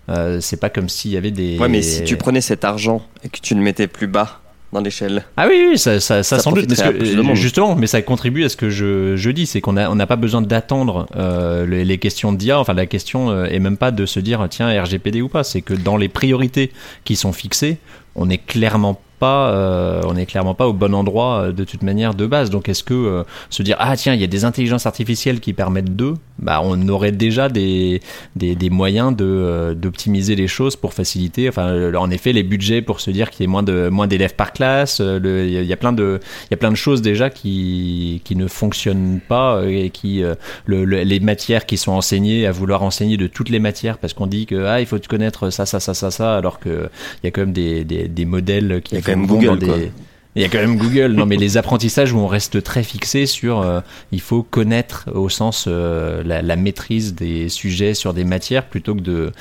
Euh, 0.09 0.38
c'est 0.40 0.59
pas 0.61 0.71
comme 0.71 0.88
s'il 0.88 1.11
y 1.12 1.16
avait 1.16 1.31
des. 1.31 1.59
Ouais, 1.59 1.69
mais 1.69 1.83
si 1.83 2.05
tu 2.05 2.16
prenais 2.16 2.40
cet 2.40 2.64
argent 2.64 3.03
et 3.25 3.29
que 3.29 3.38
tu 3.40 3.55
le 3.55 3.61
mettais 3.61 3.87
plus 3.87 4.07
bas 4.07 4.40
dans 4.73 4.81
l'échelle, 4.81 5.25
Ah 5.37 5.47
oui, 5.49 5.66
oui, 5.71 5.79
ça, 5.79 6.01
ça, 6.01 6.23
ça, 6.23 6.37
Ça 6.37 6.42
sans 6.42 6.51
doute. 6.53 6.66
parce 6.69 6.83
que, 6.83 7.35
justement, 7.35 7.77
mais 7.77 7.87
ça 7.87 8.03
contribue 8.03 8.45
à 8.45 8.49
ce 8.49 8.57
que 8.57 8.69
je, 8.69 9.14
je 9.16 9.31
dis, 9.31 9.47
c'est 9.47 9.61
qu'on 9.61 9.77
a- 9.77 9.88
on 9.88 9.95
n'a 9.95 10.07
pas 10.09 10.16
besoin 10.16 10.42
d'attendre 10.42 11.07
euh, 11.16 11.64
les, 11.66 11.85
les 11.85 11.99
questions 11.99 12.33
d'IA. 12.33 12.59
Enfin, 12.59 12.75
la 12.75 12.87
question 12.87 13.31
euh, 13.31 13.45
est 13.47 13.61
même 13.61 13.77
pas 13.77 13.92
de 13.92 14.05
se 14.07 14.19
dire 14.21 14.45
tiens 14.51 14.69
RGPD 14.83 15.23
ou 15.23 15.29
pas. 15.29 15.45
C'est 15.45 15.62
que 15.62 15.73
dans 15.73 15.97
les 15.97 16.09
priorités 16.09 16.73
qui 17.05 17.14
sont 17.16 17.33
fixées, 17.33 17.79
on 18.16 18.29
est 18.29 18.38
clairement 18.38 19.01
pas, 19.18 19.50
euh, 19.50 20.00
on 20.07 20.16
est 20.16 20.26
clairement 20.26 20.55
pas 20.55 20.66
au 20.68 20.72
bon 20.72 20.94
endroit 20.94 21.40
euh, 21.48 21.52
de 21.52 21.64
toute 21.64 21.83
manière 21.83 22.14
de 22.14 22.26
base. 22.26 22.50
Donc, 22.50 22.68
est-ce 22.68 22.85
que 22.85 22.94
euh, 22.94 23.22
se 23.50 23.62
dire 23.62 23.76
ah 23.79 23.96
tiens 23.96 24.14
il 24.14 24.20
y 24.20 24.24
a 24.24 24.29
des 24.29 24.44
intelligences 24.44 24.87
artificielles 24.87 25.40
qui 25.40 25.52
permettent 25.52 25.96
de, 25.96 26.14
bah 26.38 26.61
on 26.62 26.88
aurait 26.88 27.12
déjà 27.12 27.48
des 27.48 28.00
des, 28.37 28.55
des 28.55 28.70
moyens 28.70 29.14
de 29.16 29.76
d'optimiser 29.81 30.37
les 30.37 30.48
choses 30.48 30.76
pour 30.76 30.92
faciliter. 30.94 31.48
Enfin, 31.48 31.94
en 31.94 32.11
effet, 32.11 32.33
les 32.33 32.42
budgets 32.42 32.83
pour 32.83 33.00
se 33.00 33.11
dire 33.11 33.31
qu'il 33.31 33.42
y 33.42 33.44
ait 33.44 33.50
moins 33.50 33.62
de 33.62 33.88
moins 33.88 34.07
d'élèves 34.07 34.35
par 34.35 34.52
classe. 34.52 35.00
Il 35.00 35.64
y, 35.64 35.72
a- 35.72 35.76
plein 35.76 35.92
de 35.92 36.20
il 36.44 36.48
y 36.50 36.55
a 36.55 36.57
plein 36.57 36.70
de 36.70 36.76
choses 36.76 37.02
déjà 37.02 37.31
qui 37.31 38.20
qui 38.24 38.37
ne 38.37 38.46
fonctionnent 38.48 39.20
pas 39.26 39.62
et 39.66 39.90
qui 39.90 40.22
le- 40.66 40.85
le- 40.85 41.02
les 41.02 41.20
matières 41.20 41.66
qui 41.66 41.76
sont 41.76 41.92
enseignées 41.92 42.46
à 42.46 42.52
vouloir 42.52 42.83
enseigner 42.83 43.16
de 43.16 43.26
toutes 43.26 43.48
les 43.50 43.59
matières 43.59 43.98
parce 43.98 44.12
qu'on 44.12 44.26
dit 44.26 44.46
que 44.46 44.64
ah 44.66 44.81
il 44.81 44.87
faut 44.87 44.98
connaître 45.09 45.50
ça 45.50 45.66
ça 45.66 45.81
ça 45.81 45.94
ça 45.94 46.11
ça 46.11 46.37
alors 46.37 46.59
que 46.59 46.88
il 47.22 47.26
y 47.26 47.29
a 47.29 47.31
quand 47.31 47.42
même 47.42 47.52
des 47.52 47.85
des, 47.85 48.09
des 48.09 48.24
modèles 48.24 48.81
qui 48.83 48.96
quand 49.12 49.16
même 49.19 49.27
Google, 49.27 49.59
des 49.59 49.92
il 50.38 50.42
y 50.42 50.45
a 50.45 50.49
quand 50.49 50.59
même 50.59 50.77
Google. 50.77 51.12
Non, 51.12 51.25
mais 51.25 51.37
les 51.38 51.57
apprentissages 51.57 52.12
où 52.12 52.19
on 52.19 52.27
reste 52.27 52.62
très 52.62 52.83
fixé 52.83 53.25
sur, 53.25 53.62
euh, 53.62 53.81
il 54.12 54.21
faut 54.21 54.42
connaître 54.42 55.09
au 55.14 55.31
sens 55.31 55.64
euh, 55.66 56.23
la, 56.25 56.42
la 56.42 56.57
maîtrise 56.57 57.14
des 57.14 57.49
sujets 57.49 57.95
sur 57.95 58.12
des 58.12 58.25
matières 58.25 58.66
plutôt 58.66 58.95
que 58.95 59.01
de 59.01 59.33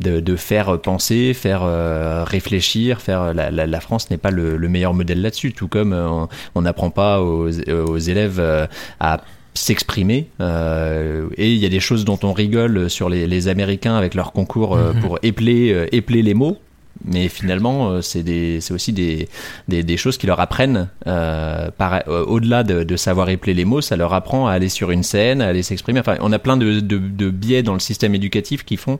de, 0.00 0.18
de 0.18 0.34
faire 0.34 0.80
penser, 0.80 1.34
faire 1.34 1.60
euh, 1.62 2.24
réfléchir, 2.24 3.00
faire. 3.00 3.32
La, 3.32 3.52
la, 3.52 3.68
la 3.68 3.80
France 3.80 4.10
n'est 4.10 4.16
pas 4.16 4.32
le, 4.32 4.56
le 4.56 4.68
meilleur 4.68 4.92
modèle 4.92 5.22
là-dessus. 5.22 5.52
Tout 5.52 5.68
comme 5.68 5.92
euh, 5.92 6.24
on- 6.56 6.62
n'apprend 6.62 6.90
pas 6.90 7.20
aux, 7.22 7.48
aux 7.48 7.98
élèves 7.98 8.38
euh, 8.40 8.66
à 8.98 9.20
s'exprimer 9.54 10.28
euh, 10.40 11.28
et 11.36 11.52
il 11.52 11.58
y 11.58 11.66
a 11.66 11.68
des 11.68 11.80
choses 11.80 12.04
dont 12.04 12.18
on 12.22 12.32
rigole 12.32 12.88
sur 12.90 13.08
les, 13.08 13.26
les 13.26 13.46
Américains 13.48 13.96
avec 13.96 14.14
leur 14.14 14.32
concours 14.32 14.76
euh, 14.76 14.92
Mhm. 14.94 15.00
pour 15.00 15.18
épeler 15.22 15.72
euh, 15.72 15.86
épeler 15.92 16.22
les 16.22 16.34
mots 16.34 16.56
mais 17.04 17.28
finalement 17.28 17.90
euh, 17.90 18.00
c'est 18.02 18.70
aussi 18.70 18.92
des, 18.92 19.28
des, 19.68 19.82
des 19.82 19.96
choses 19.96 20.18
qui 20.18 20.26
leur 20.26 20.40
apprennent 20.40 20.88
euh, 21.06 21.70
euh, 21.80 22.24
au-delà 22.24 22.62
de, 22.62 22.82
de 22.82 22.96
savoir 22.96 23.28
épeler 23.30 23.54
les 23.54 23.64
mots 23.64 23.80
ça 23.80 23.96
leur 23.96 24.12
apprend 24.12 24.46
à 24.46 24.52
aller 24.52 24.68
sur 24.68 24.90
une 24.90 25.02
scène 25.02 25.40
à 25.42 25.48
aller 25.48 25.62
s'exprimer. 25.62 26.00
Enfin 26.00 26.16
on 26.20 26.32
a 26.32 26.38
plein 26.38 26.56
de, 26.56 26.80
de, 26.80 26.98
de 26.98 27.30
biais 27.30 27.62
dans 27.62 27.74
le 27.74 27.80
système 27.80 28.14
éducatif 28.14 28.64
qui 28.64 28.76
font 28.76 28.98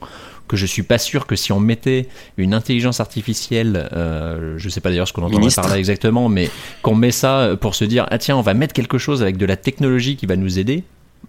que 0.48 0.56
je 0.56 0.66
suis 0.66 0.82
pas 0.82 0.98
sûr 0.98 1.26
que 1.26 1.36
si 1.36 1.52
on 1.52 1.60
mettait 1.60 2.08
une 2.36 2.54
intelligence 2.54 3.00
artificielle 3.00 3.88
euh, 3.92 4.54
je 4.56 4.68
sais 4.68 4.80
pas 4.80 4.90
d'ailleurs 4.90 5.08
ce 5.08 5.12
qu'on 5.12 5.22
entend 5.22 5.40
par 5.54 5.68
là 5.68 5.78
exactement 5.78 6.28
mais 6.28 6.50
qu'on 6.82 6.94
met 6.94 7.12
ça 7.12 7.56
pour 7.60 7.74
se 7.74 7.84
dire 7.84 8.06
ah 8.10 8.18
tiens 8.18 8.36
on 8.36 8.42
va 8.42 8.54
mettre 8.54 8.74
quelque 8.74 8.98
chose 8.98 9.22
avec 9.22 9.36
de 9.36 9.46
la 9.46 9.56
technologie 9.56 10.16
qui 10.16 10.26
va 10.26 10.36
nous 10.36 10.58
aider 10.58 10.84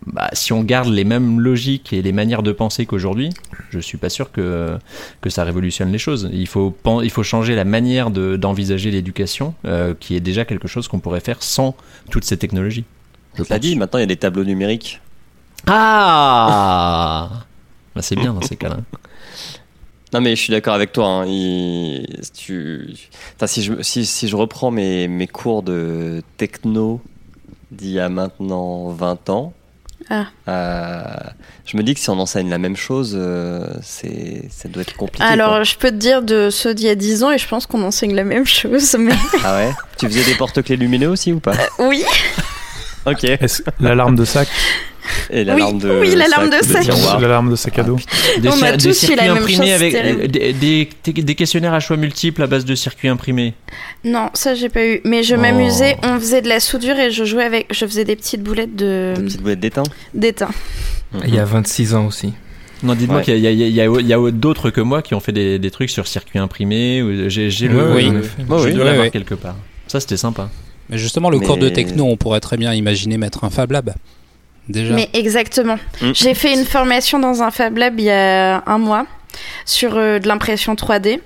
bah, 0.07 0.29
si 0.33 0.51
on 0.53 0.63
garde 0.63 0.89
les 0.89 1.03
mêmes 1.03 1.39
logiques 1.39 1.93
et 1.93 2.01
les 2.01 2.11
manières 2.11 2.41
de 2.43 2.51
penser 2.51 2.85
qu'aujourd'hui, 2.85 3.29
je 3.69 3.79
suis 3.79 3.97
pas 3.97 4.09
sûr 4.09 4.31
que, 4.31 4.77
que 5.21 5.29
ça 5.29 5.43
révolutionne 5.43 5.91
les 5.91 5.97
choses. 5.99 6.29
Il 6.33 6.47
faut, 6.47 6.75
il 7.03 7.09
faut 7.11 7.23
changer 7.23 7.55
la 7.55 7.65
manière 7.65 8.09
de- 8.11 8.35
d'envisager 8.35 8.89
l'éducation, 8.91 9.53
euh, 9.65 9.93
qui 9.99 10.15
est 10.15 10.19
déjà 10.19 10.43
quelque 10.45 10.67
chose 10.67 10.87
qu'on 10.87 10.99
pourrait 10.99 11.19
faire 11.19 11.41
sans 11.43 11.75
toutes 12.09 12.23
ces 12.25 12.37
technologies. 12.37 12.83
Je 13.35 13.43
l'ai 13.43 13.59
dit, 13.59 13.75
maintenant 13.75 13.99
il 13.99 14.01
y 14.01 14.03
a 14.03 14.07
des 14.07 14.17
tableaux 14.17 14.43
numériques. 14.43 14.99
Ah 15.67 17.29
Bah, 17.95 18.01
C'est 18.01 18.15
bien 18.15 18.33
dans 18.33 18.41
ces 18.41 18.55
cas-là. 18.55 18.77
Non 20.13 20.19
mais 20.19 20.35
je 20.35 20.41
suis 20.41 20.51
d'accord 20.51 20.73
avec 20.73 20.91
toi. 20.91 21.07
hein, 21.07 21.25
il- 21.25 22.05
tu- 22.33 22.89
Enfin, 23.35 23.47
si, 23.47 23.61
je, 23.63 23.81
si, 23.81 24.05
si 24.05 24.27
je 24.27 24.35
reprends 24.35 24.69
mes, 24.71 25.07
mes 25.07 25.27
cours 25.27 25.63
de 25.63 26.21
techno 26.37 26.99
d'il 27.71 27.91
y 27.91 27.99
a 27.99 28.09
maintenant 28.09 28.89
20 28.89 29.29
ans, 29.29 29.53
Ah. 30.13 30.25
euh, 30.49 31.03
je 31.65 31.77
me 31.77 31.83
dis 31.83 31.93
que 31.93 32.01
si 32.01 32.09
on 32.09 32.19
enseigne 32.19 32.49
la 32.49 32.57
même 32.57 32.75
chose, 32.75 33.15
euh, 33.17 33.65
c'est 33.81 34.43
ça 34.49 34.67
doit 34.67 34.81
être 34.81 34.97
compliqué. 34.97 35.23
Alors, 35.23 35.51
quoi. 35.51 35.63
je 35.63 35.75
peux 35.75 35.89
te 35.89 35.95
dire 35.95 36.21
de 36.21 36.49
ceux 36.49 36.73
d'il 36.73 36.87
y 36.87 36.89
a 36.89 36.95
10 36.95 37.23
ans, 37.23 37.31
et 37.31 37.37
je 37.37 37.47
pense 37.47 37.65
qu'on 37.65 37.81
enseigne 37.81 38.13
la 38.13 38.25
même 38.25 38.45
chose, 38.45 38.93
mais 38.99 39.13
Ah 39.45 39.55
ouais? 39.55 39.71
Tu 39.97 40.07
faisais 40.07 40.25
des 40.25 40.35
porte-clés 40.35 40.75
lumineux 40.75 41.07
aussi 41.07 41.31
ou 41.31 41.39
pas? 41.39 41.53
Oui. 41.79 42.03
Ok. 43.05 43.25
L'alarme 43.79 44.15
de 44.17 44.25
sac, 44.25 44.49
Et 45.33 45.45
l'alarme 45.45 45.79
de 45.79 45.89
oui, 46.01 46.13
l'alarme 46.15 46.49
de 46.49 46.61
sac. 46.63 46.85
l'alarme 47.21 47.51
de 47.51 47.55
sac 47.55 47.79
à 47.79 47.83
dos. 47.83 47.95
Des, 48.41 48.49
On 48.49 48.61
a 48.63 48.73
tous 48.77 48.87
eu 48.89 48.93
circuits 48.93 49.15
la 49.15 49.23
même 49.33 49.37
imprimés 49.43 49.67
chose, 49.67 49.73
avec 49.75 50.31
des, 50.31 50.53
des- 50.53 51.13
des 51.23 51.35
questionnaires 51.35 51.73
à 51.73 51.79
choix 51.79 51.95
multiples 51.95 52.43
à 52.43 52.47
base 52.47 52.65
de 52.65 52.75
circuits 52.75 53.07
imprimés. 53.07 53.53
Non, 54.03 54.29
ça 54.33 54.55
j'ai 54.55 54.67
pas 54.67 54.85
eu. 54.85 54.99
Mais 55.05 55.23
je 55.23 55.35
Oh. 55.35 55.39
m'amusais, 55.39 55.95
on 56.03 56.19
faisait 56.19 56.41
de 56.41 56.49
la 56.49 56.59
soudure 56.59 56.99
et 56.99 57.11
je 57.11 57.23
jouais 57.23 57.45
avec, 57.45 57.67
je 57.73 57.85
faisais 57.85 58.03
des 58.03 58.17
petites 58.17 58.43
boulettes 58.43 58.75
de 58.75 59.13
Des 59.15 59.23
petites 59.23 59.41
boulettes 59.41 59.59
d'étain. 59.61 59.83
d'étain. 60.13 60.49
Il 61.25 61.33
y 61.33 61.39
a 61.39 61.45
26 61.45 61.95
ans 61.95 62.07
aussi. 62.07 62.33
Non, 62.83 62.95
dites-moi 62.95 63.19
Ouais. 63.19 63.23
qu'il 63.23 63.37
y 63.37 63.81
a, 63.81 64.31
d'autres 64.31 64.69
que 64.69 64.81
moi 64.81 65.01
qui 65.01 65.13
ont 65.13 65.19
fait 65.19 65.31
des, 65.31 65.59
des 65.59 65.71
trucs 65.71 65.89
sur 65.91 66.07
circuits 66.07 66.39
imprimés. 66.39 67.01
ou- 67.03 67.29
J'ai 67.29 67.49
le. 67.67 67.93
Oui. 67.93 68.09
Ouais, 68.09 68.21
je 68.49 68.99
oui. 69.01 69.11
quelque 69.11 69.35
part. 69.35 69.55
Ça, 69.87 69.99
c'était 69.99 70.17
sympa. 70.17 70.49
Mais 70.89 70.97
justement, 70.97 71.29
le 71.29 71.39
Mais- 71.39 71.45
cours 71.45 71.57
de 71.57 71.69
techno, 71.69 72.05
on 72.05 72.17
pourrait 72.17 72.39
très 72.41 72.57
bien 72.57 72.73
imaginer 72.73 73.17
mettre 73.17 73.43
un 73.45 73.49
Fab 73.49 73.71
Lab. 73.71 73.93
Déjà. 74.69 74.93
Mais 74.93 75.09
exactement. 75.13 75.77
Mm. 76.01 76.11
J'ai 76.13 76.33
fait 76.33 76.53
une 76.53 76.65
formation 76.65 77.19
dans 77.19 77.41
un 77.41 77.51
Fab 77.51 77.77
Lab 77.77 77.99
il 77.99 78.05
y 78.05 78.11
a 78.11 78.63
un 78.65 78.77
mois 78.77 79.05
sur 79.65 79.97
euh, 79.97 80.19
de 80.19 80.27
l'impression 80.27 80.75
3D. 80.75 81.19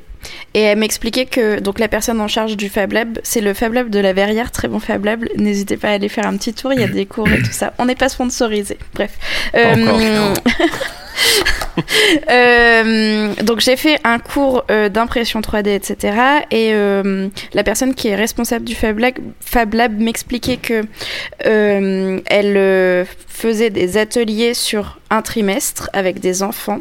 Et 0.56 0.62
elle 0.62 0.80
m'expliquait 0.80 1.26
que 1.26 1.60
donc 1.60 1.78
la 1.80 1.88
personne 1.88 2.19
en 2.19 2.28
charge 2.28 2.58
du 2.58 2.69
Fab 2.69 2.93
Lab, 2.93 3.19
c'est 3.24 3.41
le 3.41 3.54
Fab 3.54 3.74
Lab 3.74 3.89
de 3.89 4.00
la 4.00 4.13
Verrière, 4.13 4.52
très 4.52 4.67
bon 4.67 4.80
Fab 4.80 5.06
Lab. 5.06 5.26
N'hésitez 5.38 5.78
pas 5.78 5.89
à 5.89 5.91
aller 5.91 6.10
faire 6.10 6.26
un 6.26 6.36
petit 6.38 6.54
tour, 6.54 6.74
il 6.74 6.80
y 6.80 6.84
a 6.84 6.88
des 6.88 7.06
cours 7.06 7.28
et 7.30 7.39
tout 7.43 7.52
ça. 7.52 7.74
On 7.78 7.86
n'est 7.86 7.95
pas 7.95 8.10
sponsorisé. 8.10 8.78
Bref. 8.93 9.12
Euh, 9.56 10.34
euh, 12.30 13.34
donc 13.43 13.60
j'ai 13.60 13.75
fait 13.75 13.99
un 14.04 14.19
cours 14.19 14.63
euh, 14.71 14.89
d'impression 14.89 15.41
3D, 15.41 15.69
etc. 15.69 16.17
Et 16.51 16.73
euh, 16.73 17.28
la 17.54 17.63
personne 17.63 17.93
qui 17.93 18.08
est 18.10 18.15
responsable 18.15 18.65
du 18.65 18.75
Fab 18.75 18.99
Lab, 18.99 19.99
m'expliquait 19.99 20.58
que 20.58 20.84
elle 21.39 23.06
faisait 23.28 23.69
des 23.69 23.97
ateliers 23.97 24.54
sur 24.54 24.99
un 25.10 25.21
trimestre 25.21 25.89
avec 25.93 26.19
des 26.19 26.41
enfants 26.41 26.80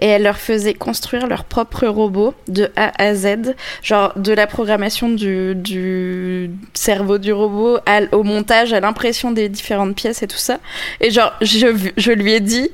et 0.00 0.06
elle 0.06 0.22
leur 0.22 0.36
faisait 0.36 0.74
construire 0.74 1.26
leur 1.26 1.44
propre 1.44 1.86
robot 1.86 2.34
de 2.46 2.70
A 2.76 2.92
à 3.02 3.14
Z, 3.14 3.54
genre 3.82 4.12
de 4.16 4.32
la 4.32 4.46
programmation 4.46 5.08
du, 5.08 6.50
cerveau 6.74 7.18
du 7.18 7.32
robot 7.32 7.78
au 8.12 8.22
montage, 8.22 8.72
à 8.72 8.80
l'impression 8.80 9.30
des 9.30 9.48
différentes 9.48 9.96
pièces 9.96 10.22
et 10.22 10.26
tout 10.26 10.36
ça. 10.36 10.58
Et 11.00 11.10
genre, 11.10 11.32
je, 11.40 11.90
je 11.96 12.12
lui 12.12 12.32
ai 12.32 12.40
dit, 12.40 12.70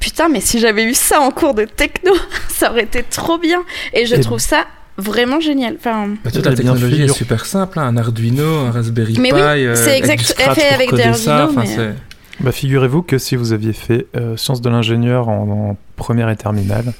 putain, 0.00 0.28
mais 0.28 0.40
si 0.40 0.58
j'avais 0.58 0.84
eu 0.84 0.94
ça 0.94 1.20
en 1.20 1.30
cours 1.30 1.54
de 1.54 1.64
techno, 1.64 2.12
ça 2.48 2.70
aurait 2.70 2.84
été 2.84 3.02
trop 3.02 3.38
bien. 3.38 3.62
Et 3.92 4.06
je 4.06 4.14
Et- 4.16 4.20
trouve 4.20 4.38
ça 4.38 4.64
vraiment 4.96 5.40
génial. 5.40 5.76
Enfin, 5.78 6.08
Bah, 6.24 6.30
toute 6.30 6.46
la 6.46 6.54
technologie 6.54 7.02
est 7.02 7.08
super 7.08 7.46
simple, 7.46 7.78
hein, 7.80 7.84
un 7.88 7.96
Arduino, 7.96 8.44
un 8.66 8.70
Raspberry 8.70 9.16
Mais 9.18 9.30
Pi, 9.30 9.34
oui, 9.34 9.40
euh, 9.66 9.74
c'est 9.74 9.98
exact- 9.98 10.34
fait 10.54 10.68
avec 10.74 10.94
des 10.94 11.02
Arduino, 11.02 11.32
enfin, 11.50 11.60
mais- 11.62 11.66
c'est- 11.66 11.94
Bah, 12.40 12.50
figurez-vous 12.52 13.02
que 13.02 13.16
si 13.18 13.36
vous 13.36 13.52
aviez 13.52 13.72
fait 13.72 14.06
euh, 14.16 14.36
sciences 14.36 14.60
de 14.60 14.68
l'ingénieur 14.68 15.28
en, 15.28 15.70
en 15.70 15.76
première 15.96 16.28
et 16.30 16.36
terminale, 16.36 16.92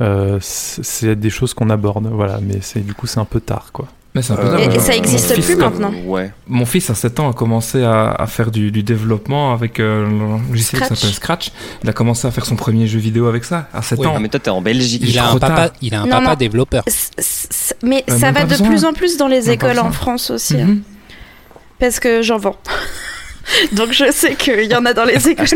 euh, 0.00 0.38
c'est 0.40 1.16
des 1.16 1.30
choses 1.30 1.52
qu'on 1.54 1.70
aborde, 1.70 2.06
voilà, 2.10 2.40
mais 2.42 2.58
c'est 2.62 2.80
du 2.80 2.94
coup 2.94 3.06
c'est 3.06 3.20
un 3.20 3.24
peu 3.26 3.40
tard, 3.40 3.70
quoi. 3.72 3.88
Mais 4.14 4.22
c'est 4.22 4.32
un 4.32 4.36
peu 4.36 4.46
Euh, 4.46 4.58
et, 4.58 4.76
et 4.76 4.78
ça 4.78 4.94
existe 4.94 5.34
plus 5.34 5.56
maintenant. 5.56 5.92
Ouais. 6.06 6.30
Mon 6.46 6.64
fils 6.66 6.88
à 6.88 6.94
7 6.94 7.18
ans 7.18 7.30
a 7.30 7.32
commencé 7.32 7.82
à, 7.82 8.12
à 8.12 8.26
faire 8.28 8.52
du, 8.52 8.70
du 8.70 8.84
développement 8.84 9.52
avec 9.52 9.80
euh, 9.80 10.08
le 10.08 10.50
logiciel 10.52 10.80
qui 10.82 10.86
Scratch. 10.86 10.98
s'appelle 11.00 11.14
Scratch. 11.14 11.50
Il 11.82 11.90
a 11.90 11.92
commencé 11.92 12.26
à 12.28 12.30
faire 12.30 12.46
son 12.46 12.54
premier 12.54 12.86
jeu 12.86 13.00
vidéo 13.00 13.26
avec 13.26 13.44
ça 13.44 13.68
à 13.74 13.82
7 13.82 13.98
Oui, 13.98 14.06
ans. 14.06 14.12
Ah, 14.16 14.20
mais 14.20 14.28
toi, 14.28 14.38
t'es 14.38 14.50
en 14.50 14.62
Belgique. 14.62 15.02
Il 15.04 15.18
a, 15.18 15.30
un 15.30 15.36
papa, 15.38 15.54
tard. 15.68 15.70
il 15.82 15.94
a 15.94 16.02
un 16.02 16.04
Non, 16.04 16.10
papa 16.10 16.30
non. 16.30 16.34
développeur. 16.36 16.84
C- 16.86 17.10
c- 17.18 17.74
Mais 17.82 18.04
Euh, 18.08 18.16
ça 18.16 18.30
va 18.30 18.44
de 18.44 18.50
besoin. 18.50 18.68
plus 18.68 18.84
en 18.84 18.92
plus 18.92 19.16
dans 19.16 19.26
les 19.28 19.50
écoles 19.50 19.78
en. 19.80 19.90
France 19.90 20.30
aussi. 20.30 20.60
hein. 20.60 20.66
Mhm. 20.66 20.82
Parce 21.80 21.98
que 21.98 22.22
j'en 22.22 22.38
vends. 22.38 22.56
Donc 23.72 23.92
je 23.92 24.10
sais 24.12 24.36
qu'il 24.36 24.64
y 24.70 24.74
en 24.76 24.86
a 24.86 24.94
dans 24.94 25.04
les 25.04 25.28
écoles. 25.28 25.46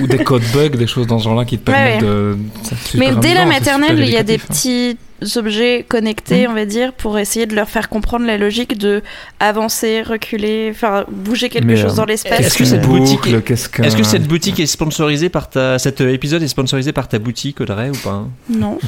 Ou 0.00 0.06
des 0.06 0.18
code 0.24 0.42
bugs, 0.54 0.68
des 0.70 0.86
choses 0.86 1.06
dans 1.08 1.18
ce 1.18 1.24
genre-là 1.24 1.44
qui 1.44 1.58
te 1.58 1.68
Ouais, 1.70 1.76
permettent 1.76 2.02
ouais. 2.02 2.08
de. 2.08 2.38
c'est 2.62 2.78
super 2.78 3.12
Mais 3.14 3.20
dès 3.20 3.34
la 3.34 3.40
amusant, 3.42 3.58
maternelle, 3.58 3.98
il 3.98 4.08
y 4.10 4.16
a 4.16 4.22
des 4.22 4.36
hein. 4.36 4.46
petits 4.48 4.96
objets 5.36 5.84
connectés, 5.88 6.44
Mhm. 6.46 6.52
on 6.52 6.54
va 6.54 6.64
dire, 6.64 6.92
pour 6.92 7.18
essayer 7.18 7.46
de 7.46 7.54
leur 7.54 7.68
faire 7.68 7.88
comprendre 7.88 8.26
la 8.26 8.38
logique 8.38 8.78
de 8.78 9.02
avancer, 9.38 10.02
reculer, 10.02 10.68
enfin 10.74 11.04
bouger 11.10 11.48
quelque 11.48 11.64
Mais, 11.66 11.76
chose 11.76 11.92
euh, 11.92 11.96
dans 11.96 12.04
l'espace. 12.04 12.40
Est-ce 12.40 12.58
que 12.58 12.64
cette 12.64 12.82
Boucle, 12.82 13.00
boutique 13.00 13.26
est- 13.26 13.42
qu'est-ce 13.42 13.68
qu'un- 13.68 13.82
Est-ce 13.84 13.96
que 13.96 14.02
cette 14.02 14.26
boutique 14.26 14.60
est 14.60 14.66
sponsorisée 14.66 15.28
par 15.28 15.50
ta. 15.50 15.78
Cet 15.78 16.00
euh, 16.00 16.12
épisode 16.12 16.42
est 16.42 16.48
sponsorisé 16.48 16.92
par 16.92 17.08
ta 17.08 17.18
boutique, 17.18 17.60
Audrey, 17.60 17.90
ou 17.90 17.96
pas? 17.96 18.26
Non. 18.48 18.78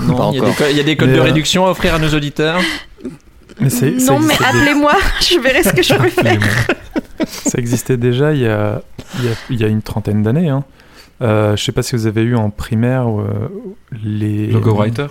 Non, 0.00 0.14
Pas 0.16 0.30
il 0.32 0.36
y, 0.36 0.38
a 0.38 0.40
des 0.40 0.46
encore. 0.46 0.56
co- 0.56 0.64
il 0.70 0.76
y 0.76 0.80
a 0.80 0.82
des 0.84 0.96
codes 0.96 1.08
Mais, 1.10 1.14
de 1.16 1.20
euh, 1.20 1.24
réduction 1.24 1.66
à 1.66 1.70
offrir 1.70 1.94
à 1.94 1.98
nos 1.98 2.08
auditeurs. 2.14 2.60
Mais 3.60 3.68
non, 4.08 4.18
mais 4.18 4.34
appelez-moi, 4.34 4.94
je 5.20 5.38
verrai 5.38 5.62
ce 5.62 5.72
que 5.72 5.82
je 5.82 5.94
peux 5.94 6.08
faire. 6.08 6.40
Ça 7.26 7.58
existait 7.58 7.96
déjà 7.98 8.32
il 8.32 8.40
y 8.40 8.46
a, 8.46 8.82
il 9.18 9.24
y 9.26 9.28
a, 9.28 9.32
il 9.50 9.60
y 9.60 9.64
a 9.64 9.68
une 9.68 9.82
trentaine 9.82 10.22
d'années. 10.22 10.48
Hein. 10.48 10.64
Euh, 11.20 11.54
je 11.56 11.62
sais 11.62 11.70
pas 11.70 11.82
si 11.82 11.94
vous 11.94 12.06
avez 12.06 12.22
eu 12.22 12.34
en 12.34 12.50
primaire 12.50 13.06
euh, 13.08 13.48
les. 14.02 14.48
Logo 14.48 14.74
Writer 14.74 15.06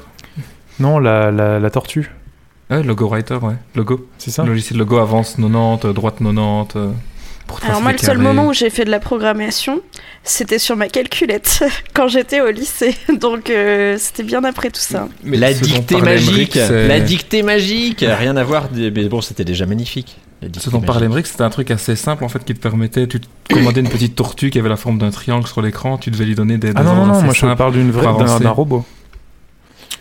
Non, 0.82 0.99
la, 0.99 1.32
la, 1.32 1.59
la 1.59 1.69
tortue, 1.69 2.09
Ouais, 2.71 2.84
Logo 2.84 3.07
Writer, 3.07 3.36
ouais. 3.41 3.55
Logo. 3.75 4.07
c'est 4.17 4.32
ça 4.32 4.43
Le 4.43 4.49
logiciel 4.49 4.79
logo 4.79 4.97
avance 4.97 5.36
90, 5.36 5.86
euh, 5.86 5.93
droite 5.93 6.15
90. 6.19 6.75
euh, 6.77 6.91
pour 7.45 7.59
Alors 7.65 7.82
moi, 7.82 7.91
le 7.91 7.97
seul 7.97 8.17
moment 8.17 8.47
où 8.47 8.53
j'ai 8.53 8.69
fait 8.69 8.86
de 8.86 8.89
la 8.91 8.99
programmation, 9.01 9.82
c'était 10.23 10.57
sur 10.57 10.77
ma 10.77 10.88
calculette 10.88 11.65
quand 11.93 12.07
j'étais 12.07 12.39
au 12.39 12.49
lycée. 12.49 12.95
Donc 13.19 13.49
euh, 13.49 13.97
c'était 13.99 14.23
bien 14.23 14.41
après 14.45 14.69
tout 14.69 14.79
ça. 14.79 15.09
Mais 15.23 15.36
la 15.36 15.53
dictée 15.53 15.99
magique. 16.01 16.55
La 16.55 17.01
dictée 17.01 17.43
magique. 17.43 18.05
Rien 18.07 18.38
à 18.38 18.43
voir. 18.45 18.69
Mais 18.73 18.89
bon, 19.09 19.19
c'était 19.19 19.43
déjà 19.43 19.65
magnifique. 19.65 20.17
Ce 20.57 20.69
dont 20.69 20.79
parlait. 20.82 21.05
Emmerich, 21.05 21.27
c'était 21.27 21.43
un 21.43 21.49
truc 21.49 21.69
assez 21.69 21.95
simple 21.95 22.23
en 22.23 22.29
fait 22.29 22.43
qui 22.43 22.55
te 22.55 22.59
permettait, 22.59 23.05
tu 23.05 23.19
te 23.19 23.27
commandais 23.53 23.82
une 23.82 23.89
petite 23.89 24.15
tortue 24.15 24.49
qui 24.49 24.57
avait 24.57 24.69
la 24.69 24.77
forme 24.77 24.97
d'un 24.97 25.11
triangle 25.11 25.45
sur 25.45 25.61
l'écran, 25.61 25.99
tu 25.99 26.09
devais 26.09 26.25
lui 26.25 26.34
donner 26.34 26.57
des, 26.57 26.69
des 26.69 26.73
Ah 26.77 26.84
non, 26.84 26.95
non, 26.95 27.05
non, 27.05 27.21
moi 27.21 27.34
je 27.34 27.45
parle 27.53 27.73
d'une 27.73 27.91
vraie, 27.91 28.07
d'un 28.39 28.49
robot. 28.49 28.84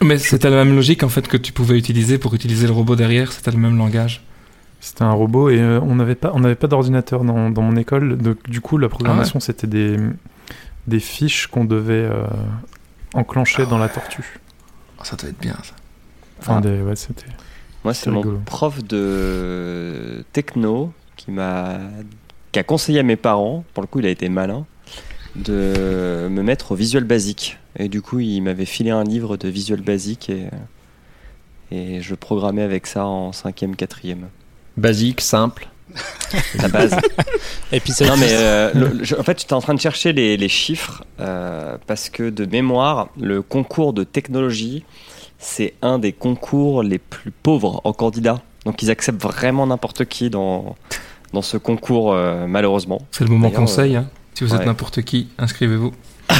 Mais 0.02 0.18
c'était 0.18 0.48
la 0.50 0.64
même 0.64 0.74
logique 0.74 1.02
en 1.02 1.08
fait 1.08 1.28
que 1.28 1.36
tu 1.36 1.52
pouvais 1.52 1.78
utiliser 1.78 2.18
pour 2.18 2.34
utiliser 2.34 2.66
le 2.66 2.72
robot 2.72 2.96
derrière, 2.96 3.32
c'était 3.32 3.50
le 3.50 3.58
même 3.58 3.76
langage. 3.76 4.24
C'était 4.80 5.02
un 5.02 5.12
robot 5.12 5.50
et 5.50 5.60
euh, 5.60 5.78
on 5.82 5.94
n'avait 5.96 6.14
pas, 6.14 6.30
on 6.34 6.40
n'avait 6.40 6.54
pas 6.54 6.66
d'ordinateur 6.66 7.22
dans, 7.22 7.50
dans 7.50 7.60
mon 7.62 7.76
école. 7.76 8.16
Donc, 8.16 8.48
du 8.48 8.62
coup, 8.62 8.78
la 8.78 8.88
programmation, 8.88 9.38
c'était 9.38 9.66
des, 9.66 9.98
des 10.86 11.00
fiches 11.00 11.48
qu'on 11.48 11.66
devait 11.66 11.92
euh, 11.92 12.24
enclencher 13.12 13.66
dans 13.66 13.76
la 13.76 13.90
tortue. 13.90 14.40
Oh, 14.98 15.02
ça 15.04 15.16
doit 15.16 15.28
être 15.28 15.38
bien 15.38 15.56
ça. 15.62 15.74
Enfin, 16.40 16.56
Ah. 16.56 16.60
des, 16.62 16.80
ouais, 16.80 16.96
c'était. 16.96 17.26
Moi, 17.84 17.92
C'est 17.92 18.10
mon 18.10 18.40
prof 18.46 18.82
de 18.84 20.24
techno 20.32 20.92
qui 21.16 21.30
m'a 21.30 21.78
qui 22.52 22.58
a 22.58 22.62
conseillé 22.62 23.00
à 23.00 23.02
mes 23.02 23.16
parents, 23.16 23.64
pour 23.74 23.82
le 23.82 23.86
coup, 23.86 24.00
il 24.00 24.06
a 24.06 24.10
été 24.10 24.28
malin, 24.28 24.64
de 25.36 26.28
me 26.30 26.42
mettre 26.42 26.72
au 26.72 26.74
Visual 26.74 27.04
Basic. 27.04 27.58
Et 27.78 27.88
du 27.88 28.02
coup, 28.02 28.20
il 28.20 28.40
m'avait 28.42 28.64
filé 28.64 28.90
un 28.90 29.04
livre 29.04 29.36
de 29.36 29.48
Visual 29.48 29.80
Basic 29.80 30.30
et, 30.30 30.46
et 31.70 32.00
je 32.02 32.14
programmais 32.14 32.62
avec 32.62 32.86
ça 32.86 33.06
en 33.06 33.30
5e, 33.30 33.74
4e. 33.76 34.16
Basique, 34.76 35.20
simple. 35.20 35.68
La 36.58 36.68
base. 36.68 36.96
Épisode 37.72 38.08
non, 38.08 38.16
mais 38.16 38.28
10. 38.28 38.34
euh, 38.38 38.70
le- 38.74 39.04
je- 39.04 39.16
en 39.16 39.22
fait, 39.24 39.40
j'étais 39.40 39.52
en 39.54 39.60
train 39.60 39.74
de 39.74 39.80
chercher 39.80 40.12
les, 40.12 40.36
les 40.36 40.48
chiffres 40.48 41.04
euh, 41.20 41.76
parce 41.86 42.08
que 42.10 42.30
de 42.30 42.46
mémoire, 42.46 43.08
le 43.20 43.42
concours 43.42 43.92
de 43.92 44.04
technologie, 44.04 44.84
c'est 45.38 45.74
un 45.82 45.98
des 45.98 46.12
concours 46.12 46.82
les 46.82 46.98
plus 46.98 47.30
pauvres 47.32 47.80
en 47.84 47.92
candidats. 47.92 48.40
Donc, 48.66 48.82
ils 48.82 48.90
acceptent 48.90 49.22
vraiment 49.22 49.66
n'importe 49.66 50.04
qui 50.04 50.30
dans, 50.30 50.76
dans 51.32 51.42
ce 51.42 51.56
concours, 51.56 52.12
euh, 52.12 52.46
malheureusement. 52.46 53.00
C'est 53.10 53.24
le 53.24 53.30
moment 53.30 53.50
conseil. 53.50 53.96
hein. 53.96 54.08
Si 54.40 54.44
vous 54.46 54.54
êtes 54.54 54.60
ouais. 54.60 54.64
n'importe 54.66 55.02
qui, 55.02 55.28
inscrivez-vous. 55.36 55.92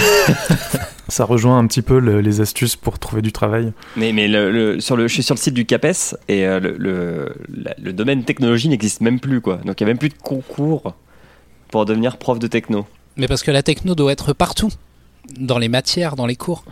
Ça 1.09 1.25
rejoint 1.27 1.59
un 1.59 1.67
petit 1.67 1.83
peu 1.83 1.99
le- 1.99 2.23
les 2.23 2.41
astuces 2.41 2.75
pour 2.75 2.99
trouver 2.99 3.21
du 3.21 3.31
travail. 3.31 3.75
Mais, 3.95 4.15
mais 4.15 4.27
le, 4.27 4.51
le- 4.51 4.81
sur 4.81 4.97
le, 4.97 5.07
je 5.07 5.13
suis 5.13 5.23
sur 5.23 5.35
le 5.35 5.39
site 5.41 5.53
du 5.53 5.67
CAPES 5.67 6.17
et 6.29 6.47
euh, 6.47 6.61
le, 6.61 6.77
le, 6.79 7.35
la- 7.55 7.75
le 7.79 7.93
domaine 7.93 8.25
technologie 8.25 8.71
n'existe 8.71 9.03
même 9.03 9.21
plus. 9.21 9.43
Quoi. 9.43 9.57
Donc, 9.67 9.79
il 9.81 9.85
n'y 9.85 9.91
a 9.91 9.93
même 9.93 9.99
plus 9.99 10.09
de 10.09 10.15
concours 10.15 10.95
pour 11.71 11.85
devenir 11.85 12.17
prof 12.17 12.39
de 12.39 12.47
techno. 12.47 12.87
Mais 13.19 13.27
parce 13.29 13.43
que 13.43 13.51
la 13.51 13.63
techno 13.63 13.95
doit 13.95 14.13
être 14.13 14.33
partout. 14.33 14.71
Dans 15.39 15.59
les 15.59 15.69
matières, 15.69 16.17
dans 16.17 16.25
les 16.27 16.37
cours, 16.37 16.65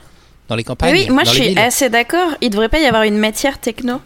dans 0.48 0.54
les 0.56 0.60
Mais 0.60 0.64
campagnes. 0.64 0.92
oui, 0.94 1.10
moi 1.10 1.24
dans 1.24 1.30
je 1.30 1.36
les 1.36 1.42
suis 1.42 1.48
villes. 1.50 1.58
assez 1.58 1.90
d'accord. 1.90 2.30
Il 2.40 2.48
devrait 2.48 2.70
pas 2.70 2.78
y 2.80 2.86
avoir 2.86 3.02
une 3.02 3.18
matière 3.18 3.58
techno. 3.58 4.00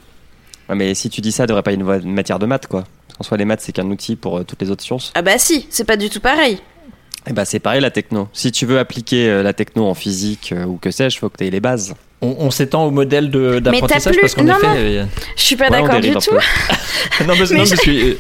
Ouais, 0.68 0.74
mais 0.74 0.94
si 0.94 1.08
tu 1.08 1.20
dis 1.20 1.30
ça, 1.30 1.44
il 1.44 1.46
ne 1.46 1.48
devrait 1.50 1.62
pas 1.62 1.70
y 1.72 1.80
avoir 1.80 1.98
une 1.98 2.12
matière 2.12 2.40
de 2.40 2.46
maths. 2.46 2.66
Quoi. 2.66 2.82
Qu'en 3.16 3.22
soi, 3.22 3.36
les 3.36 3.44
maths, 3.44 3.60
c'est 3.60 3.70
qu'un 3.72 3.88
outil 3.90 4.16
pour 4.16 4.38
euh, 4.38 4.42
toutes 4.44 4.60
les 4.60 4.70
autres 4.70 4.82
sciences. 4.82 5.12
Ah 5.14 5.22
bah 5.22 5.38
si, 5.38 5.66
c'est 5.70 5.84
pas 5.84 5.96
du 5.96 6.10
tout 6.10 6.18
pareil. 6.20 6.58
Eh 7.28 7.32
ben, 7.32 7.44
c'est 7.44 7.60
pareil 7.60 7.80
la 7.80 7.90
techno. 7.90 8.28
Si 8.32 8.50
tu 8.50 8.66
veux 8.66 8.78
appliquer 8.78 9.28
euh, 9.28 9.42
la 9.42 9.52
techno 9.52 9.86
en 9.86 9.94
physique 9.94 10.52
euh, 10.52 10.64
ou 10.64 10.76
que 10.76 10.90
sais-je, 10.90 11.18
faut 11.18 11.28
que 11.28 11.38
tu 11.38 11.46
aies 11.46 11.50
les 11.50 11.60
bases. 11.60 11.94
On, 12.20 12.36
on 12.38 12.50
s'étend 12.50 12.84
au 12.84 12.90
modèle 12.90 13.30
d'apprentissage 13.30 14.12
plus- 14.14 14.20
parce 14.20 14.34
qu'en 14.34 14.44
non, 14.44 14.56
effet. 14.58 14.66
non. 14.66 14.74
euh, 14.76 15.04
Je 15.36 15.42
suis 15.42 15.56
pas 15.56 15.68
Ouais, 15.70 15.82
d'accord 15.82 16.00
du 16.00 16.10
tout. 16.12 16.18
peu. 16.30 16.36
non, 17.26 17.36
parce, 17.36 17.50
Mais 17.50 17.58
non, 17.58 17.64
je- 17.64 17.70
parce 17.70 17.80
que. 17.82 18.16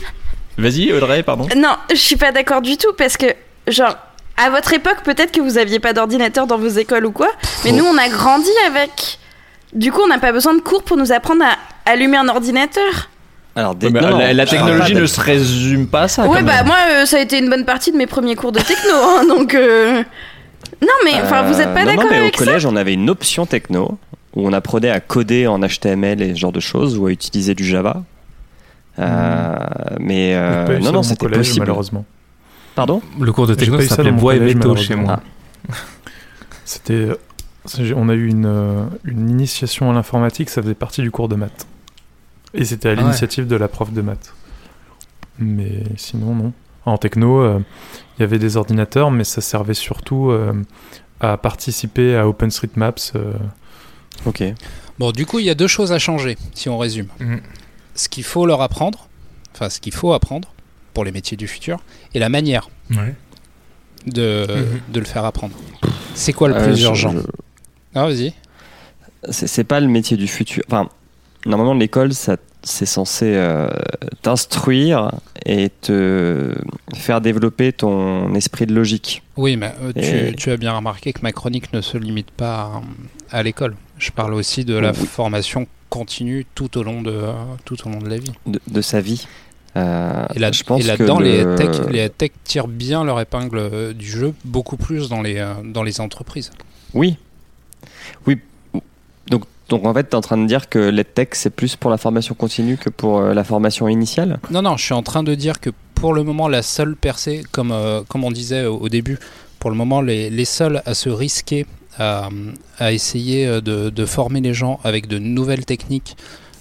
Vas-y, 0.58 0.92
Audrey, 0.92 1.22
pardon. 1.22 1.48
Non, 1.56 1.76
je 1.90 1.96
suis 1.96 2.16
pas 2.16 2.30
d'accord 2.30 2.60
du 2.62 2.76
tout 2.76 2.92
parce 2.98 3.16
que, 3.16 3.26
genre, 3.68 3.96
à 4.36 4.50
votre 4.50 4.72
époque, 4.74 4.98
peut-être 5.04 5.32
que 5.32 5.40
vous 5.40 5.56
aviez 5.58 5.78
pas 5.80 5.92
d'ordinateur 5.94 6.46
dans 6.46 6.58
vos 6.58 6.68
écoles 6.68 7.06
ou 7.06 7.12
quoi, 7.12 7.30
mais 7.64 7.72
nous 7.72 7.84
on 7.84 7.96
a 7.96 8.08
grandi 8.08 8.50
avec. 8.66 9.18
Du 9.72 9.90
coup, 9.90 10.00
on 10.04 10.08
n'a 10.08 10.18
pas 10.18 10.32
besoin 10.32 10.54
de 10.54 10.60
cours 10.60 10.82
pour 10.82 10.96
nous 10.98 11.10
apprendre 11.12 11.42
à 11.44 11.56
allumer 11.90 12.18
un 12.18 12.28
ordinateur. 12.28 13.08
Alors, 13.54 13.74
des- 13.74 13.88
Ouais, 13.88 13.92
mais 13.92 14.00
non, 14.00 14.18
la, 14.18 14.46
technologie 14.46 14.94
ne 14.94 15.04
se 15.06 15.20
résume 15.20 15.86
pas 15.86 16.02
à 16.02 16.08
ça. 16.08 16.22
ouais, 16.26 16.38
quand 16.38 16.44
bah 16.46 16.52
même. 16.58 16.66
moi, 16.66 16.76
euh, 16.90 17.04
ça 17.06 17.18
a 17.18 17.20
été 17.20 17.38
une 17.38 17.50
bonne 17.50 17.64
partie 17.66 17.92
de 17.92 17.96
mes 17.98 18.06
premiers 18.06 18.34
cours 18.34 18.52
de 18.52 18.60
techno, 18.60 18.94
hein, 18.94 19.24
donc. 19.28 19.54
euh, 19.54 20.02
Non, 20.80 20.88
mais 21.04 21.12
enfin, 21.22 21.42
vous 21.42 21.60
êtes 21.60 21.74
pas 21.74 21.82
Euh, 21.82 21.84
d'accord 21.84 22.04
non, 22.04 22.10
mais 22.10 22.16
avec 22.16 22.34
au 22.40 22.44
collège, 22.44 22.64
on 22.66 22.76
avait 22.76 22.94
une 22.94 23.10
option 23.10 23.44
techno 23.44 23.98
où 24.34 24.46
on 24.48 24.52
apprenait 24.54 24.88
à 24.90 25.00
coder 25.00 25.46
en 25.46 25.60
HTML 25.60 26.22
et 26.22 26.34
ce 26.34 26.38
genre 26.40 26.52
de 26.52 26.60
choses 26.60 26.96
ou 26.96 27.06
à 27.06 27.10
utiliser 27.10 27.54
du 27.54 27.64
Java. 27.64 28.02
Euh, 28.98 29.56
Mais 30.00 30.34
euh, 30.34 30.66
ça 30.66 30.78
non, 30.80 30.92
non, 30.92 31.02
c'était 31.02 31.26
collège, 31.26 31.38
possible. 31.48 31.60
malheureusement. 31.60 32.04
Pardon? 32.74 33.02
Le 33.20 33.30
cours 33.32 33.46
de 33.46 33.54
techno 33.54 33.78
ça 33.82 33.96
s'appelait 33.96 34.12
bois 34.12 34.34
et 34.34 34.40
métaux 34.40 34.76
chez 34.76 34.94
moi. 34.94 35.20
C'était. 36.64 37.08
On 37.94 38.08
a 38.08 38.14
eu 38.14 38.28
une, 38.28 38.88
une 39.04 39.30
initiation 39.30 39.90
à 39.90 39.94
l'informatique, 39.94 40.50
ça 40.50 40.62
faisait 40.62 40.74
partie 40.74 41.00
du 41.02 41.10
cours 41.10 41.28
de 41.28 41.36
maths. 41.36 41.66
Et 42.54 42.64
c'était 42.64 42.88
à 42.88 42.92
Ah 42.92 42.94
ouais. 42.96 43.00
l'initiative 43.02 43.46
de 43.46 43.56
la 43.56 43.68
prof 43.68 43.92
de 43.92 44.02
maths. 44.02 44.34
Mais 45.38 45.82
sinon, 45.96 46.34
non. 46.34 46.52
En 46.84 46.98
techno, 46.98 47.40
euh, 47.40 47.60
il 48.18 48.22
y 48.22 48.24
avait 48.24 48.38
des 48.38 48.56
ordinateurs, 48.56 49.10
mais 49.10 49.24
ça 49.24 49.40
servait 49.40 49.74
surtout 49.74 50.30
euh, 50.30 50.52
à 51.20 51.36
participer 51.36 52.16
à 52.16 52.28
OpenStreetMaps. 52.28 53.12
euh, 53.16 53.32
Ok. 54.26 54.42
Bon, 54.98 55.10
du 55.10 55.24
coup, 55.26 55.38
il 55.38 55.46
y 55.46 55.50
a 55.50 55.54
deux 55.54 55.66
choses 55.68 55.92
à 55.92 55.98
changer, 55.98 56.36
si 56.54 56.68
on 56.68 56.76
résume. 56.78 57.06
Mhm. 57.20 57.40
Ce 57.94 58.08
qu'il 58.08 58.24
faut 58.24 58.46
leur 58.46 58.60
apprendre, 58.60 59.08
enfin, 59.54 59.70
ce 59.70 59.80
qu'il 59.80 59.94
faut 59.94 60.12
apprendre 60.12 60.52
pour 60.94 61.04
les 61.04 61.12
métiers 61.12 61.36
du 61.36 61.48
futur, 61.48 61.78
et 62.14 62.18
la 62.18 62.28
manière 62.28 62.68
Ouais. 62.90 63.14
de, 64.06 64.46
Mhm. 64.48 64.80
de 64.92 65.00
le 65.00 65.06
faire 65.06 65.24
apprendre. 65.24 65.54
C'est 66.14 66.32
quoi 66.34 66.48
le 66.48 66.54
plus 66.62 66.82
urgent 66.82 67.12
je- 67.12 67.18
Ah, 67.94 68.06
vas-y. 68.06 68.34
c'est 69.30 69.46
c'est 69.46 69.64
pas 69.64 69.80
le 69.80 69.88
métier 69.88 70.16
du 70.16 70.26
futur. 70.28 70.62
Enfin, 70.66 70.88
normalement, 71.46 71.74
l'école, 71.74 72.12
ça, 72.12 72.36
c'est 72.62 72.86
censé 72.86 73.32
euh, 73.34 73.68
t'instruire 74.22 75.10
et 75.44 75.70
te 75.80 76.54
faire 76.94 77.20
développer 77.20 77.72
ton 77.72 78.34
esprit 78.34 78.66
de 78.66 78.74
logique. 78.74 79.22
Oui, 79.36 79.56
mais 79.56 79.74
euh, 79.82 79.92
Et- 79.96 80.30
tu, 80.30 80.36
tu 80.36 80.50
as 80.50 80.56
bien 80.56 80.72
remarqué 80.76 81.12
que 81.12 81.20
ma 81.22 81.32
chronique 81.32 81.72
ne 81.72 81.80
se 81.80 81.98
limite 81.98 82.30
pas 82.30 82.82
à, 83.30 83.38
à 83.38 83.42
l'école. 83.42 83.74
Je 83.98 84.10
parle 84.10 84.34
aussi 84.34 84.64
de 84.64 84.74
la 84.74 84.92
Oui. 84.92 85.06
formation 85.06 85.66
continue 85.90 86.46
tout 86.54 86.78
au 86.78 86.82
long 86.82 87.02
de, 87.02 87.10
euh, 87.10 87.32
tout 87.64 87.76
au 87.86 87.90
long 87.90 87.98
de 87.98 88.08
la 88.08 88.18
vie. 88.18 88.32
de, 88.46 88.60
de 88.68 88.80
sa 88.80 89.00
vie. 89.00 89.26
Et, 89.74 89.78
là, 90.38 90.52
je 90.52 90.62
pense 90.64 90.82
et 90.82 90.86
là-dedans, 90.86 91.16
que 91.16 91.22
les 91.22 91.44
le- 91.44 91.54
tech, 91.54 91.68
les 91.90 92.10
tech 92.10 92.30
tirent 92.44 92.68
bien 92.68 93.04
leur 93.04 93.18
épingle 93.20 93.94
du 93.94 94.06
jeu, 94.06 94.34
beaucoup 94.44 94.76
plus 94.76 95.08
dans 95.08 95.22
les, 95.22 95.42
dans 95.64 95.82
les 95.82 96.00
entreprises. 96.02 96.50
Oui. 96.92 97.16
Oui. 98.26 98.38
Donc, 99.28 99.44
donc 99.72 99.86
en 99.86 99.94
fait, 99.94 100.04
tu 100.04 100.10
es 100.10 100.14
en 100.14 100.20
train 100.20 100.36
de 100.36 100.46
dire 100.46 100.68
que 100.68 100.78
l'EdTech, 100.78 101.34
c'est 101.34 101.48
plus 101.48 101.76
pour 101.76 101.90
la 101.90 101.96
formation 101.96 102.34
continue 102.34 102.76
que 102.76 102.90
pour 102.90 103.20
euh, 103.20 103.32
la 103.32 103.42
formation 103.42 103.88
initiale? 103.88 104.38
Non, 104.50 104.60
non, 104.60 104.76
je 104.76 104.84
suis 104.84 104.92
en 104.94 105.02
train 105.02 105.22
de 105.22 105.34
dire 105.34 105.60
que 105.60 105.70
pour 105.94 106.12
le 106.12 106.22
moment, 106.24 106.46
la 106.46 106.60
seule 106.62 106.94
percée, 106.94 107.42
comme, 107.52 107.72
euh, 107.72 108.02
comme 108.06 108.22
on 108.22 108.30
disait 108.30 108.66
au, 108.66 108.76
au 108.76 108.88
début, 108.90 109.18
pour 109.60 109.70
le 109.70 109.76
moment, 109.76 110.02
les, 110.02 110.28
les 110.28 110.44
seuls 110.44 110.82
à 110.84 110.92
se 110.92 111.08
risquer 111.08 111.64
à, 111.98 112.28
à 112.78 112.92
essayer 112.92 113.46
euh, 113.46 113.62
de, 113.62 113.88
de 113.88 114.04
former 114.04 114.42
les 114.42 114.52
gens 114.52 114.78
avec 114.84 115.06
de 115.06 115.18
nouvelles 115.18 115.64
techniques 115.64 116.16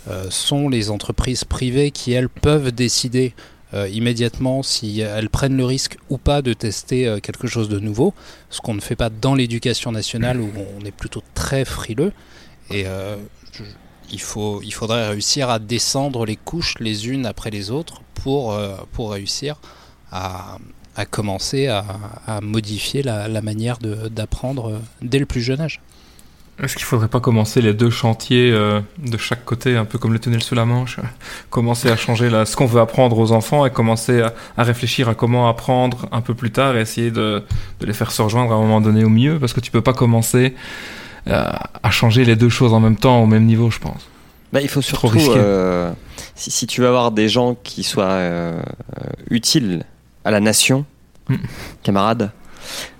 euh, 0.09 0.27
sont 0.29 0.69
les 0.69 0.89
entreprises 0.89 1.43
privées 1.43 1.91
qui, 1.91 2.13
elles, 2.13 2.29
peuvent 2.29 2.71
décider 2.71 3.33
euh, 3.73 3.87
immédiatement 3.89 4.63
si 4.63 5.01
elles 5.01 5.29
prennent 5.29 5.55
le 5.55 5.65
risque 5.65 5.97
ou 6.09 6.17
pas 6.17 6.41
de 6.41 6.53
tester 6.53 7.07
euh, 7.07 7.19
quelque 7.19 7.47
chose 7.47 7.69
de 7.69 7.79
nouveau, 7.79 8.13
ce 8.49 8.61
qu'on 8.61 8.73
ne 8.73 8.81
fait 8.81 8.95
pas 8.95 9.09
dans 9.09 9.35
l'éducation 9.35 9.91
nationale 9.91 10.41
où 10.41 10.49
on 10.79 10.85
est 10.85 10.91
plutôt 10.91 11.23
très 11.33 11.65
frileux. 11.65 12.13
Et 12.71 12.83
euh, 12.85 13.15
il, 14.11 14.21
faut, 14.21 14.61
il 14.63 14.73
faudrait 14.73 15.09
réussir 15.09 15.49
à 15.49 15.59
descendre 15.59 16.25
les 16.25 16.35
couches 16.35 16.75
les 16.79 17.09
unes 17.09 17.25
après 17.25 17.49
les 17.49 17.71
autres 17.71 18.01
pour, 18.13 18.53
euh, 18.53 18.75
pour 18.93 19.11
réussir 19.11 19.55
à, 20.11 20.57
à 20.95 21.05
commencer 21.05 21.67
à, 21.67 21.85
à 22.27 22.41
modifier 22.41 23.03
la, 23.03 23.27
la 23.27 23.41
manière 23.41 23.77
d'apprendre 23.79 24.69
euh, 24.71 24.79
dès 25.01 25.19
le 25.19 25.25
plus 25.25 25.41
jeune 25.41 25.61
âge. 25.61 25.79
Est-ce 26.61 26.75
qu'il 26.75 26.85
faudrait 26.85 27.07
pas 27.07 27.21
commencer 27.21 27.59
les 27.59 27.73
deux 27.73 27.89
chantiers 27.89 28.51
de 28.51 29.17
chaque 29.17 29.43
côté, 29.45 29.77
un 29.77 29.85
peu 29.85 29.97
comme 29.97 30.13
le 30.13 30.19
tunnel 30.19 30.43
sous 30.43 30.53
la 30.53 30.65
Manche? 30.65 30.97
Commencer 31.49 31.89
à 31.89 31.95
changer 31.95 32.29
la- 32.29 32.45
ce 32.45 32.55
qu'on 32.55 32.67
veut 32.67 32.81
apprendre 32.81 33.17
aux 33.17 33.31
enfants 33.31 33.65
et 33.65 33.71
commencer 33.71 34.21
à, 34.21 34.35
à 34.57 34.63
réfléchir 34.63 35.09
à 35.09 35.15
comment 35.15 35.47
apprendre 35.49 36.07
un 36.11 36.21
peu 36.21 36.35
plus 36.35 36.51
tard 36.51 36.77
et 36.77 36.81
essayer 36.81 37.09
de, 37.09 37.43
de 37.79 37.85
les 37.85 37.93
faire 37.93 38.11
se 38.11 38.21
rejoindre 38.21 38.51
à 38.51 38.55
un 38.57 38.59
moment 38.59 38.79
donné 38.81 39.03
au 39.03 39.09
mieux 39.09 39.39
parce 39.39 39.53
que 39.53 39.59
tu 39.59 39.71
peux 39.71 39.81
pas 39.81 39.93
commencer 39.93 40.53
à 41.27 41.91
changer 41.91 42.25
les 42.25 42.35
deux 42.35 42.49
choses 42.49 42.73
en 42.73 42.79
même 42.79 42.97
temps 42.97 43.21
au 43.21 43.25
même 43.27 43.45
niveau, 43.45 43.69
je 43.69 43.79
pense. 43.79 44.07
Bah, 44.53 44.61
il 44.61 44.67
faut 44.67 44.81
surtout, 44.81 45.17
euh, 45.31 45.91
si, 46.35 46.51
si 46.51 46.67
tu 46.67 46.81
veux 46.81 46.87
avoir 46.87 47.11
des 47.11 47.29
gens 47.29 47.55
qui 47.63 47.83
soient 47.83 48.03
euh, 48.05 48.61
euh, 48.99 49.03
utiles 49.29 49.85
à 50.25 50.31
la 50.31 50.39
nation, 50.39 50.85
Mm. 51.29 51.35
camarades, 51.83 52.31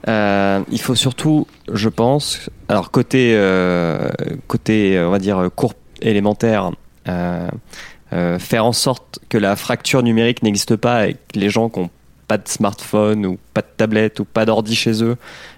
euh, 0.07 0.61
il 0.71 0.79
faut 0.79 0.95
surtout, 0.95 1.47
je 1.73 1.89
pense, 1.89 2.49
alors 2.69 2.91
côté, 2.91 3.33
euh, 3.35 4.09
côté 4.47 5.01
on 5.03 5.09
va 5.09 5.19
dire, 5.19 5.49
cours 5.55 5.73
élémentaire, 6.01 6.71
euh, 7.07 7.47
euh, 8.13 8.39
faire 8.39 8.63
en 8.65 8.73
sorte 8.73 9.19
que 9.27 9.37
la 9.37 9.55
fracture 9.55 10.03
numérique 10.03 10.43
n'existe 10.43 10.75
pas 10.75 11.07
et 11.07 11.13
que 11.13 11.39
les 11.39 11.49
gens 11.49 11.69
qui 11.69 11.79
n'ont 11.79 11.89
pas 12.31 12.37
de 12.37 12.47
smartphone 12.47 13.25
ou 13.25 13.37
pas 13.53 13.59
de 13.59 13.67
tablette 13.75 14.21
ou 14.21 14.23
pas 14.23 14.45
d'ordi 14.45 14.73
chez 14.73 15.03
eux 15.03 15.17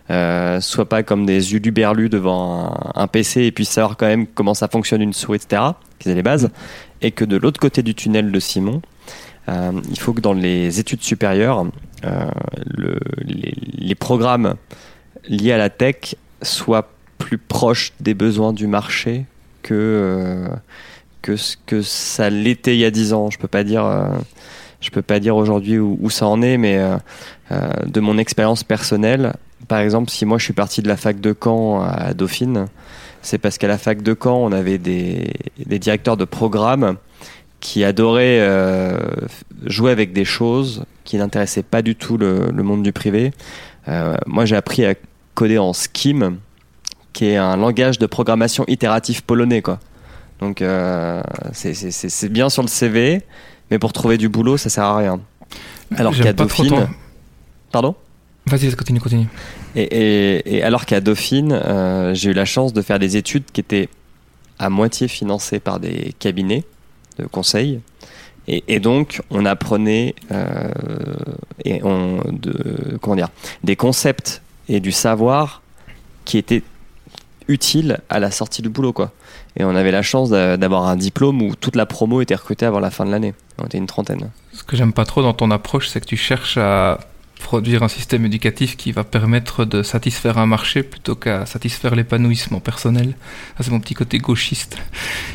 euh, 0.09 0.59
soient 0.59 0.89
pas 0.89 1.03
comme 1.03 1.23
des 1.23 1.53
uluberlus 1.53 2.09
devant 2.09 2.75
un, 2.95 3.05
PC 3.05 3.43
et 3.43 3.51
puissent 3.51 3.69
savoir 3.69 3.95
quand 3.95 4.07
même 4.07 4.25
comment 4.25 4.55
ça 4.55 4.67
fonctionne 4.67 5.03
une 5.03 5.13
souris, 5.13 5.35
etc. 5.35 5.61
Qu'ils 5.99 6.11
aient 6.11 6.15
les 6.15 6.23
bases. 6.23 6.49
Et 7.03 7.11
que 7.11 7.25
de 7.25 7.37
l'autre 7.37 7.59
côté 7.59 7.83
du 7.83 7.93
tunnel 7.93 8.31
de 8.31 8.39
Simon, 8.39 8.81
euh, 9.49 9.71
il 9.87 9.99
faut 9.99 10.13
que 10.13 10.19
dans 10.19 10.33
les 10.33 10.79
études 10.79 11.03
supérieures, 11.03 11.63
euh, 12.05 12.25
le- 12.65 12.97
les, 13.23 13.93
programmes 13.93 14.55
liés 15.29 15.51
à 15.51 15.59
la 15.59 15.69
tech 15.69 16.15
soient 16.41 16.89
plus 17.19 17.37
proches 17.37 17.93
des 17.99 18.15
besoins 18.15 18.51
du 18.51 18.65
marché 18.65 19.25
que, 19.61 19.75
euh, 19.75 20.47
que 21.21 21.35
ce 21.35 21.55
que 21.67 21.83
ça 21.83 22.31
l'était 22.31 22.75
il 22.75 22.79
y 22.79 22.85
a 22.85 22.89
10 22.89 23.13
ans. 23.13 23.29
Je 23.29 23.37
peux 23.37 23.47
pas 23.47 23.63
dire, 23.63 23.85
je 24.83 24.91
peux 24.91 25.01
pas 25.01 25.19
dire 25.19 25.35
aujourd'hui 25.37 25.79
où, 25.79 26.09
ça 26.09 26.27
en 26.27 26.41
est, 26.41 26.57
mais 26.57 26.77
euh, 26.77 26.97
euh, 27.51 27.69
de 27.85 27.99
mon 28.01 28.17
expérience 28.17 28.63
personnelle, 28.65 29.33
par 29.69 29.79
exemple, 29.79 30.11
si 30.11 30.25
moi 30.25 30.37
je 30.37 30.43
suis 30.43 30.53
parti 30.53 30.81
de 30.81 30.89
la 30.89 30.97
fac 30.97 31.21
de 31.21 31.33
Caen 31.41 31.81
à 31.81 32.13
Dauphine, 32.13 32.67
c'est 33.21 33.37
parce 33.37 33.57
qu'à 33.57 33.69
la 33.69 33.77
fac 33.77 34.01
de 34.01 34.15
Caen, 34.21 34.35
on 34.35 34.51
avait 34.51 34.77
des, 34.77 35.33
directeurs 35.57 36.17
de 36.17 36.25
programme 36.25 36.97
qui 37.61 37.85
adoraient 37.85 38.41
euh, 38.41 38.97
jouer 39.65 39.91
avec 39.91 40.11
des 40.11 40.25
choses 40.25 40.83
qui 41.05 41.15
n'intéressaient 41.15 41.63
pas 41.63 41.81
du 41.81 41.95
tout 41.95 42.17
le, 42.17 42.51
monde 42.51 42.83
du 42.83 42.91
privé. 42.91 43.31
Moi, 44.25 44.45
j'ai 44.45 44.57
appris 44.57 44.85
à 44.85 44.95
coder 45.33 45.57
en 45.57 45.71
Scheme, 45.71 46.39
qui 47.13 47.27
est 47.27 47.37
un 47.37 47.55
langage 47.55 47.99
de 47.99 48.05
programmation 48.05 48.65
itératif 48.67 49.21
polonais, 49.21 49.61
quoi. 49.61 49.79
Donc, 50.41 50.61
c'est 51.53 52.29
bien 52.29 52.49
sur 52.49 52.63
le 52.63 52.67
CV, 52.67 53.21
mais 53.73 53.79
pour 53.79 53.91
trouver 53.91 54.19
du 54.19 54.29
boulot, 54.29 54.55
ça 54.57 54.69
sert 54.69 54.83
à 54.83 54.97
rien. 54.97 55.19
Alors 55.97 56.13
qu'à 56.25 56.31
Dauphine, 56.31 56.89
pardon? 57.71 57.95
Vas-y, 58.45 58.71
continue, 58.75 58.99
continue. 58.99 59.25
Et, 59.75 59.81
et- 59.81 60.57
et 60.57 60.63
alors 60.63 60.85
qu'à 60.85 61.01
Dauphine, 61.01 61.53
euh, 61.53 62.13
j'ai 62.13 62.29
eu 62.29 62.33
la 62.33 62.45
chance 62.45 62.71
de 62.71 62.83
faire 62.83 62.99
des 62.99 63.17
études 63.17 63.45
qui 63.51 63.61
étaient 63.61 63.89
à 64.59 64.69
moitié 64.69 65.07
financées 65.07 65.59
par 65.59 65.79
des 65.79 66.13
cabinets 66.19 66.63
de 67.17 67.25
conseil. 67.25 67.79
Et, 68.47 68.63
et 68.67 68.79
donc, 68.79 69.21
on 69.31 69.43
apprenait 69.45 70.13
euh, 70.31 70.69
et 71.65 71.81
on, 71.83 72.21
de, 72.31 72.99
comment 73.01 73.15
dire, 73.15 73.29
des 73.63 73.75
concepts 73.75 74.43
et 74.69 74.79
du 74.81 74.91
savoir 74.91 75.63
qui 76.25 76.37
étaient 76.37 76.61
utiles 77.47 78.01
à 78.09 78.19
la 78.19 78.29
sortie 78.29 78.61
du 78.61 78.69
boulot. 78.69 78.93
Quoi. 78.93 79.11
Et 79.57 79.63
on 79.63 79.75
avait 79.75 79.91
la 79.91 80.01
chance 80.01 80.29
d'a- 80.29 80.57
d'avoir 80.57 80.87
un 80.87 80.95
diplôme 80.95 81.41
où 81.41 81.55
toute 81.55 81.75
la 81.75 81.85
promo 81.85 82.21
était 82.21 82.35
recrutée 82.35 82.65
avant 82.65 82.79
la 82.79 82.89
fin 82.91 83.05
de 83.05 83.11
l'année. 83.11 83.33
On 83.59 83.65
était 83.65 83.77
une 83.77 83.85
trentaine. 83.87 84.29
Ce 84.51 84.63
que 84.63 84.75
j'aime 84.75 84.93
pas 84.93 85.05
trop 85.05 85.21
dans 85.21 85.33
ton 85.33 85.51
approche, 85.51 85.89
c'est 85.89 85.99
que 86.01 86.05
tu 86.07 86.17
cherches 86.17 86.57
à 86.57 86.99
produire 87.39 87.83
un 87.83 87.87
système 87.89 88.25
éducatif 88.25 88.77
qui 88.77 88.91
va 88.93 89.03
permettre 89.03 89.65
de 89.65 89.83
satisfaire 89.83 90.37
un 90.37 90.45
marché 90.45 90.81
plutôt 90.81 91.13
qu'à 91.15 91.45
satisfaire 91.45 91.93
l'épanouissement 91.93 92.61
personnel. 92.61 93.15
Ça, 93.57 93.63
c'est 93.65 93.71
mon 93.71 93.79
petit 93.81 93.93
côté 93.95 94.17
gauchiste. 94.17 94.77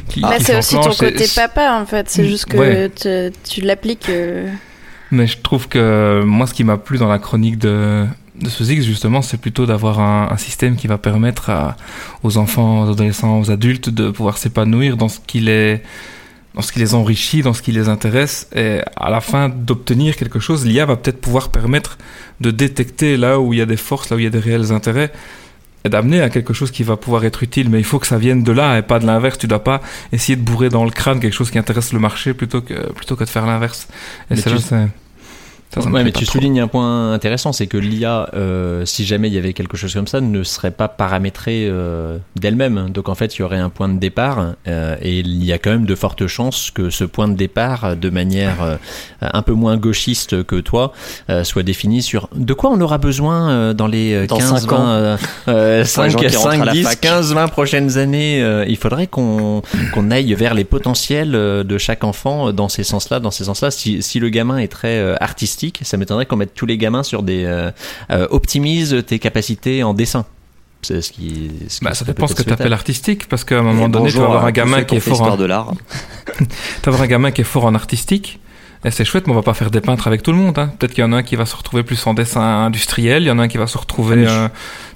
Qui, 0.08 0.22
Bah, 0.22 0.36
qui 0.38 0.44
c'est 0.44 0.56
aussi 0.58 0.74
ton 0.76 0.90
côté 0.94 1.26
papa 1.34 1.78
en 1.80 1.84
fait, 1.86 2.08
c'est 2.08 2.26
juste 2.26 2.46
que 2.46 2.56
Ouais. 2.56 2.88
te- 2.88 3.30
tu 3.48 3.60
l'appliques. 3.60 4.08
euh, 4.08 4.50
Mais 5.10 5.26
je 5.26 5.38
trouve 5.38 5.68
que 5.68 6.22
moi, 6.24 6.46
ce 6.46 6.54
qui 6.54 6.64
m'a 6.64 6.76
plu 6.78 6.98
dans 6.98 7.08
la 7.08 7.18
chronique 7.18 7.58
de, 7.58 8.06
de 8.40 8.48
Sozix, 8.48 8.82
justement, 8.84 9.22
c'est 9.22 9.36
plutôt 9.40 9.66
d'avoir 9.66 10.00
un, 10.00 10.28
un 10.30 10.36
système 10.36 10.76
qui 10.76 10.86
va 10.86 10.98
permettre 10.98 11.50
à- 11.50 11.76
aux 12.22 12.36
enfants, 12.38 12.84
aux 12.84 12.90
adolescents, 12.92 13.38
aux 13.40 13.50
adultes 13.50 13.88
de 13.90 14.10
pouvoir 14.10 14.38
s'épanouir 14.38 14.96
dans 14.96 15.08
ce 15.08 15.18
qui 15.26 15.40
les, 15.40 15.82
dans 16.54 16.62
ce 16.62 16.72
qui 16.72 16.78
les 16.78 16.94
enrichit, 16.94 17.42
dans 17.42 17.52
ce 17.52 17.62
qui 17.62 17.72
les 17.72 17.88
intéresse, 17.88 18.48
et 18.54 18.80
à 18.96 19.10
la 19.10 19.20
fin 19.20 19.48
d'obtenir 19.48 20.16
quelque 20.16 20.40
chose, 20.40 20.64
l'IA 20.66 20.86
va 20.86 20.96
peut-être 20.96 21.20
pouvoir 21.20 21.50
permettre 21.50 21.98
de 22.40 22.50
détecter 22.50 23.16
là 23.16 23.38
où 23.40 23.52
il 23.52 23.58
y 23.58 23.62
a 23.62 23.66
des 23.66 23.76
forces, 23.76 24.10
là 24.10 24.16
où 24.16 24.18
il 24.20 24.24
y 24.24 24.26
a 24.26 24.30
des 24.30 24.38
réels 24.40 24.72
intérêts, 24.72 25.12
et 25.84 25.88
d'amener 25.88 26.20
à 26.20 26.28
quelque 26.28 26.52
chose 26.52 26.72
qui 26.72 26.82
va 26.82 26.96
pouvoir 26.96 27.24
être 27.24 27.42
utile. 27.44 27.68
Mais 27.70 27.78
il 27.78 27.84
faut 27.84 28.00
que 28.00 28.06
ça 28.08 28.18
vienne 28.18 28.42
de 28.42 28.50
là 28.50 28.78
et 28.78 28.82
pas 28.82 28.98
de 28.98 29.06
l'inverse. 29.06 29.38
Tu 29.38 29.46
dois 29.46 29.62
pas 29.62 29.80
essayer 30.12 30.34
de 30.34 30.42
bourrer 30.42 30.70
dans 30.70 30.84
le 30.84 30.90
crâne 30.90 31.20
quelque 31.20 31.32
chose 31.34 31.52
qui 31.52 31.58
intéresse 31.58 31.92
le 31.92 32.00
marché 32.00 32.34
plutôt 32.34 32.60
que, 32.62 32.92
plutôt 32.92 33.14
que 33.14 33.22
de 33.22 33.28
faire 33.28 33.46
l'inverse. 33.46 33.86
Et 34.30 34.34
c'est 34.42 34.50
là, 34.50 34.56
c'est- 34.86 34.88
ça, 35.74 35.82
ça 35.82 35.88
me 35.88 35.94
Ouais, 35.94 36.04
mais 36.04 36.12
tu 36.12 36.24
trop. 36.24 36.32
soulignes 36.32 36.60
un 36.60 36.68
point 36.68 37.12
intéressant, 37.12 37.52
c'est 37.52 37.66
que 37.66 37.76
l'IA, 37.76 38.30
euh, 38.34 38.84
si 38.86 39.04
jamais 39.04 39.28
il 39.28 39.34
y 39.34 39.38
avait 39.38 39.52
quelque 39.52 39.76
chose 39.76 39.92
comme 39.94 40.06
ça, 40.06 40.20
ne 40.20 40.42
serait 40.42 40.70
pas 40.70 40.88
paramétrée 40.88 41.66
euh, 41.68 42.18
d'elle-même. 42.36 42.90
Donc 42.90 43.08
en 43.08 43.14
fait, 43.14 43.36
il 43.36 43.40
y 43.40 43.42
aurait 43.42 43.58
un 43.58 43.68
point 43.68 43.88
de 43.88 43.98
départ, 43.98 44.54
euh, 44.66 44.96
et 45.02 45.18
il 45.20 45.44
y 45.44 45.52
a 45.52 45.58
quand 45.58 45.70
même 45.70 45.84
de 45.86 45.94
fortes 45.94 46.26
chances 46.26 46.70
que 46.70 46.90
ce 46.90 47.04
point 47.04 47.28
de 47.28 47.34
départ, 47.36 47.96
de 47.96 48.10
manière 48.10 48.62
euh, 48.62 48.76
un 49.20 49.42
peu 49.42 49.52
moins 49.52 49.76
gauchiste 49.76 50.42
que 50.44 50.56
toi, 50.56 50.92
euh, 51.30 51.44
soit 51.44 51.62
défini 51.62 52.02
sur 52.02 52.28
de 52.34 52.54
quoi 52.54 52.70
on 52.70 52.80
aura 52.80 52.98
besoin 52.98 53.50
euh, 53.50 53.74
dans 53.74 53.86
les 53.86 54.14
euh, 54.14 54.26
Dans 54.26 54.38
15, 54.38 54.60
cinq 54.62 54.70
20, 54.70 54.76
ans. 54.76 54.88
euh, 54.88 55.16
euh, 55.48 55.84
Pour 55.94 56.04
les 56.04 56.10
5, 56.10 56.10
gens 56.10 56.18
qui 56.18 56.36
rentrent 56.36 56.48
à 56.48 56.52
5, 56.52 56.64
la 56.64 56.72
10, 56.72 56.82
fac. 56.84 57.00
15, 57.00 57.34
20 57.34 57.48
prochaines 57.48 57.98
années. 57.98 58.42
euh, 58.42 58.64
il 58.68 58.76
faudrait 58.76 59.06
qu'on 59.06 59.62
qu'on 59.92 60.10
aille 60.10 60.32
vers 60.34 60.54
les 60.54 60.64
potentiels 60.64 61.32
de 61.32 61.78
chaque 61.78 62.04
enfant 62.04 62.52
dans 62.52 62.68
ces 62.68 62.84
sens-là, 62.84 63.20
dans 63.20 63.30
ces 63.30 63.44
sens-là. 63.44 63.70
Si, 63.70 64.02
si 64.02 64.18
le 64.20 64.28
gamin 64.30 64.58
est 64.58 64.68
très 64.68 64.98
euh, 64.98 65.14
artistique, 65.58 65.80
ça 65.82 65.96
m'étonnerait 65.96 66.26
qu'on 66.26 66.36
mette 66.36 66.54
tous 66.54 66.66
les 66.66 66.78
gamins 66.78 67.02
sur 67.02 67.22
des 67.22 67.44
euh, 67.44 67.70
euh, 68.10 68.28
optimise 68.30 69.02
tes 69.06 69.18
capacités 69.18 69.82
en 69.82 69.94
dessin. 69.94 70.24
C'est 70.82 71.02
ce 71.02 71.10
qui. 71.10 71.50
ce 71.68 71.84
Bah, 71.84 71.94
ça 71.94 72.04
dépend 72.04 72.28
ce 72.28 72.34
que 72.34 72.44
tu 72.44 72.52
appelles 72.52 72.72
artistique, 72.72 73.28
parce 73.28 73.42
qu'à 73.42 73.58
un 73.58 73.62
moment 73.62 73.86
Et 73.86 73.90
donné, 73.90 74.10
tu 74.10 74.18
vas 74.18 74.24
avoir 74.24 74.44
un 74.44 74.52
gamin 74.52 74.84
qui 74.84 74.96
est 74.96 75.00
fort 75.00 75.14
histoire 75.14 75.32
en, 75.32 75.36
de 75.36 75.44
l'art. 75.44 75.72
tu 76.38 76.44
vas 76.84 76.88
avoir 76.88 77.02
un 77.02 77.08
gamin 77.08 77.32
qui 77.32 77.40
est 77.40 77.44
fort 77.44 77.64
en 77.64 77.74
artistique. 77.74 78.38
Et 78.84 78.90
c'est 78.92 79.04
chouette, 79.04 79.26
mais 79.26 79.32
on 79.32 79.36
va 79.36 79.42
pas 79.42 79.54
faire 79.54 79.70
des 79.72 79.80
peintres 79.80 80.06
avec 80.06 80.22
tout 80.22 80.30
le 80.30 80.38
monde. 80.38 80.56
Hein. 80.58 80.70
Peut-être 80.78 80.94
qu'il 80.94 81.02
y 81.02 81.04
en 81.06 81.12
a 81.12 81.16
un 81.16 81.22
qui 81.24 81.34
va 81.34 81.46
se 81.46 81.56
retrouver 81.56 81.82
plus 81.82 82.06
en 82.06 82.14
dessin 82.14 82.40
industriel, 82.40 83.24
il 83.24 83.26
y 83.26 83.30
en 83.30 83.38
a 83.40 83.42
un 83.42 83.48
qui 83.48 83.58
va 83.58 83.66
se 83.66 83.76
retrouver. 83.76 84.24
Ah, 84.24 84.28
je- 84.28 84.34
euh, 84.34 84.48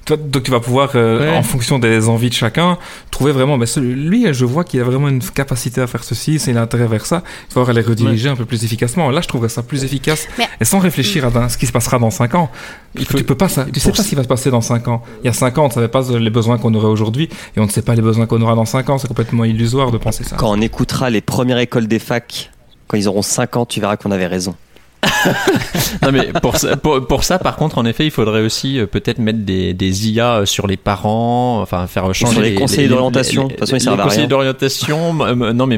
toi, 0.05 0.17
donc 0.17 0.43
tu 0.43 0.51
vas 0.51 0.61
pouvoir, 0.61 0.91
euh, 0.95 1.19
Ouais. 1.31 1.37
en 1.37 1.43
fonction 1.43 1.79
des 1.79 2.07
envies 2.07 2.29
de 2.29 2.33
chacun, 2.33 2.77
trouver 3.11 3.33
vraiment. 3.33 3.57
Mais 3.57 3.65
celui- 3.65 3.93
lui, 3.95 4.33
je 4.33 4.45
vois 4.45 4.63
qu'il 4.63 4.79
a 4.79 4.85
vraiment 4.85 5.09
une 5.09 5.21
capacité 5.21 5.81
à 5.81 5.87
faire 5.87 6.03
ceci, 6.05 6.39
c'est 6.39 6.53
l'intérêt 6.53 6.87
vers 6.87 7.05
ça. 7.05 7.23
Il 7.25 7.47
va 7.49 7.53
falloir 7.65 7.73
les 7.73 7.81
rediriger 7.81 8.29
un 8.29 8.35
peu 8.37 8.45
plus 8.45 8.63
efficacement. 8.63 9.09
Là, 9.09 9.19
je 9.21 9.27
trouverais 9.27 9.49
ça 9.49 9.63
plus 9.63 9.83
efficace. 9.83 10.27
Mais- 10.37 10.47
Et 10.61 10.65
sans 10.65 10.79
réfléchir 10.79 11.25
à 11.25 11.29
dans- 11.29 11.49
ce 11.49 11.57
qui 11.57 11.65
se 11.67 11.71
passera 11.73 11.99
dans 11.99 12.09
5 12.11 12.35
ans. 12.35 12.49
Il 12.97 13.05
faut- 13.05 13.17
tu 13.17 13.23
peux 13.25 13.35
pas, 13.35 13.49
ça, 13.49 13.65
tu 13.65 13.79
sais 13.81 13.91
pas 13.91 14.01
ce 14.03 14.07
qui 14.07 14.15
va 14.15 14.23
se 14.23 14.27
passer 14.29 14.49
dans 14.49 14.61
5 14.61 14.87
ans. 14.87 15.03
Il 15.23 15.25
y 15.25 15.29
a 15.29 15.33
5 15.33 15.57
ans, 15.57 15.65
on 15.65 15.67
ne 15.67 15.73
savait 15.73 15.87
pas 15.89 16.01
les 16.17 16.29
besoins 16.29 16.57
qu'on 16.57 16.73
aurait 16.73 16.87
aujourd'hui, 16.87 17.27
et 17.57 17.59
on 17.59 17.65
ne 17.65 17.69
sait 17.69 17.81
pas 17.81 17.95
les 17.95 18.01
besoins 18.01 18.27
qu'on 18.27 18.41
aura 18.41 18.55
dans 18.55 18.65
5 18.65 18.89
ans. 18.89 18.97
C'est 18.97 19.07
complètement 19.09 19.43
illusoire 19.43 19.91
de 19.91 19.97
penser 19.97 20.23
ça. 20.23 20.37
Quand 20.37 20.51
on 20.51 20.61
écoutera 20.61 21.09
les 21.09 21.21
premières 21.21 21.57
écoles 21.59 21.87
des 21.87 21.99
facs 21.99 22.49
Quand 22.93 22.99
ils 22.99 23.07
auront 23.07 23.23
5 23.23 23.57
ans, 23.57 23.65
tu 23.65 23.79
verras 23.79 23.97
qu'on 23.97 24.11
avait 24.11 24.27
raison. 24.27 24.53
Non 26.01 26.11
mais 26.11 26.31
pour 26.41 26.57
ça, 26.57 26.75
pour, 26.77 27.05
pour 27.05 27.23
ça, 27.23 27.39
par 27.39 27.55
contre, 27.55 27.77
en 27.77 27.85
effet, 27.85 28.05
il 28.05 28.11
faudrait 28.11 28.41
aussi 28.41 28.79
euh, 28.79 28.85
peut-être 28.87 29.19
mettre 29.19 29.39
des, 29.39 29.73
des 29.73 30.09
IA 30.11 30.35
euh, 30.39 30.45
sur 30.45 30.67
les 30.67 30.77
parents, 30.77 31.61
enfin 31.61 31.87
faire 31.87 32.13
changer 32.13 32.33
sur 32.33 32.41
les 32.41 32.55
conseillers 32.55 32.87
d'orientation. 32.87 33.45
De 33.45 33.49
toute 33.49 33.59
façon, 33.59 33.71
ils 33.75 33.79
les 33.79 33.83
servent 33.83 33.99
à 33.99 34.03
conseillers 34.03 34.21
rien. 34.21 34.27
d'orientation. 34.29 35.13
non 35.53 35.67
mais 35.67 35.77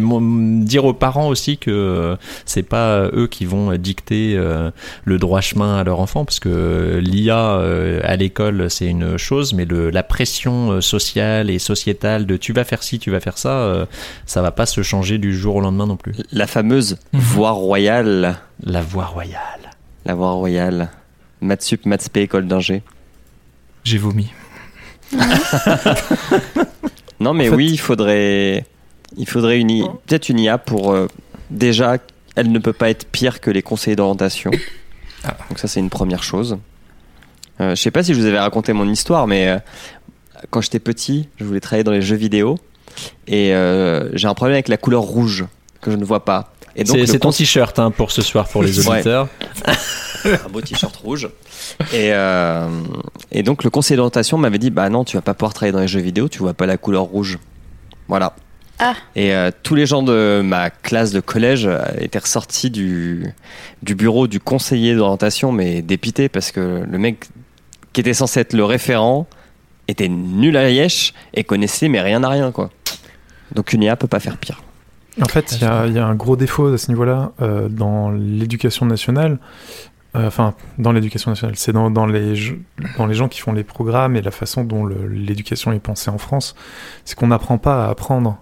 dire 0.66 0.86
aux 0.86 0.94
parents 0.94 1.28
aussi 1.28 1.58
que 1.58 1.72
euh, 1.72 2.16
c'est 2.46 2.64
pas 2.64 3.08
eux 3.14 3.28
qui 3.30 3.46
vont 3.46 3.76
dicter 3.78 4.36
euh, 4.36 4.72
le 5.04 5.18
droit 5.18 5.42
chemin 5.42 5.78
à 5.78 5.84
leur 5.84 6.00
enfant, 6.00 6.26
parce 6.26 6.40
que 6.40 7.00
l'IA 7.04 7.60
à 8.04 8.16
l'école 8.16 8.70
c'est 8.70 8.88
une 8.88 9.18
chose, 9.18 9.54
mais 9.54 9.66
le, 9.66 9.90
la 9.90 10.04
pression 10.04 10.82
sociale 10.82 11.50
et 11.50 11.60
sociétale 11.60 12.26
de 12.26 12.38
tu 12.38 12.54
vas 12.54 12.64
faire 12.64 12.84
ci, 12.84 13.00
tu 13.00 13.12
vas 13.12 13.20
faire 13.20 13.38
ça, 13.38 13.88
ça 14.26 14.42
va 14.42 14.52
pas 14.52 14.66
se 14.66 14.82
changer 14.82 15.18
du 15.18 15.36
jour 15.36 15.56
au 15.56 15.62
lendemain 15.62 15.86
non 15.88 15.98
plus. 15.98 16.14
La 16.32 16.48
fameuse 16.48 16.98
Mhm. 17.14 17.20
voie 17.20 17.52
royale. 17.52 18.38
La 18.64 18.82
voie 18.82 19.06
royale. 19.06 19.15
La 20.06 20.14
voie 20.16 20.32
royale. 20.32 20.90
Matsup, 21.42 21.86
Matspé, 21.86 22.22
école 22.22 22.48
d'ingé. 22.48 22.84
J'ai 23.84 23.98
vomi. 23.98 24.32
Non, 27.20 27.34
mais 27.34 27.48
En 27.48 27.52
fait- 27.52 27.56
oui, 27.56 27.70
il 27.72 27.80
faudrait, 27.80 28.66
il 29.16 29.28
faudrait 29.28 29.60
une, 29.60 29.70
I- 29.72 29.86
peut-être 30.06 30.28
une 30.30 30.40
IA 30.40 30.58
pour 30.58 30.92
euh, 30.92 31.08
déjà, 31.50 31.98
elle 32.36 32.52
ne 32.52 32.60
peut 32.60 32.74
pas 32.74 32.90
être 32.90 33.08
pire 33.08 33.40
que 33.40 33.50
les 33.50 33.62
conseillers 33.62 33.96
d'orientation. 33.96 34.52
Ah. 35.24 35.38
Donc 35.50 35.60
ça, 35.60 35.68
c'est 35.70 35.80
une 35.80 35.90
première 35.90 36.24
chose. 36.24 36.58
Euh, 37.62 37.70
je 37.74 37.82
sais 37.82 37.92
pas 37.92 38.04
si 38.04 38.14
je 38.14 38.20
vous 38.20 38.26
avais 38.26 38.40
raconté 38.40 38.74
mon 38.74 38.88
histoire, 38.90 39.28
mais 39.28 39.48
euh, 39.48 39.58
quand 40.50 40.60
j'étais 40.60 40.80
petit, 40.80 41.30
je 41.38 41.46
voulais 41.46 41.62
travailler 41.62 41.86
dans 41.86 41.94
les 41.94 42.02
jeux 42.02 42.18
vidéo 42.18 42.58
et 43.28 43.56
euh, 43.56 44.10
j'ai 44.14 44.28
un 44.28 44.34
problème 44.34 44.56
avec 44.56 44.68
la 44.68 44.78
couleur 44.78 45.02
rouge 45.04 45.46
que 45.82 45.92
je 45.92 45.96
ne 45.96 46.04
vois 46.04 46.26
pas. 46.26 46.54
Et 46.76 46.84
donc 46.84 46.98
C'est 47.06 47.20
ton 47.20 47.32
t-shirt 47.32 47.78
hein, 47.80 47.92
pour 47.92 48.12
ce 48.12 48.22
soir 48.22 48.48
pour 48.48 48.62
les 48.64 48.80
Ouais. 48.88 48.96
auditeurs. 48.96 49.28
un 50.26 50.50
beau 50.50 50.62
t-shirt 50.62 50.96
rouge. 50.98 51.30
Et, 51.94 52.12
euh, 52.14 52.68
et 53.32 53.44
donc 53.44 53.64
le 53.64 53.70
conseiller 53.70 53.96
d'orientation 53.98 54.38
m'avait 54.38 54.58
dit 54.58 54.70
bah 54.72 54.90
non 54.90 55.04
tu 55.04 55.16
vas 55.18 55.22
pas 55.22 55.34
pouvoir 55.34 55.54
travailler 55.54 55.72
dans 55.74 55.80
les 55.80 55.88
jeux 55.88 56.00
vidéo, 56.02 56.28
tu 56.28 56.40
vois 56.40 56.54
pas 56.54 56.66
la 56.66 56.78
couleur 56.78 57.04
rouge. 57.04 57.40
Voilà. 58.08 58.36
Ah. 58.80 58.94
Et 59.16 59.34
euh, 59.34 59.52
tous 59.64 59.74
les 59.76 59.86
gens 59.86 60.04
de 60.04 60.42
ma 60.44 60.70
classe 60.70 61.12
de 61.12 61.22
collège 61.22 61.66
euh, 61.66 61.80
étaient 62.00 62.20
ressortis 62.20 62.70
du, 62.70 63.34
du 63.84 63.96
bureau 63.96 64.28
du 64.28 64.42
conseiller 64.42 64.96
d'orientation 64.96 65.54
mais 65.54 65.82
dépités 65.82 66.28
parce 66.28 66.52
que 66.52 66.84
le 66.86 66.98
mec 66.98 67.28
qui 67.94 68.02
était 68.02 68.14
censé 68.14 68.42
être 68.42 68.52
le 68.54 68.66
référent 68.66 69.28
était 69.88 70.10
nul 70.10 70.58
à 70.58 70.64
la 70.64 70.72
yèche 70.72 71.14
et 71.34 71.46
connaissait 71.46 71.88
mais 71.88 72.02
rien 72.02 72.22
à 72.24 72.30
rien 72.30 72.52
quoi. 72.52 72.70
Donc 73.54 73.72
une 73.72 73.84
IA 73.84 73.96
peut 73.96 74.08
pas 74.08 74.20
faire 74.20 74.38
pire. 74.38 74.62
En 75.22 75.26
fait, 75.26 75.54
il 75.54 75.62
y, 75.62 75.66
a- 75.66 75.86
il 75.88 75.94
y 75.94 76.00
a 76.00 76.06
un 76.06 76.16
gros 76.16 76.36
défaut 76.36 76.74
à 76.74 76.78
ce 76.78 76.90
niveau-là 76.92 77.32
euh, 77.42 77.70
dans 77.70 78.12
l'éducation 78.12 78.86
nationale. 78.86 79.38
Euh, 80.16 80.28
Enfin, 80.28 80.54
dans 80.78 80.92
l'éducation 80.94 81.32
nationale, 81.32 81.56
c'est 81.58 81.74
dans, 81.74 81.90
dans, 81.92 82.06
les, 82.06 82.58
dans 82.98 83.06
les 83.06 83.14
gens 83.16 83.28
qui 83.28 83.42
font 83.42 83.52
les 83.54 83.64
programmes 83.66 84.16
et 84.16 84.22
la 84.22 84.32
façon 84.32 84.64
dont 84.64 84.86
l'éducation 84.86 85.72
est 85.74 85.80
pensée 85.80 86.10
en 86.10 86.18
France. 86.18 86.56
C'est 87.04 87.16
qu'on 87.18 87.28
n'apprend 87.28 87.58
pas 87.58 87.86
à 87.86 87.90
apprendre. 87.90 88.38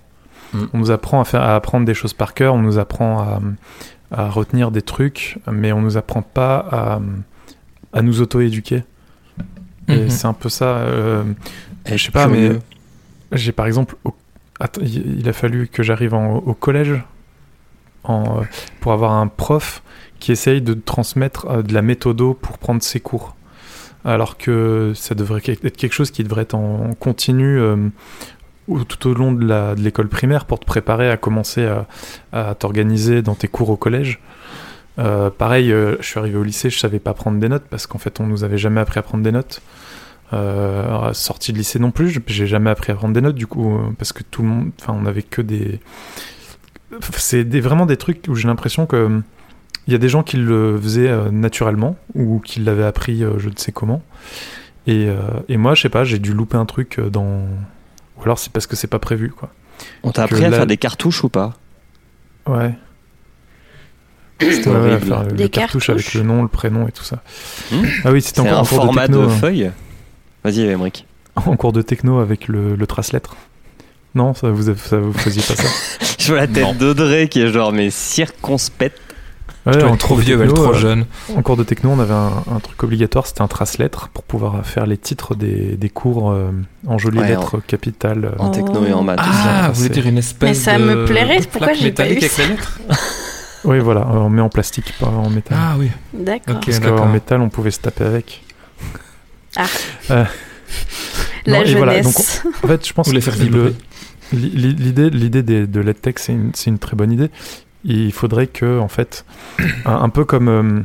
Mm. 0.54 0.64
On 0.74 0.78
nous 0.78 0.92
apprend 0.92 1.20
à, 1.22 1.26
faire, 1.26 1.42
à 1.42 1.56
apprendre 1.56 1.86
des 1.86 1.96
choses 1.96 2.14
par 2.14 2.34
cœur, 2.36 2.54
on 2.54 2.62
nous 2.62 2.78
apprend 2.78 3.20
à, 3.22 3.42
à 4.12 4.30
retenir 4.30 4.70
des 4.70 4.84
trucs, 4.84 5.40
mais 5.52 5.72
on 5.72 5.82
nous 5.82 5.98
apprend 5.98 6.22
pas 6.22 6.58
à, 6.72 7.00
à 7.98 8.02
nous 8.04 8.22
auto-éduquer. 8.22 8.84
Et 9.90 9.96
Mhm. 10.04 10.10
c'est 10.10 10.28
un 10.28 10.34
peu 10.34 10.50
ça. 10.50 10.66
euh, 10.66 11.24
je 11.88 11.98
sais 11.98 12.12
pas, 12.12 12.28
mais 12.28 12.52
j'ai 13.32 13.52
par 13.52 13.66
exemple, 13.66 13.96
il 14.82 15.28
a 15.28 15.34
fallu 15.34 15.68
que 15.68 15.84
j'arrive 15.84 16.14
au 16.14 16.54
collège 16.54 17.02
euh, 18.10 18.44
pour 18.82 18.92
avoir 18.92 19.14
un 19.14 19.28
prof 19.28 19.82
qui 20.20 20.34
essaye 20.34 20.62
de 20.62 20.74
transmettre 20.74 21.48
euh, 21.50 21.62
de 21.62 21.74
la 21.74 21.82
méthodo 21.82 22.34
pour 22.34 22.58
prendre 22.58 22.84
ses 22.84 23.00
cours. 23.00 23.36
Alors 24.04 24.38
que 24.38 24.92
ça 24.94 25.16
devrait 25.16 25.42
être 25.46 25.78
quelque 25.78 25.94
chose 25.94 26.12
qui 26.12 26.24
devrait 26.24 26.42
être 26.42 26.56
en 26.56 26.94
continu 27.00 27.58
euh, 27.58 27.78
tout 28.90 29.08
au 29.08 29.14
long 29.14 29.32
de 29.32 29.82
l'école 29.82 30.10
primaire 30.10 30.44
pour 30.44 30.60
te 30.60 30.66
préparer 30.66 31.10
à 31.10 31.16
commencer 31.16 31.66
à, 32.34 32.56
t'organiser 32.56 33.22
dans 33.22 33.36
tes 33.36 33.48
cours 33.48 33.70
au 33.70 33.78
collège. 33.78 34.20
Pareil, 34.98 35.70
je 35.70 35.98
suis 36.02 36.20
arrivé 36.20 36.38
au 36.38 36.44
lycée, 36.44 36.70
je 36.70 36.80
savais 36.80 37.00
pas 37.00 37.14
prendre 37.14 37.40
des 37.40 37.50
notes 37.50 37.66
parce 37.70 37.88
qu'en 37.88 37.98
fait 37.98 38.20
on 38.20 38.26
nous 38.26 38.44
avait 38.44 38.58
jamais 38.58 38.80
appris 38.80 39.00
à 39.00 39.02
prendre 39.02 39.24
des 39.24 39.32
notes. 39.32 39.62
Euh, 40.34 41.14
sorti 41.14 41.54
de 41.54 41.58
lycée 41.58 41.80
non 41.80 41.92
plus, 41.92 42.20
j'ai 42.28 42.48
jamais 42.48 42.70
appris 42.70 42.92
à 42.92 42.96
prendre 42.96 43.14
des 43.14 43.22
notes 43.22 43.36
du 43.36 43.48
coup 43.48 43.76
euh, 43.76 43.80
parce 43.98 44.14
que 44.14 44.24
tout 44.24 44.42
le 44.42 44.48
monde, 44.48 44.72
enfin 44.82 44.98
on 45.00 45.06
avait 45.06 45.22
que 45.24 45.42
des, 45.42 45.80
c'est 47.18 47.44
des, 47.44 47.62
vraiment 47.62 47.86
des 47.86 47.98
trucs 47.98 48.26
où 48.28 48.36
j'ai 48.36 48.48
l'impression 48.48 48.86
que 48.86 49.06
hum, 49.06 49.24
il 49.88 49.94
y 49.94 49.96
a 49.96 50.00
des 50.00 50.10
gens 50.10 50.24
qui 50.24 50.38
le 50.38 50.80
faisaient 50.82 51.10
euh, 51.10 51.30
naturellement 51.30 51.98
ou 52.16 52.40
qui 52.40 52.60
l'avaient 52.62 52.86
appris 52.86 53.24
euh, 53.24 53.38
je 53.38 53.50
ne 53.50 53.56
sais 53.58 53.72
comment. 53.72 54.02
Et, 54.88 55.08
euh, 55.08 55.18
et 55.50 55.58
moi, 55.58 55.76
je 55.76 55.82
sais 55.82 55.90
pas, 55.90 56.04
j'ai 56.04 56.20
dû 56.20 56.34
louper 56.34 56.58
un 56.58 56.66
truc 56.66 57.00
dans. 57.00 57.42
Ou 58.18 58.24
alors 58.24 58.40
c'est 58.40 58.52
parce 58.52 58.68
que 58.68 58.76
c'est 58.76 58.88
pas 58.88 59.00
prévu, 59.00 59.30
quoi. 59.30 59.50
On 60.04 60.12
t'a 60.12 60.28
que 60.28 60.36
appris 60.36 60.46
à 60.46 60.52
faire 60.52 60.68
des 60.68 60.78
cartouches 60.78 61.24
ou 61.24 61.30
pas? 61.30 61.54
Ouais. 62.48 62.74
C'était 64.42 64.70
Ouais, 64.70 64.76
ouais, 64.76 65.00
faire 65.00 65.24
Des 65.26 65.48
cartouche 65.50 65.88
cartouches 65.88 65.90
avec 65.90 66.14
le 66.16 66.24
nom, 66.24 66.42
le 66.42 66.50
prénom 66.50 66.88
et 66.88 66.92
tout 66.92 67.04
ça. 67.04 67.24
Hmm 67.72 67.86
ah 68.04 68.12
oui, 68.12 68.22
c'était 68.22 68.42
encore 68.42 68.54
un 68.54 68.62
en 68.62 68.66
cours 68.66 68.84
format 68.84 69.08
de 69.08 69.14
de, 69.14 69.18
techno. 69.20 69.32
hein. 69.32 69.38
feuille? 69.40 69.72
Vas-y, 70.44 70.62
Emmerich. 70.62 71.06
En 71.36 71.56
cours 71.56 71.74
de 71.74 71.82
techno 71.82 72.20
avec 72.20 72.48
le, 72.48 72.76
le 72.76 72.88
trace-lettre. 72.88 73.36
Non, 74.14 74.34
ça 74.36 74.50
vous, 74.52 74.76
ça 74.76 74.98
vous 75.00 75.14
faisiez 75.14 75.42
pas 75.42 75.56
ça. 75.56 75.68
Je 76.20 76.28
vois 76.32 76.42
la 76.42 76.48
tête 76.48 76.78
d'Audrey 76.78 77.28
qui 77.28 77.42
est 77.42 77.48
genre 77.52 77.72
mais 77.74 77.90
circonspecte. 77.90 79.00
Ouais, 79.66 79.82
en 79.84 79.96
trop 79.96 80.16
vieux, 80.16 80.36
elle 80.42 80.50
techno, 80.50 80.64
trop 80.64 80.74
euh, 80.76 80.78
jeune. 80.78 81.06
En 81.36 81.42
cours 81.42 81.56
de 81.58 81.64
techno, 81.64 81.90
on 81.90 82.00
avait 82.00 82.14
un, 82.14 82.44
un 82.54 82.60
truc 82.60 82.84
obligatoire, 82.84 83.26
c'était 83.26 83.42
un 83.42 83.48
trace-lettre 83.48 84.10
pour 84.10 84.24
pouvoir 84.26 84.66
faire 84.66 84.86
les 84.86 84.98
titres 84.98 85.36
des, 85.36 85.78
des 85.78 85.90
cours 85.90 86.32
euh, 86.32 86.52
en 86.86 86.98
jolies 86.98 87.20
Ouais, 87.20 87.30
lettres 87.30 87.60
capitales. 87.66 88.26
euh. 88.26 88.36
En 88.44 88.50
techno 88.52 88.86
et 88.86 88.92
en 88.94 89.04
maths. 89.04 89.20
Ah, 89.22 89.70
vous 89.74 89.78
voulez 89.82 89.90
dire 89.90 90.06
une 90.06 90.18
espèce 90.18 90.50
Mais 90.50 90.54
ça 90.54 90.78
de 90.78 90.84
me 90.84 91.06
plairait, 91.06 91.40
de 91.40 91.46
pourquoi 91.46 91.68
plaque 91.70 91.80
j'ai 91.80 91.92
pas 91.94 92.04
métallique 92.04 92.22
eu 92.24 92.26
avec 92.26 92.32
ça 92.32 92.44
les 92.44 92.50
lettres 92.50 92.80
Oui, 93.64 93.80
voilà, 93.80 94.06
on 94.08 94.30
met 94.30 94.42
en 94.42 94.50
plastique, 94.50 94.94
pas 95.00 95.08
en 95.08 95.30
métal. 95.30 95.58
Ah 95.60 95.76
oui. 95.80 95.90
D'accord. 96.14 96.58
Ok. 96.58 96.66
Parce 96.66 96.80
qu'en 96.80 97.08
métal, 97.08 97.40
on 97.40 97.50
pouvait 97.50 97.72
se 97.72 97.80
taper 97.80 98.04
avec. 98.04 98.44
Ah. 99.56 99.66
Euh, 100.12 100.24
La 101.46 101.60
non, 101.60 101.66
et 101.66 101.76
voilà, 101.76 101.94
jeunesse. 102.02 102.44
En 102.64 102.68
fait, 102.68 102.88
je 102.88 102.94
pense 102.94 103.08
Vous 103.08 103.14
que 103.14 103.18
l'idée, 104.34 105.44
de 105.68 105.80
l'EdTech, 105.82 106.20
c'est 106.20 106.34
une, 106.34 106.52
c'est 106.54 106.70
une 106.70 106.80
très 106.80 106.96
bonne 106.96 107.12
idée. 107.12 107.30
Il 107.84 108.12
faudrait 108.14 108.48
que, 108.48 108.80
en 108.80 108.88
fait, 108.88 109.26
un, 109.86 109.94
un 109.96 110.10
peu 110.10 110.26
comme. 110.26 110.48
euh, 110.48 110.82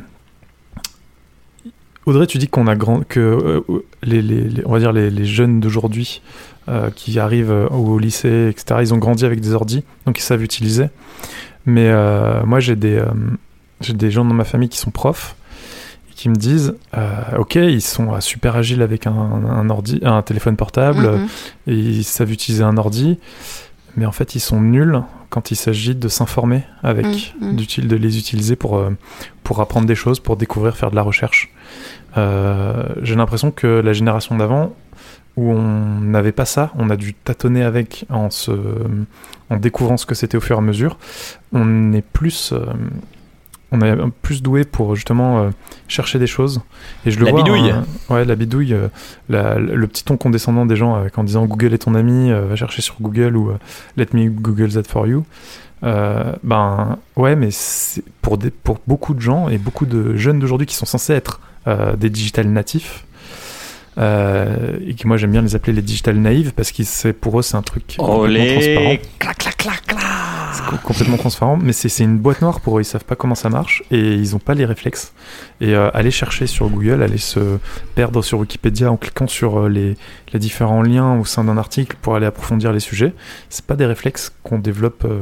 Audrey, 2.06 2.26
tu 2.26 2.38
dis 2.38 2.48
qu'on 2.48 2.66
a 2.66 2.74
grand, 2.74 3.06
que 3.06 3.20
euh, 3.20 3.60
les, 4.02 4.22
les- 4.22 4.44
les- 4.48 4.62
on 4.64 4.72
va 4.72 4.78
dire 4.78 4.92
les, 4.92 5.10
les 5.10 5.26
jeunes 5.26 5.60
d'aujourd'hui 5.60 6.22
euh, 6.68 6.88
qui 6.90 7.18
arrivent 7.18 7.50
euh, 7.50 7.68
au 7.68 7.98
lycée, 7.98 8.48
etc. 8.50 8.80
Ils 8.82 8.94
ont 8.94 8.98
grandi 8.98 9.26
avec 9.26 9.40
des 9.40 9.52
ordis, 9.52 9.84
donc 10.06 10.18
ils 10.18 10.22
savent 10.22 10.42
utiliser. 10.42 10.86
Mais 11.66 11.88
euh, 11.90 12.42
moi, 12.46 12.60
j'ai 12.60 12.76
des, 12.76 12.96
euh, 12.96 13.06
j'ai 13.82 13.92
des 13.92 14.10
gens 14.10 14.24
dans 14.24 14.32
ma 14.34 14.44
famille 14.44 14.70
qui 14.70 14.78
sont 14.78 14.90
profs 14.90 15.36
qui 16.18 16.28
me 16.28 16.34
disent, 16.34 16.74
euh, 16.96 17.38
ok, 17.38 17.54
ils 17.54 17.80
sont 17.80 18.12
euh, 18.12 18.20
super 18.20 18.56
agiles 18.56 18.82
avec 18.82 19.06
un, 19.06 19.12
un 19.12 19.70
ordi, 19.70 20.00
un 20.02 20.20
téléphone 20.22 20.56
portable, 20.56 21.06
Mhm. 21.12 21.26
et 21.68 21.74
ils 21.74 22.02
savent 22.04 22.32
utiliser 22.32 22.64
un 22.64 22.76
ordi, 22.76 23.18
mais 23.96 24.04
en 24.04 24.10
fait 24.10 24.34
ils 24.34 24.40
sont 24.40 24.60
nuls 24.60 25.00
quand 25.30 25.52
il 25.52 25.56
s'agit 25.56 25.94
de 25.94 26.08
s'informer 26.08 26.62
avec, 26.82 27.06
Mm, 27.40 27.50
mm. 27.52 27.56
d'util- 27.56 27.86
de 27.86 27.94
les 27.96 28.18
utiliser 28.18 28.56
pour, 28.56 28.78
euh, 28.78 28.90
pour 29.44 29.60
apprendre 29.60 29.86
des 29.86 29.94
choses, 29.94 30.18
pour 30.18 30.36
découvrir, 30.36 30.76
faire 30.76 30.90
de 30.90 30.96
la 30.96 31.02
recherche. 31.02 31.50
Euh, 32.16 32.82
J'ai 33.02 33.14
l'impression 33.14 33.52
que 33.52 33.66
la 33.68 33.92
génération 33.92 34.36
d'avant, 34.36 34.74
où 35.36 35.52
on 35.52 36.00
n'avait 36.00 36.32
pas 36.32 36.46
ça, 36.46 36.72
on 36.76 36.90
a 36.90 36.96
dû 36.96 37.14
tâtonner 37.14 37.62
avec 37.62 38.06
en, 38.10 38.28
se, 38.30 38.50
en 39.50 39.56
découvrant 39.56 39.96
ce 39.96 40.04
que 40.04 40.16
c'était 40.16 40.36
au 40.36 40.40
fur 40.40 40.56
et 40.56 40.58
à 40.58 40.62
mesure, 40.62 40.98
on 41.52 41.92
est 41.92 42.02
plus... 42.02 42.52
on 43.72 43.80
est 43.82 43.94
plus 44.22 44.42
doué 44.42 44.64
pour 44.64 44.94
justement 44.96 45.40
euh, 45.40 45.50
chercher 45.88 46.18
des 46.18 46.26
choses. 46.26 46.60
Et 47.04 47.10
je 47.10 47.18
le 47.18 47.26
La 47.26 47.30
vois, 47.32 47.42
bidouille. 47.42 47.70
hein, 47.70 47.84
ouais, 48.08 48.24
la 48.24 48.34
bidouille. 48.34 48.72
euh, 48.74 48.88
la- 49.28 49.58
le 49.58 49.86
petit 49.86 50.04
ton 50.04 50.16
condescendant 50.16 50.64
des 50.66 50.76
gens 50.76 51.04
en 51.16 51.24
disant 51.24 51.44
Google 51.46 51.74
est 51.74 51.78
ton 51.78 51.94
ami, 51.94 52.30
euh, 52.30 52.46
va 52.46 52.56
chercher 52.56 52.80
sur 52.82 52.96
Google 53.00 53.36
ou 53.36 53.50
euh, 53.50 53.58
Let 53.96 54.08
me 54.14 54.28
Google 54.30 54.70
that 54.72 54.84
for 54.88 55.06
you. 55.06 55.24
Euh, 55.84 56.32
ben 56.42 56.98
ouais, 57.16 57.36
mais 57.36 57.50
c'est 57.52 58.02
pour, 58.22 58.36
des, 58.38 58.50
pour 58.50 58.78
beaucoup 58.86 59.14
de 59.14 59.20
gens 59.20 59.48
et 59.48 59.58
beaucoup 59.58 59.86
de 59.86 60.16
jeunes 60.16 60.40
d'aujourd'hui 60.40 60.66
qui 60.66 60.74
sont 60.74 60.86
censés 60.86 61.12
être 61.12 61.40
euh, 61.68 61.94
des 61.94 62.10
digital 62.10 62.48
natifs. 62.48 63.04
euh, 63.98 64.78
et 64.86 64.94
que 64.94 65.06
moi 65.06 65.16
j'aime 65.16 65.32
bien 65.32 65.42
les 65.42 65.54
appeler 65.56 65.72
les 65.72 65.82
digital 65.82 66.16
naïves 66.16 66.52
parce 66.54 66.70
que 66.72 67.12
pour 67.12 67.38
eux 67.38 67.42
c'est 67.42 67.56
un 67.56 67.62
truc 67.62 67.96
complètement 67.98 68.52
transparent. 68.54 68.86
Olé 68.90 69.00
Clac, 69.18 69.38
clac, 69.38 69.56
clac, 69.56 69.86
clac 69.86 69.98
C'est 70.52 70.64
co- 70.64 70.76
complètement 70.82 71.16
transparent, 71.16 71.56
mais 71.62 71.72
c'est 71.72 72.02
une 72.02 72.18
boîte 72.18 72.40
noire 72.42 72.60
pour 72.60 72.78
eux. 72.78 72.82
Ils 72.82 72.84
savent 72.84 73.04
pas 73.04 73.16
comment 73.16 73.34
ça 73.34 73.48
marche 73.50 73.82
et 73.90 74.14
ils 74.14 74.34
ont 74.34 74.38
pas 74.38 74.54
les 74.54 74.64
réflexes. 74.64 75.12
Et 75.60 75.74
euh, 75.74 75.90
aller 75.94 76.10
chercher 76.10 76.46
sur 76.46 76.68
Google, 76.68 77.02
aller 77.02 77.18
se 77.18 77.58
perdre 77.94 78.22
sur 78.22 78.38
Wikipédia 78.40 78.90
en 78.90 78.96
cliquant 78.96 79.26
sur 79.26 79.60
euh, 79.60 79.68
les, 79.68 79.96
les 80.32 80.38
différents 80.38 80.82
liens 80.82 81.14
au 81.18 81.24
sein 81.24 81.44
d'un 81.44 81.58
article 81.58 81.96
pour 82.02 82.16
aller 82.16 82.26
approfondir 82.26 82.72
les 82.72 82.80
sujets, 82.80 83.12
c'est 83.50 83.64
pas 83.64 83.76
des 83.76 83.86
réflexes 83.86 84.32
qu'on 84.42 84.58
développe. 84.58 85.04
euh, 85.04 85.20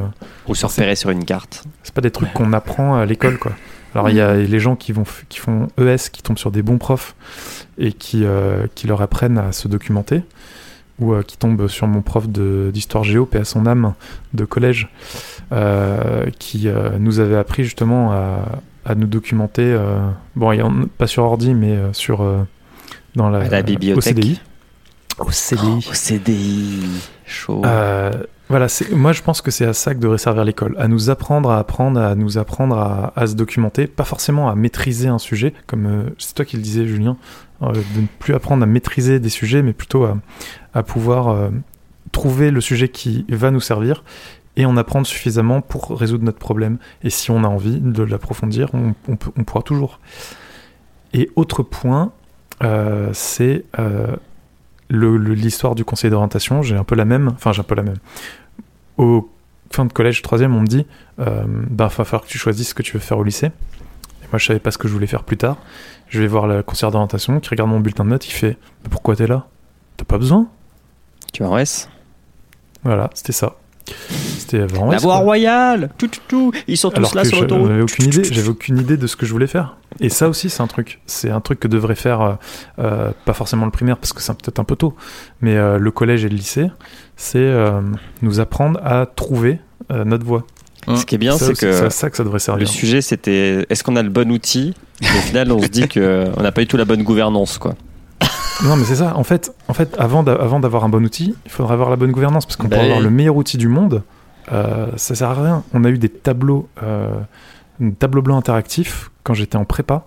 Ou 0.49 0.55
se 0.55 0.67
repérer 0.67 0.97
sur 0.97 1.11
une 1.11 1.25
carte. 1.25 1.65
c'est 1.83 1.95
pas 1.95 2.01
des 2.01 2.11
trucs 2.11 2.33
qu'on 2.33 2.53
apprend 2.53 2.95
à 2.97 3.05
l'école, 3.07 3.39
quoi. 3.39 3.53
Alors 3.95 4.11
il 4.11 4.17
y 4.17 4.21
a 4.21 4.35
les 4.35 4.61
gens 4.61 4.77
qui 4.77 4.93
vont 4.93 5.05
qui 5.31 5.39
font 5.39 5.69
ES, 5.79 6.11
qui 6.13 6.23
tombent 6.23 6.37
sur 6.39 6.51
des 6.51 6.61
bons 6.63 6.77
profs 6.77 7.15
et 7.79 7.93
qui 7.93 8.25
euh, 8.27 8.67
qui 8.75 8.87
leur 8.87 9.01
apprennent 9.01 9.39
à 9.39 9.53
se 9.53 9.69
documenter, 9.69 10.23
ou 10.99 11.13
euh, 11.13 11.23
qui 11.23 11.37
tombent 11.37 11.69
sur 11.69 11.87
mon 11.87 12.03
prof 12.03 12.29
de- 12.29 12.71
d'histoire 12.73 13.05
géo, 13.05 13.27
paix 13.27 13.41
à 13.41 13.45
son 13.45 13.67
âme, 13.67 13.95
de 14.35 14.45
collège, 14.45 14.89
euh, 15.53 16.27
qui 16.39 16.69
euh, 16.69 16.99
nous 16.99 17.21
avait 17.21 17.37
appris 17.37 17.65
justement 17.65 18.13
à, 18.13 18.61
à 18.85 18.95
nous 18.95 19.07
documenter. 19.07 19.65
euh, 19.65 20.09
bon, 20.35 20.87
pas 20.99 21.07
sur 21.07 21.25
ordi, 21.25 21.55
mais 21.55 21.73
euh, 21.73 21.93
sur 21.93 22.23
euh, 22.23 22.43
dans 23.15 23.29
la, 23.31 23.49
la 23.49 23.63
bibliothèque. 23.63 24.17
Au 24.17 24.21
CDI. 24.21 24.41
Au 25.19 25.31
CDI. 25.31 25.87
Au 25.91 25.95
CDI. 25.95 26.87
Chaud. 27.25 27.63
Euh, 27.65 28.13
voilà, 28.49 28.69
c'est- 28.69 28.93
moi 28.93 29.13
je 29.13 29.23
pense 29.23 29.41
que 29.43 29.51
c'est 29.51 29.65
à 29.65 29.73
ça 29.73 29.93
que 29.95 29.99
devrait 29.99 30.19
servir 30.19 30.45
l'école, 30.45 30.77
à 30.79 30.87
nous 30.87 31.11
apprendre 31.11 31.51
à 31.51 31.59
apprendre, 31.59 32.01
à 32.01 32.15
nous 32.15 32.39
apprendre 32.39 32.79
à, 32.79 33.13
à 33.17 33.27
se 33.27 33.35
documenter, 33.35 33.87
pas 33.89 34.05
forcément 34.05 34.49
à 34.49 34.55
maîtriser 34.55 35.09
un 35.09 35.19
sujet, 35.19 35.53
comme 35.67 35.87
euh, 35.87 36.03
c'est 36.19 36.35
toi 36.35 36.45
qui 36.45 36.57
le 36.57 36.63
disais 36.63 36.87
Julien, 36.87 37.17
de 37.61 38.01
ne 38.01 38.07
plus 38.19 38.35
apprendre 38.35 38.63
à 38.63 38.67
maîtriser 38.67 39.19
des 39.21 39.29
sujets, 39.29 39.63
mais 39.63 39.73
plutôt 39.73 40.07
à, 40.75 40.83
pouvoir 40.83 41.29
euh, 41.29 41.51
trouver 42.13 42.51
le 42.51 42.61
sujet 42.61 42.89
qui 42.89 43.25
va 43.29 43.51
nous 43.51 43.61
servir 43.61 44.05
et 44.57 44.65
en 44.65 44.77
apprendre 44.77 45.07
suffisamment 45.07 45.61
pour 45.61 45.99
résoudre 45.99 46.25
notre 46.25 46.39
problème. 46.39 46.79
Et 47.03 47.11
si 47.11 47.31
on 47.31 47.45
a 47.45 47.49
envie 47.49 47.79
de 47.81 48.03
l'approfondir, 48.03 48.71
on, 48.75 49.17
pourra 49.17 49.63
toujours. 49.63 50.01
Et 51.13 51.31
autre 51.37 51.63
point, 51.63 52.13
euh, 52.63 53.11
c'est 53.13 53.65
euh, 53.79 54.17
l'histoire 54.89 55.75
du 55.75 55.85
conseil 55.85 56.11
d'orientation. 56.11 56.63
J'ai 56.63 56.77
un 56.77 56.85
peu 56.85 56.95
la 56.95 57.05
même, 57.05 57.29
enfin 57.29 57.53
j'ai 57.53 57.61
un 57.61 57.65
peu 57.65 57.75
la 57.75 57.83
même. 57.83 57.99
Au 58.97 59.29
fin 59.71 59.85
de 59.85 59.93
collège, 59.93 60.23
troisième, 60.23 60.55
on 60.57 60.61
me 60.61 60.67
dit, 60.67 60.87
euh, 61.19 61.45
bah, 61.47 61.89
va 61.89 62.05
falloir 62.05 62.23
que 62.23 62.29
tu 62.29 62.39
choisisses 62.39 62.71
ce 62.71 62.75
que 62.75 62.83
tu 62.83 62.95
veux 62.95 63.01
faire 63.01 63.19
au 63.19 63.25
lycée. 63.25 63.51
Moi, 64.33 64.39
je 64.39 64.47
savais 64.47 64.59
pas 64.59 64.71
ce 64.71 64.79
que 64.79 64.89
je 64.89 64.93
voulais 64.93 65.07
faire 65.07 65.23
plus 65.23 65.37
tard. 65.37 65.57
Je 66.09 66.21
vais 66.21 66.27
voir 66.27 66.47
le 66.47 66.63
conseiller 66.63 66.91
d'orientation 66.93 67.41
qui 67.41 67.49
regarde 67.49 67.71
mon 67.71 67.81
bulletin 67.81 68.05
de 68.05 68.11
notes, 68.11 68.27
il 68.29 68.33
fait, 68.33 68.57
mais 68.85 68.91
pourquoi 68.91 69.17
t'es 69.17 69.27
là? 69.27 69.47
T'as 69.97 70.05
pas 70.05 70.19
besoin 70.19 70.47
Tu 71.33 71.43
es 71.43 71.47
en 71.47 71.57
S 71.59 71.89
Voilà, 72.85 73.11
c'était 73.15 73.33
ça. 73.33 73.57
C'était 74.39 74.59
vraiment. 74.67 74.91
La 74.91 74.99
voie 74.99 75.17
royale 75.17 75.91
Tout, 75.97 76.09
tout, 76.09 76.21
tout 76.29 76.53
Ils 76.67 76.77
sont 76.77 76.91
tous 76.91 76.97
Alors 76.99 77.15
là 77.15 77.23
que 77.23 77.29
sur 77.29 77.41
l'autoroute. 77.41 77.69
j'avais 77.69 77.83
aucune 77.83 78.05
idée, 78.07 78.25
j'avais 78.25 78.49
aucune 78.49 78.79
idée 78.79 78.97
de 78.97 79.07
ce 79.07 79.17
que 79.17 79.27
je 79.27 79.33
voulais 79.33 79.47
faire. 79.47 79.77
Et 80.01 80.09
ça 80.09 80.29
aussi, 80.29 80.51
c'est 80.51 80.63
un 80.63 80.67
truc. 80.67 81.01
C'est 81.07 81.31
un 81.31 81.41
truc 81.41 81.61
que 81.61 81.69
devrait 81.69 81.95
faire, 81.95 82.21
euh, 82.21 82.35
euh, 82.81 83.13
pas 83.25 83.33
forcément 83.33 83.65
le 83.65 83.71
primaire 83.71 83.97
parce 83.97 84.13
que 84.13 84.21
c'est 84.21 84.33
peut-être 84.35 84.59
un 84.59 84.65
peu 84.65 84.77
tôt, 84.77 84.95
mais 85.41 85.57
euh, 85.57 85.79
le 85.79 85.91
collège 85.91 86.25
et 86.25 86.29
le 86.29 86.37
lycée, 86.37 86.69
c'est 87.17 87.39
euh, 87.39 87.81
nous 88.23 88.41
apprendre 88.41 88.81
à 88.85 89.07
trouver 89.07 89.61
notre 89.91 90.27
voie. 90.27 90.45
Ce 90.95 91.05
qui 91.05 91.15
est 91.17 91.19
bien, 91.19 91.37
c'est 91.37 91.53
que 91.55 91.73
c'est 91.73 91.85
à 91.87 91.91
ça 91.91 92.11
que 92.11 92.17
ça 92.17 92.23
devrait 92.23 92.37
le 92.37 92.41
servir. 92.41 92.69
sujet 92.69 93.01
c'était 93.03 93.67
est-ce 93.71 93.83
qu'on 93.83 93.97
a 93.97 94.03
le 94.03 94.11
bon 94.11 94.31
outil? 94.31 94.75
Au 95.03 95.05
final, 95.23 95.51
on 95.53 95.61
se 95.61 95.67
dit 95.69 95.89
qu'on 95.89 96.43
n'a 96.43 96.53
pas 96.53 96.61
du 96.61 96.67
tout 96.69 96.77
la 96.77 96.85
bonne 96.85 97.03
gouvernance. 97.03 97.59
quoi. 97.59 97.75
Non, 98.65 98.77
mais 98.77 98.85
c'est 98.85 98.97
ça. 98.97 99.15
En 99.17 99.25
fait, 99.25 99.53
en 99.69 99.75
fait, 99.75 99.95
avant 99.99 100.23
d'a- 100.23 100.35
avant 100.35 100.61
d'avoir 100.61 100.85
un 100.85 100.89
bon 100.89 101.05
outil, 101.05 101.35
il 101.45 101.51
faudrait 101.51 101.75
avoir 101.75 101.91
la 101.91 101.97
bonne 101.97 102.13
gouvernance 102.13 102.47
parce 102.47 102.57
qu'on 102.57 102.69
Bah 102.69 102.77
peut 102.79 102.83
avoir 102.85 103.01
le 103.01 103.11
meilleur 103.11 103.37
outil 103.37 103.59
du 103.59 103.69
monde. 103.69 104.03
Euh, 104.53 104.87
ça 104.97 105.15
sert 105.15 105.29
à 105.31 105.35
rien. 105.35 105.65
On 105.75 105.85
a 105.85 105.91
eu 105.91 105.99
des 105.99 106.09
tableaux, 106.09 106.69
euh, 106.83 107.09
un 107.83 107.91
tableau 107.91 108.23
blanc 108.23 108.39
interactif 108.39 109.11
quand 109.25 109.35
j'étais 109.35 109.57
en 109.57 109.65
prépa. 109.65 110.07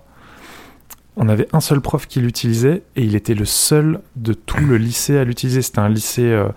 On 1.18 1.28
avait 1.28 1.48
un 1.52 1.60
seul 1.60 1.82
prof 1.82 2.08
qui 2.08 2.22
l'utilisait 2.22 2.84
et 2.96 3.04
il 3.04 3.16
était 3.16 3.34
le 3.36 3.44
seul 3.46 4.00
de 4.16 4.34
tout 4.34 4.64
le 4.64 4.78
lycée 4.78 5.18
à 5.18 5.26
l'utiliser. 5.26 5.62
C'était 5.62 5.80
un 5.80 5.90
lycée, 5.90 6.24
euh, 6.24 6.48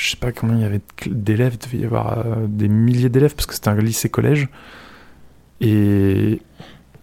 je 0.00 0.10
sais 0.10 0.16
pas 0.16 0.32
combien 0.32 0.56
il 0.56 0.62
y 0.62 0.64
avait 0.64 0.80
d'élèves, 1.06 1.58
il 1.60 1.66
devait 1.66 1.82
y 1.82 1.84
avoir 1.84 2.18
euh, 2.18 2.46
des 2.48 2.68
milliers 2.68 3.10
d'élèves 3.10 3.34
parce 3.34 3.46
que 3.46 3.54
c'était 3.54 3.68
un 3.68 3.76
lycée-collège. 3.76 4.48
Et 5.60 6.40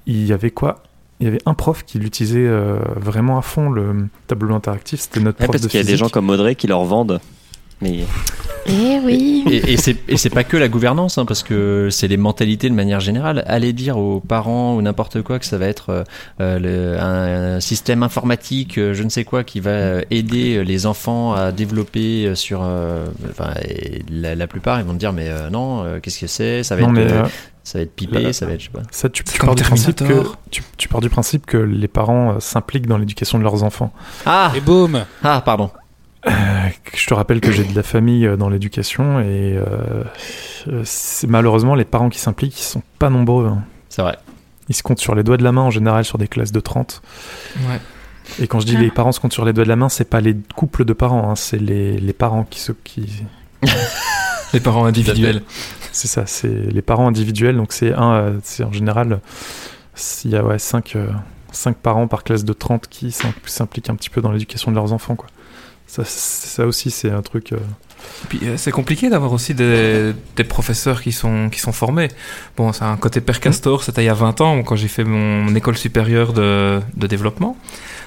il 0.07 0.25
y 0.25 0.33
avait 0.33 0.49
quoi? 0.49 0.81
Il 1.19 1.25
y 1.25 1.27
avait 1.27 1.41
un 1.45 1.53
prof 1.53 1.83
qui 1.85 1.99
l'utilisait 1.99 2.47
euh, 2.47 2.79
vraiment 2.95 3.37
à 3.37 3.43
fond, 3.43 3.69
le 3.69 4.07
tableau 4.25 4.55
interactif. 4.55 4.99
C'était 5.01 5.19
notre 5.19 5.39
Ouais, 5.41 5.45
prof 5.45 5.59
parce 5.61 5.67
qu'il 5.67 5.79
y 5.79 5.83
a 5.83 5.85
des 5.85 5.97
gens 5.97 6.09
comme 6.09 6.29
Audrey 6.31 6.55
qui 6.55 6.65
leur 6.65 6.83
vendent. 6.85 7.19
Mais 7.81 7.99
Eh 8.69 8.99
oui. 9.03 9.43
Et, 9.49 9.73
et 9.73 9.77
c'est 9.77 9.95
et 10.09 10.17
c'est 10.17 10.29
pas 10.29 10.43
que 10.43 10.57
la 10.57 10.67
gouvernance, 10.67 11.17
hein, 11.17 11.25
parce 11.25 11.41
que 11.43 11.87
c'est 11.89 12.07
les 12.07 12.17
mentalités 12.17 12.69
de 12.69 12.73
manière 12.75 12.99
générale. 12.99 13.43
Aller 13.47 13.71
dire 13.73 13.97
aux 13.97 14.19
parents 14.19 14.75
ou 14.75 14.81
n'importe 14.81 15.21
quoi 15.21 15.39
que 15.39 15.45
ça 15.45 15.57
va 15.57 15.67
être 15.67 15.89
euh, 15.89 16.03
euh, 16.41 16.59
le- 16.59 16.99
un, 16.99 17.55
un 17.55 17.59
système 17.61 18.03
informatique, 18.03 18.77
euh, 18.77 18.93
je 18.93 19.03
ne 19.03 19.09
sais 19.09 19.23
quoi, 19.23 19.43
qui 19.45 19.59
va 19.61 20.01
aider 20.11 20.63
les 20.65 20.85
enfants 20.85 21.33
à 21.33 21.51
développer 21.51 22.35
sur. 22.35 22.61
euh, 22.63 23.05
Enfin, 23.29 23.53
et 23.67 24.03
la, 24.11 24.35
la 24.35 24.47
plupart, 24.47 24.79
ils 24.79 24.85
vont 24.85 24.93
te 24.93 24.99
dire 24.99 25.13
mais 25.13 25.29
euh, 25.29 25.49
non, 25.49 25.83
euh, 25.83 25.99
qu'est-ce 26.01 26.19
que 26.19 26.27
c'est? 26.27 26.63
Ça 26.63 26.75
va 26.75 26.81
Non, 26.81 26.89
être. 26.89 26.93
mais 26.95 27.29
ça 27.63 27.79
va 27.79 27.83
être 27.83 27.95
pipé, 27.95 28.33
ça 28.33 28.45
va 28.45 28.53
être, 28.53 28.59
je 28.61 28.65
sais 28.65 28.71
pas. 28.71 28.81
ça, 28.91 29.09
tu, 29.09 29.23
pars 29.23 29.55
du 29.55 29.63
principe 29.63 29.97
que 29.97 30.23
tu, 30.51 30.61
tu 30.77 30.87
pars 30.87 31.01
du 31.01 31.09
principe 31.09 31.45
que 31.45 31.57
les 31.57 31.87
parents 31.89 32.31
euh, 32.35 32.39
s'impliquent 32.39 32.87
dans 32.87 32.97
l'éducation 32.97 33.37
de 33.37 33.43
leurs 33.43 33.63
enfants. 33.63 33.93
Ah, 34.25 34.51
Et 34.55 34.61
boum 34.61 35.05
ah, 35.23 35.41
pardon. 35.45 35.69
Euh, 36.25 36.31
je 36.95 37.05
te 37.05 37.13
rappelle 37.13 37.39
que 37.41 37.51
j'ai 37.51 37.63
de 37.63 37.75
la 37.75 37.83
famille 37.83 38.25
euh, 38.25 38.37
dans 38.37 38.49
l'éducation 38.49 39.19
et 39.19 39.55
euh, 39.57 40.03
malheureusement 41.27 41.75
les 41.75 41.85
parents 41.85 42.09
qui 42.09 42.19
s'impliquent 42.19 42.59
ils 42.59 42.63
sont 42.63 42.81
pas 42.99 43.09
nombreux. 43.09 43.45
hein. 43.47 43.63
C'est 43.89 44.01
vrai. 44.01 44.17
Ils 44.69 44.75
se 44.75 44.83
comptent 44.83 44.99
sur 44.99 45.15
les 45.15 45.23
doigts 45.23 45.37
de 45.37 45.43
la 45.43 45.51
main 45.51 45.61
en 45.61 45.69
général 45.69 46.03
sur 46.05 46.17
des 46.17 46.27
classes 46.27 46.51
de 46.51 46.59
30. 46.59 47.01
Ouais. 47.69 47.79
Et 48.41 48.47
quand 48.47 48.59
je 48.59 48.65
dis 48.65 48.75
Ah. 48.77 48.81
les 48.81 48.91
parents 48.91 49.11
se 49.11 49.19
comptent 49.19 49.31
sur 49.33 49.45
les 49.45 49.53
doigts 49.53 49.63
de 49.63 49.69
la 49.69 49.75
main, 49.77 49.89
c'est 49.89 50.09
pas 50.09 50.19
les 50.19 50.35
couples 50.55 50.83
de 50.85 50.93
parents, 50.93 51.29
hein, 51.31 51.35
c'est 51.35 51.59
les, 51.59 51.97
les 51.97 52.13
parents 52.13 52.43
qui 52.43 52.59
se 52.59 52.71
qui 52.83 53.23
Les 54.53 54.59
parents 54.59 54.85
individuels. 54.85 55.41
c'est 55.91 56.07
ça, 56.07 56.25
c'est 56.25 56.47
les 56.49 56.81
parents 56.81 57.07
individuels. 57.07 57.55
Donc 57.55 57.71
c'est 57.73 57.93
un, 57.93 58.35
c'est 58.43 58.63
en 58.63 58.71
général 58.73 59.19
s'il 59.95 60.31
y 60.31 60.35
a 60.35 60.43
ouais 60.43 60.59
5 60.59 60.95
parents 61.81 62.07
par 62.07 62.23
classe 62.23 62.43
de 62.43 62.53
30 62.53 62.87
qui 62.87 63.11
s'im- 63.11 63.33
s'impliquent 63.45 63.89
un 63.89 63.95
petit 63.95 64.09
peu 64.09 64.21
dans 64.21 64.31
l'éducation 64.31 64.71
de 64.71 64.75
leurs 64.75 64.93
enfants 64.93 65.15
quoi. 65.15 65.27
Ça, 65.87 66.65
aussi 66.65 66.91
c'est 66.91 67.09
un 67.09 67.21
truc. 67.21 67.53
euh, 67.53 67.57
Puis 68.29 68.39
euh, 68.43 68.57
c'est 68.57 68.71
compliqué 68.71 69.09
d'avoir 69.09 69.31
aussi 69.31 69.53
des, 69.53 70.13
professeurs 70.47 71.01
qui 71.01 71.11
sont, 71.11 71.49
formés. 71.71 72.09
Bon, 72.57 72.73
c'est 72.73 72.83
un 72.83 72.97
côté 72.97 73.21
Père 73.21 73.39
Castor, 73.39 73.83
c'était 73.83 74.03
il 74.03 74.07
y 74.07 74.09
a 74.09 74.13
20 74.13 74.41
ans, 74.41 74.63
quand 74.63 74.75
j'ai 74.75 74.89
fait 74.89 75.03
mon 75.05 75.53
école 75.55 75.77
supérieure 75.77 76.33
de, 76.33 76.81
de 76.95 77.07
développement, 77.07 77.57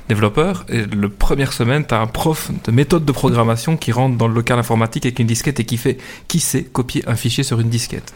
développeur. 0.09 0.67
Et 0.69 0.83
le 0.85 1.09
première 1.09 1.53
semaine, 1.53 1.87
tu 1.87 1.95
as 1.95 2.01
un 2.01 2.07
prof 2.07 2.51
de 2.65 2.71
méthode 2.71 3.05
de 3.05 3.13
programmation 3.13 3.77
qui 3.77 3.93
rentre 3.93 4.17
dans 4.17 4.29
le 4.29 4.35
local 4.35 4.59
informatique 4.59 5.07
avec 5.07 5.19
une 5.19 5.27
disquette 5.27 5.59
et 5.61 5.65
qui 5.65 5.79
fait 5.79 5.97
qui 6.29 6.41
sait 6.41 6.65
copier 6.65 7.03
un 7.07 7.17
fichier 7.17 7.45
sur 7.45 7.61
une 7.61 7.71
disquette. 7.71 8.13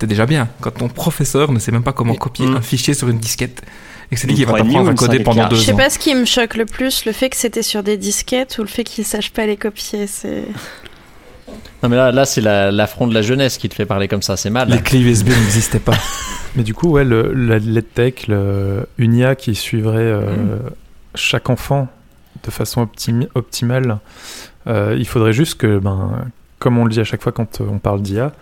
C'est 0.00 0.06
déjà 0.06 0.26
bien 0.26 0.48
quand 0.60 0.72
ton 0.72 0.88
professeur 0.88 1.50
ne 1.52 1.58
sait 1.58 1.72
même 1.72 1.82
pas 1.82 1.92
comment 1.92 2.14
Et- 2.14 2.18
copier 2.18 2.46
Mm. 2.46 2.56
un 2.56 2.60
fichier 2.60 2.92
sur 2.94 3.08
une 3.08 3.18
disquette 3.18 3.62
et 4.10 4.14
que 4.16 4.20
c'est 4.20 4.26
lui 4.26 4.34
qui 4.34 4.44
va 4.44 4.52
t'apprendre 4.52 4.88
à 4.88 4.92
hein, 4.92 4.94
coder 4.94 5.20
pendant 5.20 5.48
deux 5.48 5.56
Je 5.56 5.62
sais 5.62 5.72
ans. 5.72 5.76
pas 5.76 5.88
ce 5.88 5.98
qui 5.98 6.14
me 6.14 6.24
choque 6.26 6.56
le 6.56 6.66
plus, 6.66 7.06
le 7.06 7.12
fait 7.12 7.30
que 7.30 7.36
c'était 7.36 7.62
sur 7.62 7.82
des 7.82 7.96
disquettes 7.96 8.58
ou 8.58 8.62
le 8.62 8.68
fait 8.68 8.84
qu'ils 8.84 9.04
sachent 9.06 9.32
pas 9.32 9.46
les 9.46 9.56
copier. 9.56 10.06
C'est. 10.06 10.44
Non, 11.82 11.88
mais 11.88 11.96
là, 11.96 12.12
là 12.12 12.24
c'est 12.24 12.40
la- 12.40 12.70
l'affront 12.70 13.06
de 13.06 13.14
la 13.14 13.22
jeunesse 13.22 13.56
qui 13.58 13.68
te 13.68 13.74
fait 13.74 13.86
parler 13.86 14.08
comme 14.08 14.22
ça. 14.22 14.36
C'est 14.36 14.50
mal. 14.50 14.68
Les 14.68 14.80
clés 14.80 15.00
USB 15.00 15.28
n'existaient 15.28 15.78
pas. 15.78 15.96
Mais 16.56 16.62
du 16.62 16.72
coup, 16.74 16.90
ouais, 16.90 17.04
le, 17.04 17.32
la 17.32 17.58
l'EdTech, 17.58 18.26
le, 18.28 18.86
une 18.98 19.14
IA 19.14 19.34
qui 19.34 19.54
suivrait 19.54 19.96
euh, 20.02 20.58
chaque 21.14 21.50
enfant 21.50 21.88
de 22.44 22.50
façon 22.50 22.82
optimi- 22.82 23.28
optimale, 23.34 23.98
euh, 24.66 24.94
il 24.98 25.06
faudrait 25.06 25.32
juste 25.32 25.54
que, 25.56 25.78
ben, 25.78 26.26
comme 26.60 26.78
on 26.78 26.84
le 26.84 26.90
dit 26.90 27.00
à 27.00 27.04
chaque 27.04 27.22
fois 27.22 27.32
quand 27.32 27.60
euh, 27.60 27.64
on 27.70 27.78
parle 27.78 28.02
d'IA, 28.02 28.32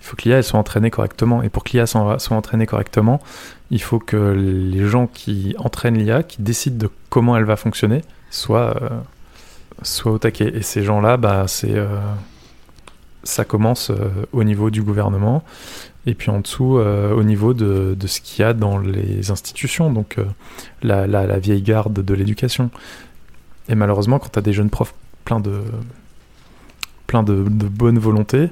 il 0.00 0.04
faut 0.04 0.16
que 0.16 0.28
l'IA 0.28 0.42
soit 0.42 0.58
entraînée 0.58 0.90
correctement. 0.90 1.42
Et 1.42 1.48
pour 1.48 1.64
que 1.64 1.72
l'IA 1.72 1.86
soit, 1.86 2.18
entraînée 2.30 2.66
correctement, 2.66 3.20
il 3.70 3.82
faut 3.82 3.98
que 3.98 4.16
les 4.16 4.86
gens 4.86 5.06
qui 5.06 5.54
entraînent 5.58 5.98
l'IA, 5.98 6.22
qui 6.22 6.42
décident 6.42 6.76
de 6.78 6.90
comment 7.10 7.36
elle 7.36 7.44
va 7.44 7.56
fonctionner, 7.56 8.02
soient, 8.30 8.76
euh, 8.82 10.10
au 10.10 10.18
taquet. 10.18 10.52
Et 10.54 10.62
ces 10.62 10.84
gens-là, 10.84 11.16
bah, 11.16 11.44
c'est, 11.48 11.74
euh, 11.74 11.98
ça 13.24 13.44
commence 13.44 13.90
euh, 13.90 14.08
au 14.32 14.44
niveau 14.44 14.70
du 14.70 14.82
gouvernement. 14.82 15.42
Et 16.06 16.14
puis 16.14 16.30
en 16.30 16.40
dessous, 16.40 16.78
au 16.78 17.22
niveau 17.22 17.52
de, 17.52 17.94
ce 18.06 18.20
qu'il 18.22 18.40
y 18.42 18.44
a 18.44 18.54
dans 18.54 18.78
les 18.78 19.30
institutions, 19.30 19.92
donc 19.92 20.16
la, 20.80 21.38
vieille 21.38 21.60
garde 21.60 21.92
de 21.92 22.14
l'éducation. 22.14 22.70
Et 23.68 23.74
malheureusement, 23.74 24.18
quand 24.18 24.30
tu 24.32 24.38
as 24.38 24.42
des 24.42 24.54
jeunes 24.54 24.70
profs 24.70 24.94
pleins 25.26 25.40
de, 25.40 25.60
plein 27.06 27.22
de 27.22 27.34
bonne 27.42 27.98
volonté, 27.98 28.48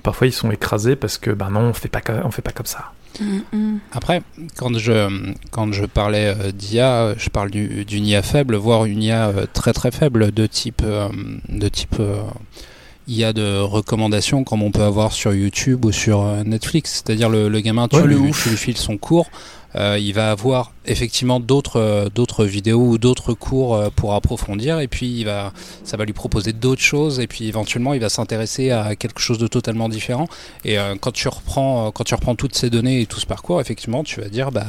parfois 0.00 0.26
ils 0.26 0.32
sont 0.32 0.50
écrasés 0.50 0.96
parce 0.96 1.18
que 1.18 1.30
ben 1.30 1.50
non, 1.50 1.60
on 1.60 1.72
fait 1.72 1.88
pas, 1.88 2.00
on 2.24 2.30
fait 2.30 2.42
pas 2.42 2.52
comme 2.52 2.66
ça. 2.66 2.92
Mm, 3.20 3.38
mm. 3.52 3.78
Après, 3.92 4.22
quand 4.56 4.76
je, 4.78 5.32
quand 5.50 5.72
je 5.72 5.84
parlais 5.84 6.34
euh, 6.38 6.52
d'IA, 6.52 7.14
je 7.16 7.28
parle 7.28 7.50
du- 7.50 7.84
d'une 7.84 8.06
IA 8.06 8.22
faible, 8.22 8.54
voire 8.56 8.84
une 8.84 9.02
IA 9.02 9.28
euh, 9.28 9.46
très 9.52 9.72
très 9.72 9.90
faible 9.90 10.30
de 10.32 10.46
type, 10.46 10.82
euh, 10.84 11.08
de 11.48 11.68
type 11.68 11.96
euh, 12.00 12.22
il 13.08 13.16
y 13.16 13.24
a 13.24 13.32
de 13.32 13.58
recommandations 13.60 14.44
comme 14.44 14.62
on 14.62 14.70
peut 14.70 14.84
avoir 14.84 15.12
sur 15.12 15.34
YouTube 15.34 15.84
ou 15.84 15.90
sur 15.90 16.22
Netflix. 16.44 17.02
C'est-à-dire 17.04 17.28
le, 17.28 17.48
le 17.48 17.60
gamin, 17.60 17.88
tu, 17.88 17.96
Ouais, 17.96 18.06
lui, 18.06 18.30
tu 18.30 18.50
lui 18.50 18.56
files 18.56 18.76
son 18.76 18.96
cours, 18.98 19.28
euh, 19.76 19.98
il 20.00 20.12
va 20.14 20.30
avoir 20.30 20.72
effectivement 20.86 21.38
d'autres 21.38 21.76
euh, 21.78 22.44
vidéos 22.44 22.80
ou 22.80 22.98
d'autres 22.98 23.34
cours 23.34 23.74
euh, 23.74 23.88
pour 23.94 24.14
approfondir. 24.14 24.80
Et 24.80 24.88
puis 24.88 25.06
il 25.20 25.24
va 25.24 25.52
ça 25.84 25.96
va 25.96 26.04
lui 26.04 26.12
proposer 26.12 26.52
d'autres 26.52 26.82
choses. 26.82 27.20
Et 27.20 27.26
puis 27.26 27.46
éventuellement 27.46 27.94
il 27.94 28.00
va 28.00 28.08
s'intéresser 28.08 28.70
à 28.70 28.96
quelque 28.96 29.20
chose 29.20 29.38
de 29.38 29.46
totalement 29.46 29.88
différent. 29.88 30.26
Et 30.64 30.76
quand 31.00 31.12
tu 31.12 31.28
reprends 31.28 31.90
quand 31.92 32.04
tu 32.04 32.14
reprends 32.14 32.34
toutes 32.34 32.54
ces 32.54 32.70
données 32.70 33.02
et 33.02 33.06
tout 33.06 33.20
ce 33.20 33.26
parcours 33.26 33.60
effectivement 33.60 34.02
tu 34.04 34.20
vas 34.20 34.28
dire 34.28 34.50
bah 34.50 34.66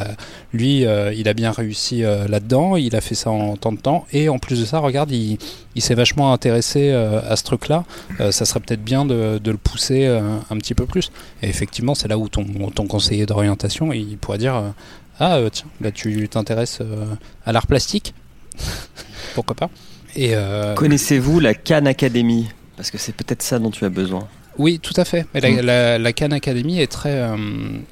lui 0.53 0.85
il 1.15 1.27
a 1.27 1.33
bien 1.33 1.51
réussi 1.51 2.01
là-dedans. 2.01 2.75
Il 2.75 2.95
a 2.95 3.01
fait 3.01 3.15
ça 3.15 3.31
en 3.31 3.55
tant 3.55 3.71
de 3.71 3.79
temps. 3.79 4.05
Et 4.11 4.29
en 4.29 4.39
plus 4.39 4.59
de 4.59 4.65
ça 4.65 4.79
regarde 4.79 5.11
il, 5.11 5.37
il 5.75 5.81
s'est 5.81 5.95
vachement 5.95 6.33
intéressé 6.33 6.91
à 6.91 7.35
ce 7.35 7.43
truc 7.43 7.67
là 7.67 7.83
ça 8.31 8.45
serait 8.45 8.59
peut-être 8.59 8.83
bien 8.83 9.05
de, 9.05 9.39
le 9.43 9.57
pousser 9.57 10.05
un 10.05 10.57
petit 10.57 10.73
peu 10.73 10.85
plus. 10.85 11.11
Et 11.41 11.49
effectivement 11.49 11.95
c'est 11.95 12.07
là 12.07 12.17
où 12.17 12.29
ton, 12.29 12.45
ton 12.73 12.87
conseiller 12.87 13.25
d'orientation 13.25 13.93
il 13.93 14.17
pourrait 14.17 14.37
dire 14.37 14.73
ah 15.21 15.35
euh, 15.37 15.49
tiens 15.49 15.67
là 15.79 15.91
tu 15.91 16.27
t'intéresses 16.27 16.79
euh, 16.81 17.05
à 17.45 17.51
l'art 17.53 17.67
plastique 17.67 18.13
pourquoi 19.35 19.55
pas 19.55 19.69
et 20.15 20.31
euh, 20.35 20.73
Connaissez-vous 20.75 21.39
la 21.39 21.53
Khan 21.53 21.85
Academy? 21.85 22.49
Parce 22.75 22.91
que 22.91 22.97
c'est 22.97 23.13
peut-être 23.15 23.41
ça 23.41 23.59
dont 23.59 23.71
tu 23.71 23.85
as 23.85 23.89
besoin. 23.89 24.27
Oui, 24.57 24.79
tout 24.79 24.93
à 24.97 25.05
fait. 25.05 25.25
Mais 25.33 25.39
la, 25.39 25.49
Mm. 25.51 25.59
la, 25.61 25.97
la 25.99 26.13
Khan 26.13 26.31
Academy 26.31 26.79
est 26.81 26.91
très, 26.91 27.13
euh, 27.21 27.37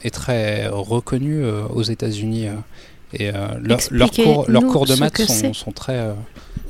est 0.03 0.09
très 0.13 0.67
reconnue 0.67 1.41
euh, 1.45 1.63
aux 1.69 1.83
États-Unis. 1.83 2.47
euh, 2.47 2.55
et 3.13 3.29
euh, 3.29 3.47
leur- 3.61 3.79
leurs 3.91 4.11
cours, 4.11 4.45
leurs 4.49 4.63
Expliquez-nous 4.63 4.71
cours 4.71 4.85
de 4.85 4.95
ce 4.95 4.99
maths 4.99 5.13
que 5.13 5.25
sont, 5.25 5.33
c'est. 5.33 5.53
sont 5.53 5.71
très, 5.71 5.95
euh, 5.95 6.13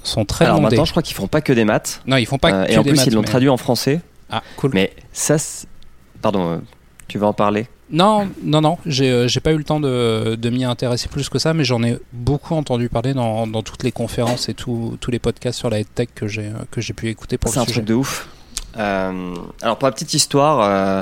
sont 0.04 0.24
très 0.26 0.46
Alors 0.46 0.58
demandés. 0.58 0.76
maintenant, 0.76 0.86
je 0.86 0.92
crois 0.92 1.02
qu'ils 1.04 1.16
font 1.16 1.28
pas 1.28 1.42
que 1.42 1.52
des 1.54 1.66
maths. 1.66 2.02
Non, 2.06 2.18
ils 2.18 2.28
font 2.28 2.38
pas 2.38 2.54
Euh, 2.54 2.66
que 2.68 2.72
et 2.74 2.78
en 2.78 2.84
des 2.84 2.92
plus, 2.92 2.98
maths. 2.98 3.08
ils 3.08 3.14
l'ont 3.16 3.22
mais- 3.22 3.28
traduit 3.28 3.50
en 3.50 3.58
français. 3.58 4.02
Ah, 4.30 4.44
cool. 4.58 4.70
Mais 4.76 4.94
ça, 5.14 5.40
c'est- 5.40 5.68
pardon, 6.22 6.48
euh, 6.48 6.58
tu 7.08 7.18
vas 7.18 7.26
en 7.28 7.34
parler 7.34 7.66
Non, 7.92 8.30
non, 8.44 8.62
non. 8.62 8.78
J'ai, 8.86 9.10
euh, 9.12 9.28
pas 9.44 9.52
eu 9.52 9.58
le 9.58 9.64
temps 9.64 9.80
de, 9.80 10.36
de 10.36 10.50
m'y 10.50 10.64
intéresser 10.64 11.08
plus 11.10 11.28
que 11.30 11.40
ça, 11.40 11.54
mais 11.54 11.64
j'en 11.64 11.82
ai 11.84 11.98
beaucoup 12.14 12.54
entendu 12.56 12.88
parler 12.90 13.14
dans, 13.14 13.48
dans 13.48 13.64
toutes 13.64 13.84
les 13.84 13.92
conférences 13.92 14.48
et 14.50 14.54
tout- 14.54 14.98
tous 15.02 15.10
les 15.12 15.18
podcasts 15.20 15.58
sur 15.58 15.70
la 15.70 15.80
que 16.16 16.28
j'ai, 16.28 16.48
euh, 16.48 16.54
que 16.72 16.82
j'ai 16.82 16.94
pu 16.94 17.10
écouter 17.10 17.38
pour 17.38 17.50
C'est 17.52 17.58
le 17.58 17.62
un 17.64 17.66
sujet. 17.66 17.74
truc 17.80 17.86
de 17.86 17.94
ouf. 17.96 18.30
Euh, 18.78 19.34
alors 19.64 19.78
pour 19.80 19.88
la 19.88 19.92
petite 19.92 20.14
histoire, 20.14 20.60
euh, 20.62 21.02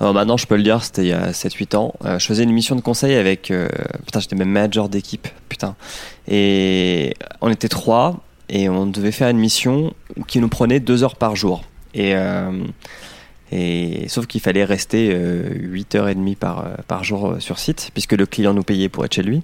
alors 0.00 0.14
maintenant 0.14 0.38
je 0.38 0.46
peux 0.46 0.56
le 0.56 0.62
dire, 0.62 0.82
c'était 0.82 1.02
il 1.02 1.08
y 1.08 1.12
a 1.12 1.32
7-8 1.32 1.76
ans. 1.76 1.94
je 2.04 2.24
faisais 2.24 2.44
une 2.44 2.52
mission 2.52 2.76
de 2.76 2.80
conseil 2.80 3.14
avec... 3.14 3.52
putain, 4.06 4.20
j'étais 4.20 4.36
même 4.36 4.48
manager 4.50 4.88
d'équipe. 4.88 5.28
Putain. 5.50 5.74
Et 6.28 7.14
on 7.42 7.50
était 7.50 7.68
trois 7.68 8.20
et 8.48 8.68
on 8.70 8.86
devait 8.86 9.12
faire 9.12 9.28
une 9.28 9.38
mission 9.38 9.92
qui 10.26 10.38
nous 10.40 10.48
prenait 10.48 10.80
deux 10.80 11.02
heures 11.04 11.16
par 11.16 11.36
jour. 11.36 11.62
Et, 11.94 12.14
sauf 14.08 14.26
qu'il 14.26 14.40
fallait 14.40 14.64
rester 14.64 15.10
euh, 15.12 15.48
8h30 15.50 16.36
par, 16.36 16.58
euh, 16.60 16.74
par 16.88 17.04
jour 17.04 17.28
euh, 17.28 17.40
sur 17.40 17.58
site, 17.58 17.90
puisque 17.94 18.12
le 18.12 18.26
client 18.26 18.54
nous 18.54 18.62
payait 18.62 18.88
pour 18.88 19.04
être 19.04 19.14
chez 19.14 19.22
lui. 19.22 19.42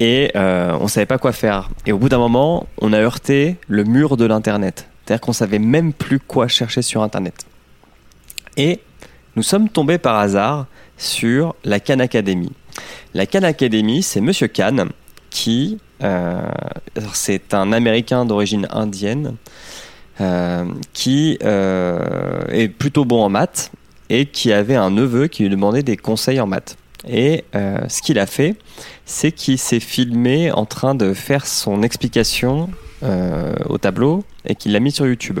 Et 0.00 0.32
euh, 0.36 0.76
on 0.80 0.88
savait 0.88 1.06
pas 1.06 1.18
quoi 1.18 1.32
faire. 1.32 1.70
Et 1.86 1.92
au 1.92 1.98
bout 1.98 2.08
d'un 2.08 2.18
moment, 2.18 2.66
on 2.80 2.92
a 2.92 2.98
heurté 2.98 3.56
le 3.68 3.84
mur 3.84 4.16
de 4.16 4.24
l'Internet. 4.24 4.88
C'est-à-dire 5.04 5.20
qu'on 5.20 5.32
savait 5.32 5.58
même 5.58 5.92
plus 5.92 6.18
quoi 6.18 6.48
chercher 6.48 6.82
sur 6.82 7.02
Internet. 7.02 7.46
Et 8.56 8.80
nous 9.36 9.42
sommes 9.42 9.68
tombés 9.68 9.98
par 9.98 10.18
hasard 10.18 10.66
sur 10.96 11.54
la 11.64 11.80
Khan 11.80 12.00
Academy. 12.00 12.52
La 13.14 13.26
Khan 13.26 13.42
Academy, 13.42 14.02
c'est 14.02 14.20
Monsieur 14.20 14.48
Khan 14.48 14.88
qui, 15.30 15.78
euh, 16.02 16.42
c'est 17.14 17.54
un 17.54 17.72
Américain 17.72 18.24
d'origine 18.24 18.68
indienne, 18.70 19.26
euh, 19.28 19.50
qui 20.92 21.38
euh, 21.42 22.42
est 22.48 22.68
plutôt 22.68 23.04
bon 23.04 23.22
en 23.22 23.28
maths 23.28 23.72
et 24.10 24.26
qui 24.26 24.52
avait 24.52 24.76
un 24.76 24.90
neveu 24.90 25.26
qui 25.26 25.42
lui 25.42 25.50
demandait 25.50 25.82
des 25.82 25.96
conseils 25.96 26.40
en 26.40 26.46
maths. 26.46 26.76
Et 27.08 27.44
euh, 27.54 27.78
ce 27.88 28.02
qu'il 28.02 28.18
a 28.18 28.26
fait, 28.26 28.56
c'est 29.06 29.32
qu'il 29.32 29.58
s'est 29.58 29.80
filmé 29.80 30.52
en 30.52 30.66
train 30.66 30.94
de 30.94 31.14
faire 31.14 31.46
son 31.46 31.82
explication 31.82 32.70
euh, 33.02 33.54
au 33.68 33.78
tableau 33.78 34.24
et 34.46 34.54
qu'il 34.54 34.72
l'a 34.72 34.80
mis 34.80 34.92
sur 34.92 35.06
YouTube. 35.06 35.40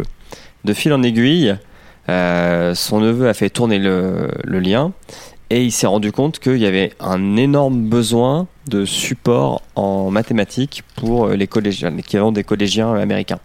De 0.64 0.72
fil 0.72 0.92
en 0.92 1.02
aiguille, 1.02 1.56
euh, 2.08 2.74
son 2.74 3.00
neveu 3.00 3.28
a 3.28 3.34
fait 3.34 3.50
tourner 3.50 3.78
le 3.78 4.58
lien 4.58 4.92
et 5.52 5.62
il 5.62 5.70
s'est 5.70 5.86
rendu 5.86 6.12
compte 6.12 6.38
qu'il 6.38 6.56
y 6.56 6.64
avait 6.64 6.94
un 6.98 7.36
énorme 7.36 7.82
besoin 7.82 8.46
de 8.68 8.86
support 8.86 9.60
en 9.74 10.10
mathématiques 10.10 10.82
pour 10.96 11.28
les 11.28 11.46
collégiens, 11.46 11.90
l'équivalent 11.90 12.32
des 12.32 12.42
collégiens 12.42 12.94
américains. 12.94 13.38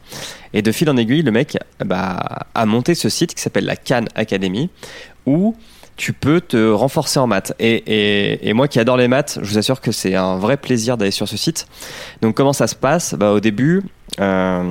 Et 0.54 0.62
de 0.62 0.72
fil 0.72 0.90
en 0.90 0.96
aiguille, 0.96 1.22
le 1.22 1.32
mec 1.32 1.58
bah, 1.84 2.48
a 2.56 2.66
monté 2.66 2.96
ce 2.96 3.10
site 3.10 3.36
qui 3.36 3.42
s'appelle 3.42 3.66
la 3.66 3.76
Khan 3.76 4.06
Academy 4.16 4.70
où 5.26 5.54
tu 5.98 6.14
peux 6.14 6.40
te 6.40 6.72
renforcer 6.72 7.20
en 7.20 7.28
maths. 7.28 7.54
Et, 7.60 8.54
moi 8.54 8.70
qui 8.70 8.80
adore 8.80 8.96
les 8.96 9.10
maths, 9.10 9.40
je 9.42 9.50
vous 9.50 9.58
assure 9.58 9.82
que 9.82 9.92
c'est 9.92 10.16
un 10.16 10.38
vrai 10.38 10.56
plaisir 10.56 10.96
d'aller 10.96 11.12
sur 11.12 11.28
ce 11.28 11.36
site. 11.36 11.68
Donc 12.22 12.38
comment 12.38 12.54
ça 12.54 12.68
se 12.68 12.76
passe? 12.76 13.16
Bah, 13.16 13.34
Au 13.34 13.42
début, 13.42 13.84
euh, 14.22 14.64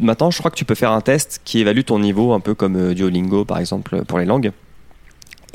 maintenant 0.00 0.30
je 0.30 0.38
crois 0.38 0.52
que 0.52 0.56
tu 0.56 0.64
peux 0.64 0.76
faire 0.76 0.92
un 0.92 1.00
test 1.00 1.40
qui 1.44 1.58
évalue 1.58 1.82
ton 1.82 1.98
niveau, 1.98 2.34
un 2.34 2.40
peu 2.40 2.54
comme 2.54 2.76
euh, 2.76 2.94
Duolingo 2.94 3.44
par 3.44 3.58
exemple 3.58 4.04
pour 4.04 4.20
les 4.20 4.26
langues. 4.26 4.52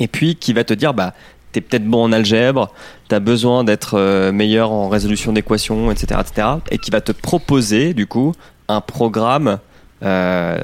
Et 0.02 0.08
puis 0.08 0.34
qui 0.34 0.52
va 0.52 0.64
te 0.64 0.74
dire, 0.74 0.94
bah, 0.94 1.14
tu 1.52 1.60
es 1.60 1.62
peut-être 1.62 1.84
bon 1.84 2.02
en 2.02 2.12
algèbre, 2.12 2.72
tu 3.08 3.14
as 3.14 3.20
besoin 3.20 3.62
d'être 3.62 3.96
euh, 3.96 4.32
meilleur 4.32 4.72
en 4.72 4.88
résolution 4.88 5.32
d'équations, 5.32 5.92
etc., 5.92 6.20
etc. 6.20 6.48
Et 6.72 6.78
qui 6.78 6.90
va 6.90 7.00
te 7.00 7.12
proposer 7.12 7.94
du 7.94 8.08
coup 8.08 8.32
un 8.66 8.80
programme 8.80 9.60
euh, 10.02 10.58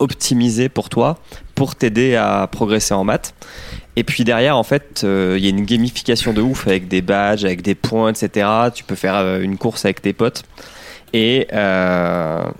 optimisé 0.00 0.68
pour 0.68 0.88
toi 0.88 1.18
pour 1.54 1.76
t'aider 1.76 2.16
à 2.16 2.48
progresser 2.50 2.94
en 2.94 3.04
maths. 3.04 3.32
Et 3.94 4.02
puis 4.02 4.24
derrière, 4.24 4.56
en 4.56 4.64
fait, 4.64 5.02
euh, 5.04 5.36
il 5.38 5.44
y 5.44 5.46
a 5.46 5.50
une 5.50 5.64
gamification 5.64 6.32
de 6.32 6.42
ouf 6.42 6.66
avec 6.66 6.88
des 6.88 7.00
badges, 7.00 7.44
avec 7.44 7.62
des 7.62 7.76
points, 7.76 8.10
etc. 8.10 8.48
Tu 8.74 8.82
peux 8.82 8.96
faire 8.96 9.40
une 9.40 9.56
course 9.56 9.84
avec 9.84 10.02
tes 10.02 10.12
potes. 10.12 10.42
Et, 11.12 11.46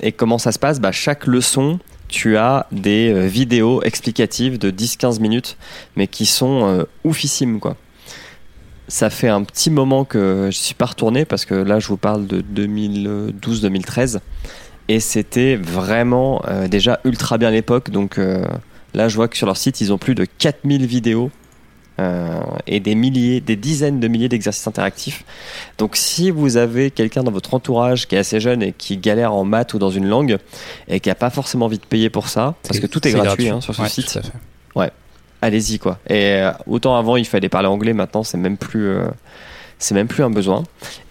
et 0.01 0.12
comment 0.12 0.39
ça 0.39 0.53
se 0.53 0.61
passe? 0.61 0.79
Bah, 0.79 0.93
Chaque 0.93 1.27
leçon, 1.27 1.81
tu 2.15 2.37
as 2.37 2.67
des 2.71 3.12
euh, 3.12 3.27
vidéos 3.27 3.83
explicatives 3.83 4.57
de 4.57 4.71
10-15 4.71 5.21
minutes, 5.21 5.57
mais 5.97 6.07
qui 6.07 6.27
sont 6.27 6.65
euh, 6.65 6.85
oufissimes. 7.03 7.59
Ça 8.87 9.11
fait 9.11 9.29
un 9.29 9.43
petit 9.43 9.69
moment 9.69 10.05
que 10.05 10.49
je 10.53 10.57
suis 10.57 10.77
pas 10.77 10.87
retourné 10.87 11.25
parce 11.25 11.45
que 11.45 11.55
là, 11.55 11.81
je 11.81 11.89
vous 11.89 11.97
parle 11.97 12.29
de 12.29 12.41
2012-2013 12.41 14.21
et 14.87 15.01
c'était 15.01 15.57
vraiment 15.57 16.41
euh, 16.47 16.69
déjà 16.69 17.01
ultra 17.05 17.37
bien 17.37 17.49
à 17.49 17.51
l'époque. 17.51 17.91
Donc 17.91 18.21
là, 18.95 19.09
je 19.09 19.17
vois 19.17 19.27
que 19.27 19.37
sur 19.37 19.47
leur 19.47 19.57
site, 19.57 19.81
ils 19.81 19.93
ont 19.93 19.99
plus 19.99 20.15
de 20.15 20.25
4000 20.25 20.87
vidéos 20.87 21.33
euh, 22.01 22.40
et 22.66 22.80
des 22.80 22.97
milliers, 22.97 23.40
des 23.40 23.55
dizaines 23.55 24.01
de 24.01 24.09
milliers 24.09 24.28
d'exercices 24.28 24.66
interactifs. 24.66 25.24
Donc 25.78 25.95
si 25.95 26.32
vous 26.32 26.57
avez 26.57 26.90
quelqu'un 26.90 27.22
dans 27.22 27.30
votre 27.30 27.55
entourage 27.55 28.09
qui 28.09 28.16
est 28.16 28.18
assez 28.18 28.40
jeune 28.40 28.64
et 28.64 28.72
qui 28.72 28.97
galère 28.97 29.32
en 29.32 29.45
maths 29.45 29.74
ou 29.74 29.78
dans 29.78 29.90
une 29.90 30.09
langue 30.09 30.38
et 30.88 30.99
qui 30.99 31.09
a 31.09 31.14
pas 31.14 31.30
forcément 31.30 31.66
envie 31.66 31.78
de 31.78 31.86
payer 31.86 32.11
pour 32.11 32.28
ça, 32.28 32.55
parce 32.66 32.80
que 32.80 32.88
tout 32.88 33.07
est, 33.07 33.12
gratuit, 33.12 33.49
hein, 33.49 33.61
sur 33.61 33.76
ce 33.76 33.82
Ouais, 33.82 33.88
site, 33.88 34.11
fait. 34.11 34.92
allez-y 35.40 35.78
quoi. 35.78 36.01
Et 36.09 36.38
euh, 36.38 36.51
autant 36.66 36.97
avant 36.97 37.16
il 37.16 37.26
fallait 37.26 37.49
parler 37.49 37.68
anglais, 37.68 37.92
maintenant 37.92 38.24
c'est 38.24 38.38
même 38.38 38.57
plus 38.57 38.88
euh, 38.88 39.07
c'est 39.78 39.95
même 39.95 40.09
plus 40.09 40.24
un 40.24 40.30
besoin. 40.30 40.64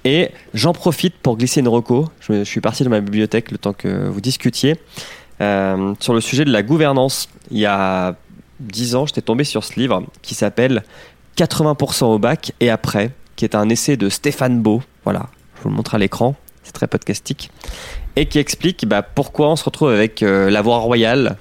Et 0.04 0.32
j'en 0.54 0.74
profite 0.74 1.16
pour 1.16 1.38
glisser 1.38 1.62
une 1.62 1.70
reco. 1.70 2.10
Je, 2.20 2.40
je 2.40 2.44
suis 2.44 2.60
parti 2.60 2.84
de 2.84 2.90
ma 2.90 3.00
bibliothèque 3.00 3.52
le 3.52 3.58
temps 3.58 3.74
que 3.74 4.10
vous 4.10 4.20
discutiez 4.20 4.76
sur 5.40 6.14
le 6.14 6.22
sujet 6.22 6.46
de 6.46 6.52
la 6.52 6.64
gouvernance. 6.64 7.28
Il 7.52 7.58
y 7.58 7.66
a 7.66 8.16
10 8.60 8.96
ans, 8.96 9.06
j'étais 9.06 9.22
tombé 9.22 9.44
sur 9.44 9.64
ce 9.64 9.80
livre 9.80 10.04
qui 10.22 10.36
s'appelle 10.36 10.84
80% 11.38 12.06
au 12.06 12.20
bac 12.20 12.54
et 12.60 12.70
après, 12.70 13.12
qui 13.36 13.46
est 13.46 13.56
un 13.56 13.70
essai 13.70 13.98
de 13.98 14.10
Stéphane 14.10 14.62
Beau. 14.62 14.82
Voilà, 15.04 15.28
je 15.58 15.64
vous 15.64 15.70
le 15.70 15.76
montre 15.76 15.96
à 15.96 15.98
l'écran. 15.98 16.36
C'est 16.64 16.72
très 16.72 16.88
podcastique. 16.88 17.50
Et 18.16 18.28
qui 18.28 18.40
explique 18.40 18.88
bah, 18.88 19.02
pourquoi 19.02 19.50
on 19.50 19.56
se 19.56 19.66
retrouve 19.66 19.90
avec 19.90 20.24
euh, 20.24 20.50
la 20.50 20.62
voie 20.62 20.78
royale 20.78 21.38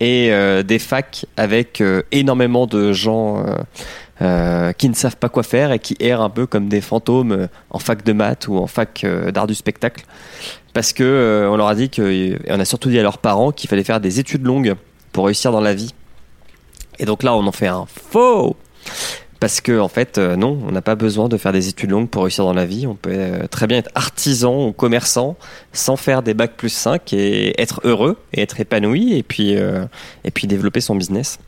et 0.00 0.32
euh, 0.32 0.62
des 0.62 0.80
facs 0.80 1.26
avec 1.36 1.80
euh, 1.80 2.02
énormément 2.10 2.66
de 2.66 2.92
gens 2.92 3.44
qui 4.18 4.88
ne 4.88 4.94
savent 4.94 5.16
pas 5.16 5.28
quoi 5.28 5.42
faire 5.42 5.70
et 5.70 5.78
qui 5.78 5.96
errent 6.00 6.22
un 6.22 6.30
peu 6.30 6.46
comme 6.46 6.68
des 6.68 6.80
fantômes 6.80 7.48
en 7.70 7.78
fac 7.78 8.04
de 8.04 8.12
maths 8.12 8.48
ou 8.48 8.56
en 8.56 8.66
fac 8.66 9.04
d'art 9.32 9.46
du 9.46 9.54
spectacle. 9.54 10.04
Parce 10.72 10.92
que 10.92 11.46
on 11.50 11.56
leur 11.56 11.66
a 11.66 11.74
dit 11.74 11.90
que, 11.90 12.02
et 12.02 12.38
on 12.48 12.58
a 12.58 12.64
surtout 12.64 12.88
dit 12.88 12.98
à 12.98 13.02
leurs 13.02 13.18
parents 13.18 13.52
qu'il 13.52 13.68
fallait 13.68 13.84
faire 13.84 14.00
des 14.00 14.20
études 14.20 14.44
longues 14.44 14.74
pour 15.12 15.26
réussir 15.26 15.52
dans 15.52 15.60
la 15.60 15.74
vie. 15.74 15.94
Et 16.98 17.04
donc 17.04 17.22
là, 17.22 17.34
on 17.34 17.46
en 17.46 17.52
fait 17.52 17.66
un 17.66 17.86
faux 17.86 18.56
parce 19.44 19.60
que 19.60 19.78
en 19.78 19.88
fait, 19.88 20.16
euh, 20.16 20.36
non, 20.36 20.58
on 20.66 20.72
n'a 20.72 20.80
pas 20.80 20.94
besoin 20.94 21.28
de 21.28 21.36
faire 21.36 21.52
des 21.52 21.68
études 21.68 21.90
longues 21.90 22.08
pour 22.08 22.22
réussir 22.22 22.44
dans 22.44 22.54
la 22.54 22.64
vie. 22.64 22.86
On 22.86 22.94
peut 22.94 23.10
euh, 23.12 23.46
très 23.46 23.66
bien 23.66 23.76
être 23.76 23.90
artisan 23.94 24.68
ou 24.68 24.72
commerçant 24.72 25.36
sans 25.74 25.96
faire 25.96 26.22
des 26.22 26.32
bacs 26.32 26.56
plus 26.56 26.70
5 26.70 27.12
et 27.12 27.60
être 27.60 27.82
heureux 27.84 28.16
et 28.32 28.40
être 28.40 28.58
épanoui 28.58 29.12
et 29.12 29.22
puis, 29.22 29.54
euh, 29.56 29.84
et 30.24 30.30
puis 30.30 30.46
développer 30.46 30.80
son 30.80 30.94
business. 30.96 31.38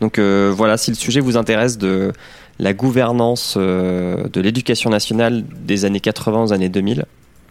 Donc 0.00 0.18
voilà, 0.18 0.78
si 0.78 0.90
le 0.90 0.96
sujet 0.96 1.20
vous 1.20 1.36
intéresse 1.36 1.76
de 1.76 2.12
la 2.60 2.72
gouvernance 2.72 3.58
de 3.58 4.40
l'éducation 4.40 4.88
nationale 4.88 5.44
des 5.66 5.84
années 5.84 6.00
80 6.00 6.44
aux 6.44 6.52
années 6.54 6.68
2000, 6.70 7.04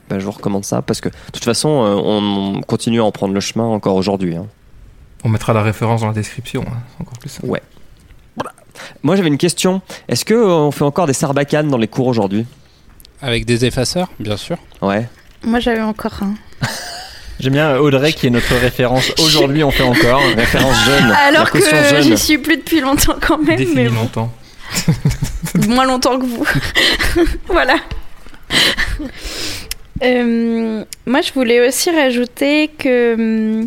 ben, 0.10 0.20
je 0.20 0.26
vous 0.26 0.32
recommande 0.32 0.64
ça 0.64 0.82
parce 0.82 1.02
que 1.02 1.10
de 1.10 1.16
toute 1.34 1.44
façon, 1.44 1.68
on 1.70 2.62
continue 2.62 3.02
à 3.02 3.04
en 3.04 3.12
prendre 3.12 3.34
le 3.34 3.42
chemin 3.42 3.66
encore 3.66 3.98
aujourd'hui. 3.98 4.38
hein. 4.38 4.48
On 5.24 5.30
mettra 5.30 5.54
la 5.54 5.62
référence 5.62 6.02
dans 6.02 6.08
la 6.08 6.14
description, 6.14 6.66
hein, 6.68 6.78
c'est 6.96 7.02
encore 7.02 7.18
plus 7.20 7.30
simple. 7.30 7.48
Ouais. 7.48 7.62
Moi, 9.04 9.16
j'avais 9.16 9.28
une 9.28 9.38
question. 9.38 9.82
Est-ce 10.08 10.26
que 10.26 10.34
euh, 10.34 10.48
on 10.48 10.72
fait 10.72 10.84
encore 10.84 11.06
des 11.06 11.14
sarbacanes 11.14 11.68
dans 11.70 11.78
les 11.78 11.88
cours 11.88 12.08
aujourd'hui? 12.08 12.46
Avec 13.22 13.46
des 13.46 13.66
effaceurs, 13.66 14.10
bien 14.20 14.36
sûr. 14.36 14.58
Ouais. 14.82 15.08
Moi, 15.44 15.60
j'avais 15.60 15.82
encore 15.82 16.14
un. 16.22 16.34
J'aime 17.40 17.54
bien 17.54 17.78
Audrey 17.78 18.14
qui 18.14 18.28
est 18.28 18.30
notre 18.30 18.56
référence. 18.56 19.12
Aujourd'hui, 19.20 19.64
on 19.64 19.72
fait 19.72 19.84
encore. 19.84 20.22
Référence 20.36 20.86
jeune. 20.86 21.12
Alors 21.12 21.52
que 21.52 21.60
j'y 22.02 22.18
suis 22.18 22.38
plus 22.38 22.58
depuis 22.58 22.80
longtemps 22.80 23.16
quand 23.20 23.38
même, 23.38 23.48
mais 23.48 23.56
Définis 23.58 23.90
bon, 23.90 23.96
longtemps. 23.96 24.34
moins 25.68 25.86
longtemps 25.86 26.20
que 26.20 26.26
vous. 26.26 26.46
voilà. 27.48 27.76
Euh, 30.04 30.86
moi, 31.06 31.22
je 31.22 31.34
voulais 31.34 31.68
aussi 31.68 31.90
rajouter 31.90 32.70
que 32.78 33.14
hum, 33.16 33.62
euh, 33.62 33.66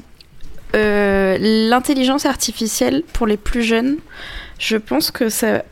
l'intelligence 0.73 2.27
artificielle 2.27 3.03
pour 3.13 3.27
les 3.27 3.37
plus 3.37 3.63
jeunes, 3.63 3.97
je 4.59 4.77
pense 4.77 5.11
que 5.11 5.29
ça, 5.29 5.63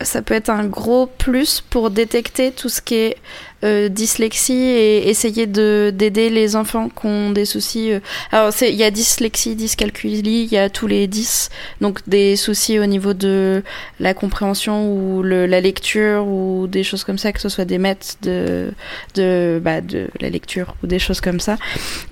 ça 0.00 0.22
peut 0.22 0.34
être 0.34 0.50
un 0.50 0.64
gros 0.66 1.06
plus 1.06 1.60
pour 1.60 1.90
détecter 1.90 2.52
tout 2.52 2.68
ce 2.68 2.80
qui 2.80 2.96
est 2.96 3.16
euh, 3.64 3.88
dyslexie 3.88 4.52
et 4.52 5.08
essayer 5.08 5.46
de 5.46 5.90
d'aider 5.94 6.30
les 6.30 6.54
enfants 6.56 6.88
qui 6.88 7.06
ont 7.06 7.30
des 7.30 7.44
soucis. 7.44 7.92
euh. 7.92 8.00
Alors, 8.32 8.52
il 8.62 8.74
y 8.74 8.84
a 8.84 8.90
dyslexie, 8.90 9.54
dyscalculie, 9.54 10.42
il 10.44 10.52
y 10.52 10.58
a 10.58 10.68
tous 10.70 10.86
les 10.86 11.06
10, 11.06 11.48
donc 11.80 12.00
des 12.06 12.36
soucis 12.36 12.78
au 12.78 12.86
niveau 12.86 13.14
de 13.14 13.62
la 14.00 14.14
compréhension 14.14 14.92
ou 14.92 15.22
le- 15.22 15.46
la 15.46 15.60
lecture 15.60 16.26
ou 16.26 16.66
des 16.66 16.82
choses 16.84 17.04
comme 17.04 17.18
ça, 17.18 17.32
que 17.32 17.40
ce 17.40 17.48
soit 17.48 17.64
des 17.64 17.78
maths, 17.78 18.16
de, 18.22 18.72
de, 19.14 19.60
bah, 19.62 19.80
de 19.80 20.08
la 20.20 20.30
lecture 20.30 20.74
ou 20.82 20.86
des 20.86 20.98
choses 20.98 21.20
comme 21.20 21.40
ça. 21.40 21.56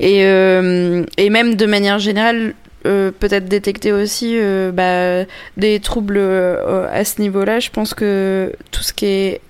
Et, 0.00 0.24
euh, 0.24 1.04
et 1.16 1.30
même 1.30 1.54
de 1.56 1.66
manière 1.66 1.98
générale, 1.98 2.54
euh, 2.86 3.10
peut-être 3.10 3.46
détecter 3.46 3.92
aussi 3.92 4.38
euh, 4.38 4.72
bah, 4.72 5.24
des 5.56 5.80
troubles 5.80 6.18
euh, 6.18 6.86
à 6.92 7.04
ce 7.04 7.20
niveau-là. 7.20 7.60
Je 7.60 7.70
pense 7.70 7.94
que 7.94 8.52
tout 8.70 8.82
ce 8.82 8.92
qui 8.92 9.06
est 9.06 9.40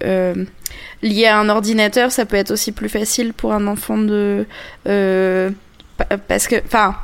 lié 1.03 1.27
à 1.27 1.39
un 1.39 1.49
ordinateur, 1.49 2.13
ça 2.13 2.25
peut 2.27 2.37
être 2.37 2.51
aussi 2.51 2.73
plus 2.73 2.89
facile 2.89 3.33
pour 3.33 3.53
un 3.53 3.67
enfant 3.67 3.99
de... 3.99 4.47
pa- 4.85 6.17
parce 6.29 6.47
que... 6.47 6.57
Enfin... 6.65 6.97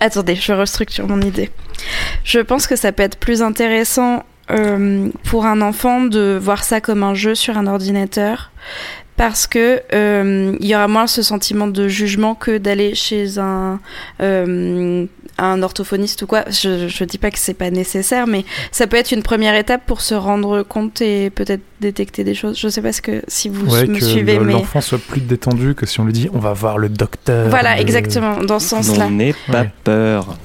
Attendez, 0.00 0.36
je 0.36 0.52
restructure 0.52 1.08
mon 1.08 1.20
idée. 1.22 1.50
Je 2.22 2.38
pense 2.38 2.68
que 2.68 2.76
ça 2.76 2.92
peut 2.92 3.02
être 3.02 3.18
plus 3.18 3.42
intéressant 3.42 4.24
pour 5.24 5.44
un 5.44 5.60
enfant 5.60 6.02
de 6.02 6.38
voir 6.40 6.62
ça 6.62 6.80
comme 6.80 7.02
un 7.02 7.14
jeu 7.14 7.34
sur 7.34 7.58
un 7.58 7.66
ordinateur 7.66 8.52
parce 9.18 9.46
que 9.46 9.82
euh, 9.92 10.56
il 10.60 10.66
y 10.66 10.74
aura 10.74 10.88
moins 10.88 11.06
ce 11.06 11.20
sentiment 11.22 11.66
de 11.66 11.88
jugement 11.88 12.34
que 12.34 12.56
d'aller 12.56 12.94
chez 12.94 13.38
un 13.38 13.80
euh, 14.22 15.04
un 15.40 15.62
orthophoniste 15.62 16.22
ou 16.22 16.26
quoi. 16.26 16.44
Je, 16.48 16.88
je 16.88 17.04
dis 17.04 17.18
pas 17.18 17.30
que 17.30 17.38
c'est 17.38 17.54
pas 17.54 17.70
nécessaire, 17.70 18.26
mais 18.26 18.44
ça 18.72 18.86
peut 18.86 18.96
être 18.96 19.12
une 19.12 19.22
première 19.22 19.54
étape 19.54 19.82
pour 19.86 20.00
se 20.00 20.14
rendre 20.14 20.62
compte 20.62 21.00
et 21.02 21.30
peut-être 21.30 21.60
détecter 21.80 22.24
des 22.24 22.34
choses. 22.34 22.58
Je 22.58 22.68
sais 22.68 22.80
pas 22.82 22.92
ce 22.92 23.02
que 23.02 23.22
si 23.28 23.48
vous 23.48 23.66
Ouais, 23.72 23.86
me 23.86 23.98
que 23.98 24.04
suivez, 24.04 24.38
le- 24.38 24.44
mais 24.46 24.52
l'enfant 24.54 24.80
soit 24.80 24.98
plus 24.98 25.20
détendu 25.20 25.74
que 25.74 25.84
si 25.86 26.00
on 26.00 26.04
lui 26.06 26.12
dit 26.12 26.28
on 26.32 26.38
va 26.40 26.52
voir 26.54 26.78
le 26.78 26.88
docteur. 26.88 27.48
voilà, 27.50 27.76
de- 27.76 27.80
exactement 27.82 28.42
dans 28.42 28.58
ce 28.60 28.68
sens-là. 28.68 29.08
N'en 29.10 29.18
aie 29.18 29.34
pas 29.50 29.60
Ouais. 29.62 29.70
peur. 29.84 30.38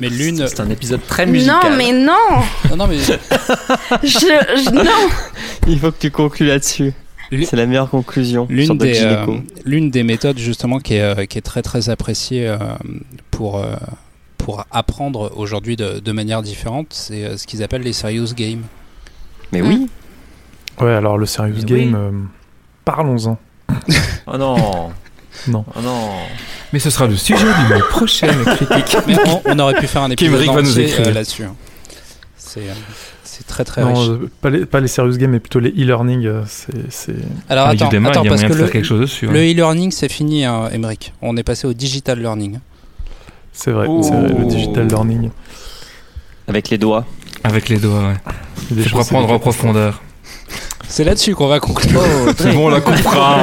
Mais 0.00 0.08
l'une. 0.08 0.46
C'est 0.48 0.60
un 0.60 0.70
épisode 0.70 1.00
très 1.06 1.26
musical. 1.26 1.70
Non, 1.70 1.76
mais 1.76 1.92
non, 1.92 2.12
Non, 2.70 2.76
non, 2.76 2.86
mais 2.86 2.98
je, 2.98 3.12
je- 4.02 4.74
non. 4.74 4.82
Il 5.66 5.78
faut 5.78 5.90
que 5.90 5.98
tu 5.98 6.10
conclues 6.10 6.46
là-dessus. 6.46 6.92
C'est 7.32 7.56
la 7.56 7.66
meilleure 7.66 7.90
conclusion 7.90 8.46
L'une 8.48 8.78
des, 8.78 9.00
euh, 9.02 9.26
l'une 9.64 9.90
des 9.90 10.04
méthodes 10.04 10.38
justement 10.38 10.78
qui 10.78 10.94
est, 10.94 11.00
euh, 11.02 11.24
qui 11.24 11.38
est 11.38 11.42
très 11.42 11.60
très 11.62 11.88
appréciée 11.90 12.46
euh, 12.46 12.56
pour, 13.32 13.58
euh, 13.58 13.74
pour 14.38 14.64
apprendre 14.70 15.32
aujourd'hui 15.34 15.74
de, 15.74 15.98
de 15.98 16.12
manière 16.12 16.42
différente, 16.42 16.86
c'est 16.90 17.36
ce 17.36 17.46
qu'ils 17.48 17.64
appellent 17.64 17.82
les 17.82 17.92
serious 17.92 18.32
games. 18.36 18.62
Mais 19.50 19.60
oui. 19.60 19.88
Ouais, 20.80 20.92
alors 20.92 21.18
le 21.18 21.26
serious 21.26 21.54
Mais 21.56 21.64
game, 21.64 21.78
oui. 21.88 21.94
euh, 21.96 22.10
parlons-en. 22.84 23.38
Oh 24.28 24.36
non. 24.38 24.90
Non. 25.48 25.64
Oh 25.76 25.80
non. 25.82 26.10
Mais 26.72 26.78
ce 26.78 26.90
sera 26.90 27.06
le 27.06 27.16
sujet 27.16 27.44
d'une 27.44 27.80
prochaine 27.90 28.44
critique. 28.44 28.96
Mais 29.06 29.16
on, 29.26 29.42
on 29.46 29.58
aurait 29.58 29.74
pu 29.74 29.86
faire 29.86 30.02
un 30.02 30.10
épisode 30.10 30.34
va 30.46 30.62
nous 30.62 30.80
écrire. 30.80 31.08
euh, 31.08 31.12
là-dessus. 31.12 31.44
hein. 31.44 31.54
C'est 32.36 32.60
euh, 32.60 32.72
c'est 33.24 33.46
très 33.46 33.64
très 33.64 33.82
Non, 33.82 33.94
riche. 33.94 34.08
euh, 34.08 34.30
pas, 34.40 34.50
les, 34.50 34.64
pas 34.66 34.80
les 34.80 34.88
serious 34.88 35.16
games, 35.16 35.30
mais 35.30 35.40
plutôt 35.40 35.58
les 35.60 35.70
e-learning. 35.70 36.24
euh, 36.26 36.42
c'est. 36.46 37.14
Alors 37.48 37.66
Ah, 37.66 37.70
attends, 37.70 37.88
Udemy, 37.88 38.08
attends 38.08 38.24
parce 38.24 38.42
que 38.44 38.52
le, 38.52 38.68
quelque 38.68 38.84
chose 38.84 39.00
dessus. 39.00 39.26
le 39.26 39.38
hein. 39.38 39.52
e-learning 39.52 39.90
c'est 39.90 40.08
fini, 40.10 40.44
hein, 40.44 40.68
Emmerich. 40.72 41.12
On 41.22 41.36
est 41.36 41.42
passé 41.42 41.66
au 41.66 41.72
digital 41.74 42.18
learning. 42.20 42.58
c'est 43.52 43.70
vrai, 43.72 43.86
Oh. 43.88 44.00
c'est 44.02 44.10
vrai, 44.10 44.28
le 44.38 44.44
digital 44.46 44.86
learning. 44.88 45.30
Avec 46.48 46.70
les 46.70 46.78
doigts. 46.78 47.04
Avec 47.44 47.68
les 47.68 47.78
doigts, 47.78 48.08
ouais. 48.08 48.14
Il 48.70 48.82
c'est 48.82 48.96
apprendre 48.96 49.30
en 49.30 49.38
profondeur. 49.38 50.02
C'est 50.88 51.04
là-dessus 51.04 51.34
qu'on 51.34 51.48
va 51.48 51.60
conclure. 51.60 52.00
Oh, 52.04 52.30
C'est 52.38 52.52
bon, 52.52 52.66
on 52.66 52.68
la 52.70 52.80
comprend. 52.80 53.42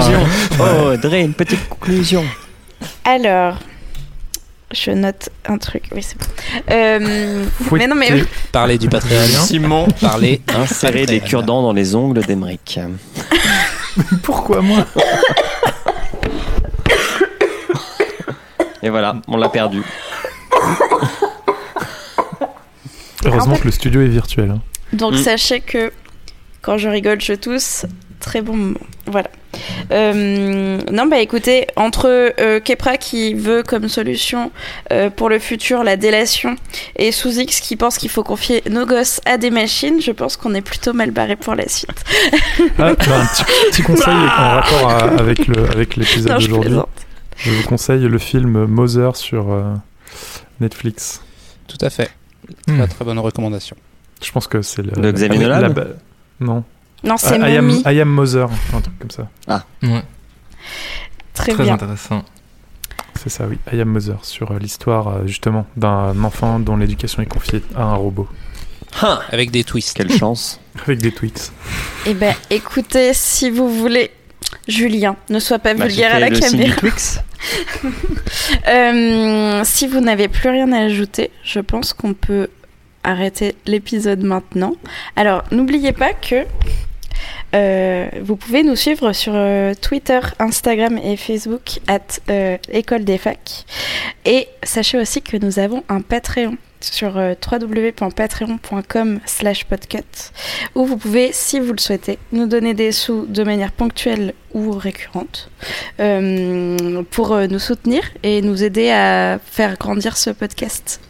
Oh, 0.60 0.92
Audrey, 0.94 1.22
une 1.22 1.34
petite 1.34 1.68
conclusion. 1.70 2.24
Alors, 3.06 3.58
je 4.72 4.92
note 4.92 5.30
un 5.46 5.58
truc. 5.58 5.84
Oui, 5.94 6.02
c'est 6.02 6.18
bon. 6.18 6.26
Euh, 6.72 7.46
mais 7.72 7.88
non, 7.88 7.96
mais 7.96 8.24
Parler 8.52 8.78
du 8.78 8.88
patrimoine. 8.90 9.28
Simon. 9.28 9.88
Parler. 10.02 10.42
Insérer 10.56 11.06
des 11.06 11.20
cure-dents 11.20 11.62
dans 11.62 11.74
les 11.74 11.96
ongles 11.96 12.22
d'Emeric. 12.26 12.80
Pourquoi 14.24 14.62
moi 14.62 14.86
Et 18.82 18.90
voilà, 18.90 19.16
on 19.28 19.38
l'a 19.38 19.50
perdu. 19.50 19.82
Heureusement 23.26 23.54
En 23.54 23.56
fait- 23.56 23.62
que 23.62 23.66
le 23.68 23.72
studio 23.72 24.02
est 24.02 24.08
virtuel. 24.08 24.52
hein. 24.52 24.60
Donc 24.92 25.14
Mm. 25.14 25.18
sachez 25.18 25.60
que 25.62 25.92
quand 26.64 26.78
je 26.80 26.90
rigole, 26.90 27.22
je 27.22 27.34
tousse. 27.34 27.86
Très 28.20 28.42
bon 28.42 28.56
moment. 28.56 28.80
Voilà. 29.06 29.30
Euh, 29.92 30.80
non, 30.92 31.06
bah 31.08 31.20
écoutez, 31.20 31.68
entre 31.76 32.08
euh, 32.40 32.60
Kepra 32.62 32.96
qui 32.98 33.34
veut 33.34 33.62
comme 33.64 33.90
solution 33.90 34.50
euh, 34.94 35.10
pour 35.10 35.28
le 35.30 35.40
futur 35.40 35.84
la 35.84 35.98
délation 35.98 36.56
et 36.96 37.12
Sous-X 37.12 37.60
qui 37.60 37.76
pense 37.76 37.98
qu'il 37.98 38.10
faut 38.10 38.24
confier 38.24 38.64
nos 38.70 38.86
gosses 38.86 39.20
à 39.26 39.38
des 39.38 39.52
machines, 39.52 40.02
je 40.02 40.12
pense 40.12 40.38
qu'on 40.38 40.56
est 40.56 40.62
plutôt 40.62 40.94
mal 40.94 41.12
barré 41.12 41.36
pour 41.36 41.54
la 41.54 41.68
suite. 41.68 41.90
Ah, 42.62 42.68
bah, 42.78 42.88
un 42.90 42.94
petit, 42.96 43.44
petit 43.72 43.82
conseil 43.84 44.14
en 44.14 44.50
rapport 44.62 44.90
à- 44.90 45.20
avec, 45.20 45.46
le, 45.48 45.70
avec 45.70 45.98
l'épisode 45.98 46.40
je 46.40 46.48
d'aujourd'hui. 46.48 46.80
Je 47.38 47.52
vous 47.52 47.64
conseille 47.68 48.04
le 48.08 48.18
film 48.18 48.66
Mother 48.66 49.16
sur 49.18 49.52
euh, 49.52 49.74
Netflix. 50.62 51.22
Tout 51.68 51.78
à 51.82 51.90
fait. 51.90 52.10
Hmm. 52.68 52.78
Très 52.78 52.88
très 52.88 53.06
bonne 53.06 53.20
recommandation. 53.20 53.76
Je 54.24 54.32
pense 54.32 54.48
que 54.48 54.62
c'est 54.62 54.82
le. 54.82 54.92
De 54.92 55.12
Xavier 55.12 55.46
la- 55.46 55.70
Non. 56.40 56.64
Non, 57.04 57.18
c'est 57.18 57.38
I, 57.38 57.58
am. 57.58 57.70
I 57.86 58.00
am 58.00 58.10
Mother, 58.10 58.50
un 58.74 58.82
truc 58.82 58.98
comme 59.00 59.12
ça. 59.12 59.30
Ouais, 59.48 60.02
Très, 61.34 61.52
très 61.52 61.64
bien. 61.64 61.74
intéressant. 61.74 62.24
C'est 63.16 63.30
ça, 63.30 63.46
oui. 63.48 63.58
I 63.72 63.82
am 63.82 63.90
Mother, 63.90 64.24
sur 64.24 64.52
euh, 64.52 64.60
l'histoire 64.60 65.08
euh, 65.08 65.28
justement 65.28 65.66
d'un 65.76 66.24
enfant 66.24 66.60
dont 66.60 66.78
l'éducation 66.78 67.22
est 67.22 67.26
confiée 67.28 67.62
à 67.76 67.84
un 67.84 67.96
robot. 67.96 68.28
Hein, 69.02 69.20
Avec 69.32 69.52
des 69.52 69.64
twists. 69.64 69.96
quelle 69.98 70.12
chance. 70.12 70.60
Avec 70.86 71.00
des 71.02 71.12
Twix. 71.12 71.52
Eh 72.06 72.14
ben, 72.14 72.36
écoutez, 72.50 73.14
si 73.14 73.50
vous 73.50 73.68
voulez, 73.70 74.12
Julien, 74.68 75.16
ne 75.30 75.40
sois 75.40 75.60
pas 75.60 75.74
Bah, 75.74 75.88
vulgaire 75.88 76.14
à 76.16 76.20
la 76.20 76.30
caméra. 76.30 76.76
Euh, 78.70 79.62
si 79.66 79.86
vous 79.88 80.00
n'avez 80.00 80.30
plus 80.30 80.48
rien 80.50 80.72
à 80.72 80.80
ajouter, 80.80 81.30
je 81.44 81.60
pense 81.60 81.92
qu'on 81.94 82.14
peut 82.14 82.48
arrêter 83.04 83.56
l'épisode 83.66 84.24
maintenant. 84.24 84.76
Alors, 85.16 85.44
n'oubliez 85.52 85.92
pas 85.92 86.14
que 86.14 86.46
euh, 87.56 88.10
vous 88.22 88.36
pouvez 88.36 88.64
nous 88.64 88.76
suivre 88.76 89.14
sur 89.14 89.34
euh, 89.36 89.74
Twitter, 89.80 90.20
Instagram 90.40 90.98
et 90.98 91.18
Facebook 91.18 91.80
at 91.88 92.00
euh, 92.30 92.58
École 92.70 93.04
des 93.04 93.18
Facs. 93.18 93.66
Et 94.26 94.48
sachez 94.64 94.98
aussi 94.98 95.22
que 95.22 95.38
nous 95.38 95.60
avons 95.60 95.84
un 95.90 96.02
Patreon 96.02 96.58
sur 96.84 97.18
euh, 97.18 97.34
www.patreon.com 97.52 99.20
slash 99.26 99.66
podcut 99.66 100.00
où 100.76 100.86
vous 100.86 100.98
pouvez, 100.98 101.32
si 101.32 101.60
vous 101.60 101.74
le 101.74 101.80
souhaitez, 101.80 102.18
nous 102.32 102.48
donner 102.48 102.74
des 102.74 102.92
sous 102.92 103.26
de 103.26 103.44
manière 103.44 103.72
ponctuelle 103.72 104.34
ou 104.54 104.72
récurrente 104.72 105.50
euh, 106.00 107.02
pour 107.10 107.34
euh, 107.34 107.48
nous 107.48 107.60
soutenir 107.60 108.04
et 108.22 108.42
nous 108.42 108.64
aider 108.64 108.92
à 108.92 109.40
faire 109.44 109.78
grandir 109.78 110.16
ce 110.18 110.30
podcast. 110.30 111.02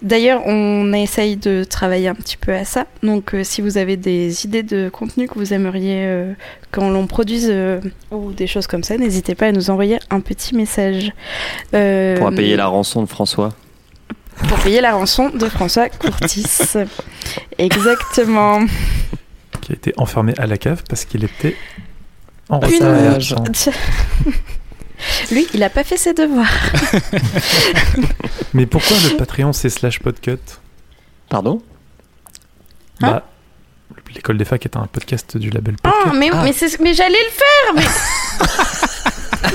D'ailleurs, 0.00 0.46
on 0.46 0.92
essaye 0.92 1.36
de 1.36 1.64
travailler 1.64 2.08
un 2.08 2.14
petit 2.14 2.36
peu 2.36 2.54
à 2.54 2.64
ça. 2.64 2.86
Donc, 3.02 3.34
si 3.42 3.60
vous 3.60 3.78
avez 3.78 3.96
des 3.96 4.44
idées 4.44 4.62
de 4.62 4.88
contenu 4.88 5.26
que 5.26 5.34
vous 5.34 5.52
aimeriez 5.52 6.34
qu'on 6.72 6.90
l'on 6.90 7.06
produise 7.08 7.52
ou 8.12 8.32
des 8.32 8.46
choses 8.46 8.68
comme 8.68 8.84
ça, 8.84 8.96
n'hésitez 8.96 9.34
pas 9.34 9.46
à 9.46 9.52
nous 9.52 9.70
envoyer 9.70 9.98
un 10.10 10.20
petit 10.20 10.54
message. 10.54 11.12
Pour 11.72 12.30
payer 12.30 12.56
la 12.56 12.68
rançon 12.68 13.02
de 13.02 13.08
François. 13.08 13.50
Pour 14.48 14.58
payer 14.58 14.80
la 14.80 14.92
rançon 14.92 15.28
de 15.30 15.48
François 15.48 15.88
Courtis. 15.88 16.44
Exactement. 17.58 18.64
Qui 19.60 19.72
a 19.72 19.74
été 19.74 19.92
enfermé 19.96 20.34
à 20.38 20.46
la 20.46 20.56
cave 20.58 20.82
parce 20.88 21.04
qu'il 21.04 21.24
était 21.24 21.56
en 22.48 22.60
retard. 22.60 23.18
Lui, 25.30 25.46
il 25.54 25.62
a 25.62 25.70
pas 25.70 25.84
fait 25.84 25.96
ses 25.96 26.12
devoirs. 26.14 26.50
Mais 28.54 28.66
pourquoi 28.66 28.96
le 29.04 29.16
Patreon 29.16 29.52
c'est 29.52 29.70
slash 29.70 30.00
podcut? 30.00 30.38
Pardon? 31.28 31.62
Hein? 33.00 33.10
Bah, 33.12 33.28
l'école 34.14 34.38
des 34.38 34.44
facs 34.44 34.64
est 34.64 34.76
un 34.76 34.86
podcast 34.86 35.36
du 35.36 35.50
label 35.50 35.76
Oh, 35.84 35.88
Podcut. 36.04 36.18
mais, 36.18 36.30
mais, 36.42 36.52
c'est- 36.52 36.80
mais 36.80 36.94
j'allais 36.94 37.14
le 37.14 37.30
faire. 37.30 37.74
Mais, 37.76 37.84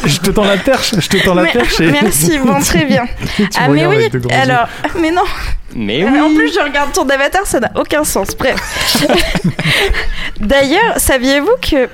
Je 0.05 0.19
te 0.19 0.31
tends 0.31 0.45
la 0.45 0.57
perche, 0.57 0.93
je 0.99 1.07
te 1.09 1.17
tends 1.23 1.34
la 1.34 1.43
mais- 1.43 1.51
perche. 1.51 1.79
et- 1.81 1.91
merci, 1.91 2.38
bon, 2.39 2.59
très 2.61 2.86
bien. 2.86 3.05
Tu 3.38 3.43
ah, 3.59 3.67
mais 3.69 3.86
oui. 3.86 4.09
grands 4.09 4.29
yeux. 4.29 4.41
Alors, 4.41 4.67
mais 4.99 5.11
non. 5.11 5.23
Mais 5.75 6.03
Mais 6.03 6.09
oui 6.09 6.19
En 6.19 6.34
plus, 6.36 6.53
je 6.53 6.59
regarde 6.59 6.91
ton 6.93 7.07
avatar, 7.09 7.45
ça 7.47 7.59
n'a 7.59 7.71
aucun 7.75 8.03
sens. 8.03 8.36
Bref. 8.38 8.55
D'ailleurs, 10.39 10.97
saviez-vous 10.97 11.55
que 11.61 11.89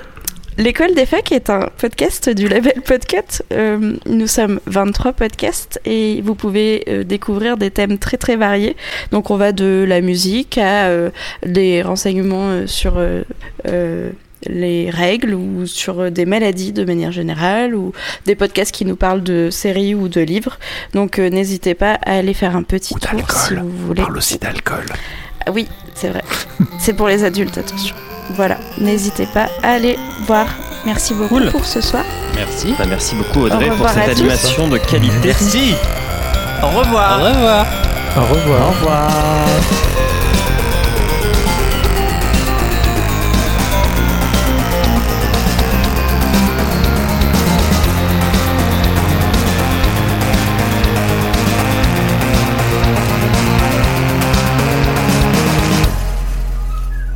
L'école 0.57 0.93
des 0.93 1.05
facs 1.05 1.31
est 1.31 1.49
un 1.49 1.69
podcast 1.77 2.27
du 2.29 2.49
label 2.49 2.81
Podcut? 2.83 3.43
Euh, 3.53 3.93
nous 4.05 4.27
sommes 4.27 4.59
23 4.65 5.13
podcasts 5.13 5.79
et 5.85 6.21
vous 6.21 6.35
pouvez 6.35 6.83
euh, 6.89 7.05
découvrir 7.05 7.55
des 7.55 7.71
thèmes 7.71 7.97
très 7.97 8.17
très 8.17 8.35
variés. 8.35 8.75
Donc 9.13 9.31
on 9.31 9.37
va 9.37 9.53
de 9.53 9.85
la 9.87 10.01
musique 10.01 10.57
à 10.57 10.87
euh, 10.87 11.11
des 11.45 11.81
renseignements 11.81 12.49
euh, 12.49 12.67
sur 12.67 12.95
euh, 12.97 13.21
euh, 13.69 14.09
les 14.47 14.89
règles 14.89 15.33
ou 15.33 15.65
sur 15.67 15.99
euh, 15.99 16.09
des 16.09 16.25
maladies 16.25 16.71
de 16.71 16.83
manière 16.85 17.11
générale 17.11 17.75
ou 17.75 17.91
des 18.25 18.35
podcasts 18.35 18.71
qui 18.71 18.85
nous 18.85 18.95
parlent 18.95 19.23
de 19.23 19.49
séries 19.51 19.95
ou 19.95 20.07
de 20.07 20.21
livres. 20.21 20.57
Donc 20.93 21.19
euh, 21.19 21.29
n'hésitez 21.29 21.73
pas 21.73 21.93
à 22.05 22.13
aller 22.17 22.33
faire 22.33 22.55
un 22.55 22.63
petit 22.63 22.93
Ou 22.95 22.99
tour 22.99 23.31
si 23.31 23.55
vous 23.55 23.69
voulez. 23.87 24.01
On 24.01 24.05
parle 24.05 24.17
aussi 24.17 24.37
d'alcool. 24.37 24.85
Ah 25.45 25.51
oui, 25.51 25.67
c'est 25.95 26.09
vrai. 26.09 26.23
c'est 26.79 26.93
pour 26.93 27.07
les 27.07 27.23
adultes, 27.23 27.57
attention. 27.57 27.95
Voilà, 28.35 28.57
n'hésitez 28.77 29.25
pas 29.25 29.49
à 29.63 29.71
aller 29.73 29.97
voir. 30.27 30.47
Merci 30.85 31.13
beaucoup 31.13 31.35
Cool. 31.39 31.49
pour 31.51 31.65
ce 31.65 31.81
soir. 31.81 32.05
Merci. 32.35 32.73
Bah, 32.77 32.85
Merci 32.87 33.15
beaucoup 33.15 33.41
Au 33.41 33.45
Audrey 33.47 33.65
pour 33.65 33.73
revoir 33.73 33.93
cette 33.93 34.13
tous. 34.15 34.21
animation 34.21 34.67
de 34.69 34.77
qualité. 34.77 35.15
Merci. 35.25 35.73
Au 36.61 36.65
Au 36.67 36.69
revoir. 36.79 37.19
revoir. 37.19 37.65
Au 38.17 38.21
revoir. 38.21 38.67
Au 38.67 38.71
revoir. 38.71 39.88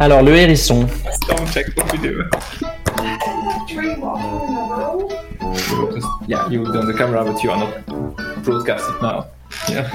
Alors 0.04 0.22
le 0.22 0.36
hérisson. 0.36 0.86
Don't 1.30 1.49
check 1.54 1.68
what 1.78 1.89
we 1.93 1.97
do. 1.99 2.26
Just, 5.93 6.08
yeah, 6.28 6.45
you 6.49 6.66
on 6.66 6.86
the 6.88 6.93
camera, 6.93 7.24
but 7.24 7.41
you 7.41 7.51
are 7.51 7.58
not 7.58 7.86
broadcasted 8.43 9.01
now. 9.01 9.28
Yeah. 9.70 9.88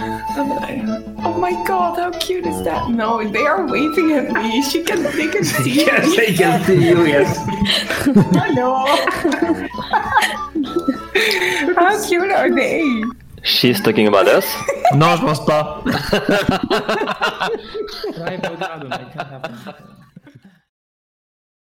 Oh 1.24 1.34
my 1.38 1.52
god, 1.66 1.98
how 1.98 2.11
cute 2.12 2.46
is 2.46 2.62
that? 2.64 2.88
No, 2.88 3.22
they 3.22 3.44
are 3.44 3.66
waving 3.66 4.12
at 4.12 4.32
me. 4.32 4.62
She 4.62 4.82
can, 4.82 5.02
they 5.02 5.28
can 5.28 5.44
see 5.44 5.84
Yes, 5.84 6.09
me. 6.09 6.16
they 6.16 6.32
can 6.34 6.64
see 6.64 6.88
you. 6.88 7.04
Yes. 7.04 7.36
Hello. 8.32 8.86
how 11.76 12.06
cute 12.09 12.32
are 12.32 12.50
they? 12.54 13.02
She's 13.42 13.78
talking 13.82 14.06
about 14.09 14.26
us? 14.26 14.46
Non, 14.94 15.16
je 15.18 15.22
pense 15.22 15.40
pas. 15.44 15.82